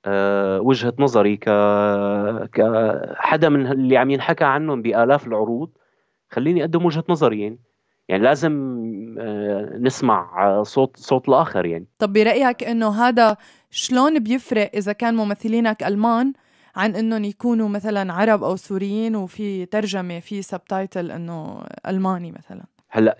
أه 0.04 0.60
وجهة 0.60 0.94
نظري 0.98 1.36
ك 1.36 1.44
كحدا 2.52 3.48
من 3.48 3.66
اللي 3.66 3.96
عم 3.96 4.10
ينحكى 4.10 4.44
عنهم 4.44 4.82
بآلاف 4.82 5.26
العروض 5.26 5.70
خليني 6.30 6.60
أقدم 6.60 6.86
وجهة 6.86 7.04
نظري 7.08 7.42
يعني. 7.42 7.58
يعني 8.08 8.22
لازم 8.22 8.52
أه 9.18 9.78
نسمع 9.78 10.62
صوت 10.62 10.96
صوت 10.96 11.28
الآخر 11.28 11.66
يعني. 11.66 11.86
طب 11.98 12.12
برأيك 12.12 12.64
إنه 12.64 12.88
هذا 13.08 13.36
شلون 13.70 14.18
بيفرق 14.18 14.70
إذا 14.74 14.92
كان 14.92 15.14
ممثلينك 15.14 15.82
ألمان 15.82 16.32
عن 16.76 16.96
إنهم 16.96 17.24
يكونوا 17.24 17.68
مثلا 17.68 18.12
عرب 18.12 18.44
أو 18.44 18.56
سوريين 18.56 19.16
وفي 19.16 19.66
ترجمة 19.66 20.20
في 20.20 20.42
سبتايتل 20.42 21.10
إنه 21.10 21.64
ألماني 21.88 22.32
مثلا؟ 22.32 22.71
هلأ 22.94 23.16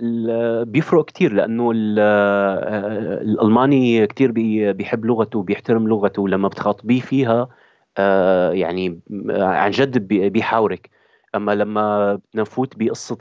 بيفرق 0.64 1.04
كثير 1.04 1.32
لأنه 1.32 1.72
آه، 1.98 3.22
الألماني 3.22 4.06
كثير 4.06 4.32
بيحب 4.72 5.04
لغته 5.04 5.38
وبيحترم 5.38 5.88
لغته 5.88 6.28
لما 6.28 6.48
بتخاطبيه 6.48 7.00
فيها 7.00 7.48
آه، 7.98 8.52
يعني 8.52 9.00
عن 9.30 9.70
جد 9.70 9.98
بيحاورك 10.08 10.90
أما 11.34 11.54
لما 11.54 12.18
نفوت 12.34 12.74
بقصة 12.76 13.18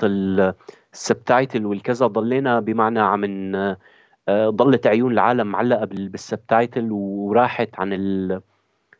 ال 0.93 1.01
subtitle 1.01 1.65
والكذا 1.65 2.07
ضلينا 2.07 2.59
بمعنى 2.59 2.99
عم 2.99 3.55
آه، 3.55 4.49
ضلت 4.49 4.87
عيون 4.87 5.11
العالم 5.11 5.47
معلقة 5.47 5.85
بال 5.85 6.06
subtitle 6.06 6.91
وراحت 6.91 7.69
عن. 7.79 7.93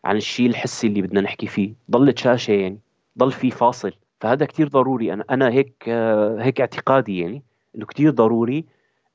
عن 0.06 0.18
الشيء 0.18 0.50
الحسي 0.50 0.88
اللي 0.88 1.02
بدنا 1.02 1.22
نحكي 1.22 1.48
فيه 1.48 1.74
ضلت 1.92 2.18
شاشة 2.18 2.52
يعني 2.52 2.80
ضل 3.18 3.32
في 3.32 3.52
فاصل 3.52 3.94
فهذا 4.22 4.46
كتير 4.46 4.68
ضروري. 4.68 5.14
أنا 5.14 5.24
أنا 5.30 5.50
هيك 5.50 5.90
هيك 6.40 6.62
اعتقادي 6.62 7.20
يعني 7.20 7.44
إنه 7.76 7.86
كتير 7.86 8.12
ضروري 8.12 8.66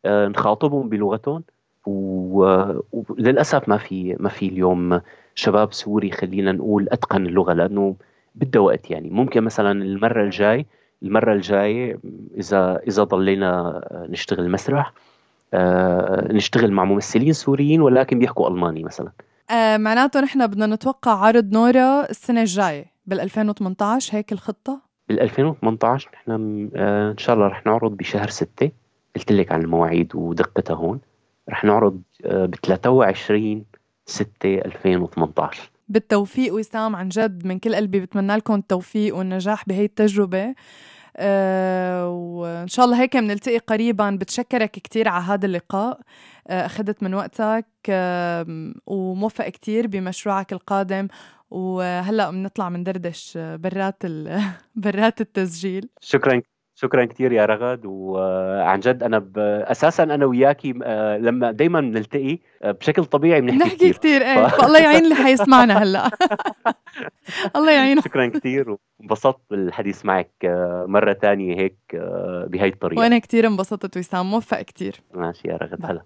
آه، 0.05 0.29
نخاطبهم 0.29 0.89
بلغتهم. 0.89 1.43
وللاسف 1.87 3.69
ما 3.69 3.77
في 3.77 4.17
ما 4.21 4.29
في 4.29 4.49
اليوم 4.49 5.01
شباب 5.35 5.73
سوري 5.73 6.11
خلينا 6.11 6.53
نقول 6.53 6.89
أتقن 6.93 7.27
اللغة 7.27 7.53
لأنه 7.53 7.97
بدها 8.35 8.63
وقت 8.63 8.91
يعني. 8.91 9.11
ممكن 9.11 9.43
مثلا 9.43 9.73
المرة 9.83 10.23
الجاي 10.25 10.67
المرة 11.03 11.33
الجايه 11.33 11.99
إذا 12.39 12.81
إذا 12.89 13.05
ضلينا 13.05 13.81
نشتغل 14.11 14.51
مسرح 14.51 14.93
آه، 15.55 16.33
نشتغل 16.33 16.73
مع 16.73 16.85
ممثلين 16.85 17.33
سوريين 17.33 17.81
ولكن 17.81 18.19
بيحكوا 18.19 18.49
ألماني 18.49 18.85
مثلا. 18.85 19.11
آه 19.51 19.77
معناته 19.77 20.21
نحن 20.21 20.47
بدنا 20.47 20.67
نتوقع 20.67 21.13
عرض 21.13 21.53
نورا 21.53 22.11
السنة 22.11 22.41
الجاية 22.41 22.85
بال 23.07 23.21
2018 23.21 24.17
هيك 24.17 24.33
الخطة؟ 24.33 24.86
بال 25.09 25.21
2018 25.21 26.11
نحن 26.15 26.71
آه 26.77 27.11
إن 27.11 27.19
شاء 27.19 27.37
الله 27.37 27.47
رح 27.47 27.67
نعرض 27.67 27.97
بشهر 27.97 28.29
6 28.29 28.71
قلت 29.17 29.33
لك 29.33 29.53
عن 29.53 29.61
المواعيد 29.63 30.15
ودقتها 30.15 30.75
هون. 30.75 31.01
رح 31.51 31.65
نعرض 31.65 32.03
آه 32.25 32.47
ب 32.47 32.55
23 32.55 33.65
6 34.07 34.29
2018 34.45 35.71
بالتوفيق 35.89 36.55
وسام 36.55 36.97
عن 36.97 37.09
جد 37.09 37.47
من 37.47 37.59
كل 37.59 37.75
قلبي 37.75 38.01
بتمنى 38.01 38.37
لكم 38.37 38.55
التوفيق 38.55 39.17
والنجاح 39.17 39.65
بهي 39.69 39.85
التجربة. 39.85 40.55
أه 41.17 42.09
وإن 42.09 42.69
شاء 42.69 42.85
الله 42.85 43.03
هيك 43.03 43.17
بنلتقي 43.17 43.59
قريبا. 43.59 44.11
بتشكرك 44.11 44.71
كتير 44.71 45.09
على 45.09 45.25
هذا 45.25 45.47
اللقاء. 45.47 46.01
أه 46.49 46.67
أخذت 46.67 47.03
من 47.03 47.15
وقتك. 47.15 47.67
أه 47.89 48.73
وموفق 48.87 49.49
كتير 49.49 49.87
بمشروعك 49.87 50.53
القادم. 50.53 51.09
وهلا 51.51 52.31
بنطلع 52.31 52.69
من 52.69 52.85
دردش 52.85 53.39
برات 53.39 54.03
برات 54.85 55.21
التسجيل. 55.21 55.89
شكرا 56.01 56.43
شكرا 56.79 57.05
كثير 57.05 57.33
يا 57.33 57.45
رغد 57.47 57.81
وعن 57.87 58.81
جد 58.81 59.03
أنا 59.03 59.19
ب... 59.19 59.39
أساسا 59.39 60.03
أنا 60.03 60.27
وياكي 60.27 60.75
آه، 60.85 61.17
لما 61.19 61.51
دائما 61.53 61.81
بنلتقي 61.81 62.39
آه، 62.63 62.71
بشكل 62.71 63.05
طبيعي 63.05 63.41
بنحكي 63.41 63.59
نحكي 63.59 63.93
كثير 63.93 64.23
إيه 64.23 64.47
ف... 64.47 64.55
فالله 64.61 64.79
يعين 64.79 65.05
اللي 65.05 65.15
حيسمعنا 65.15 65.79
هلا. 65.83 66.11
الله 67.57 67.73
يعينه. 67.73 68.01
شكرا 68.01 68.27
كثير 68.27 68.77
وانبسطت 69.01 69.41
بالحديث 69.51 70.05
معك 70.05 70.31
آه، 70.45 70.85
مرة 70.89 71.13
ثانية 71.13 71.57
هيك 71.61 71.77
بهي 72.47 72.69
الطريقة. 72.69 73.01
وأنا 73.01 73.19
كثير 73.19 73.47
انبسطت 73.47 73.97
وسام 73.97 74.31
موفق 74.31 74.61
كثير 74.63 75.01
ماشي 75.15 75.49
يا 75.49 75.57
رغد 75.57 75.87
هلا. 75.87 76.03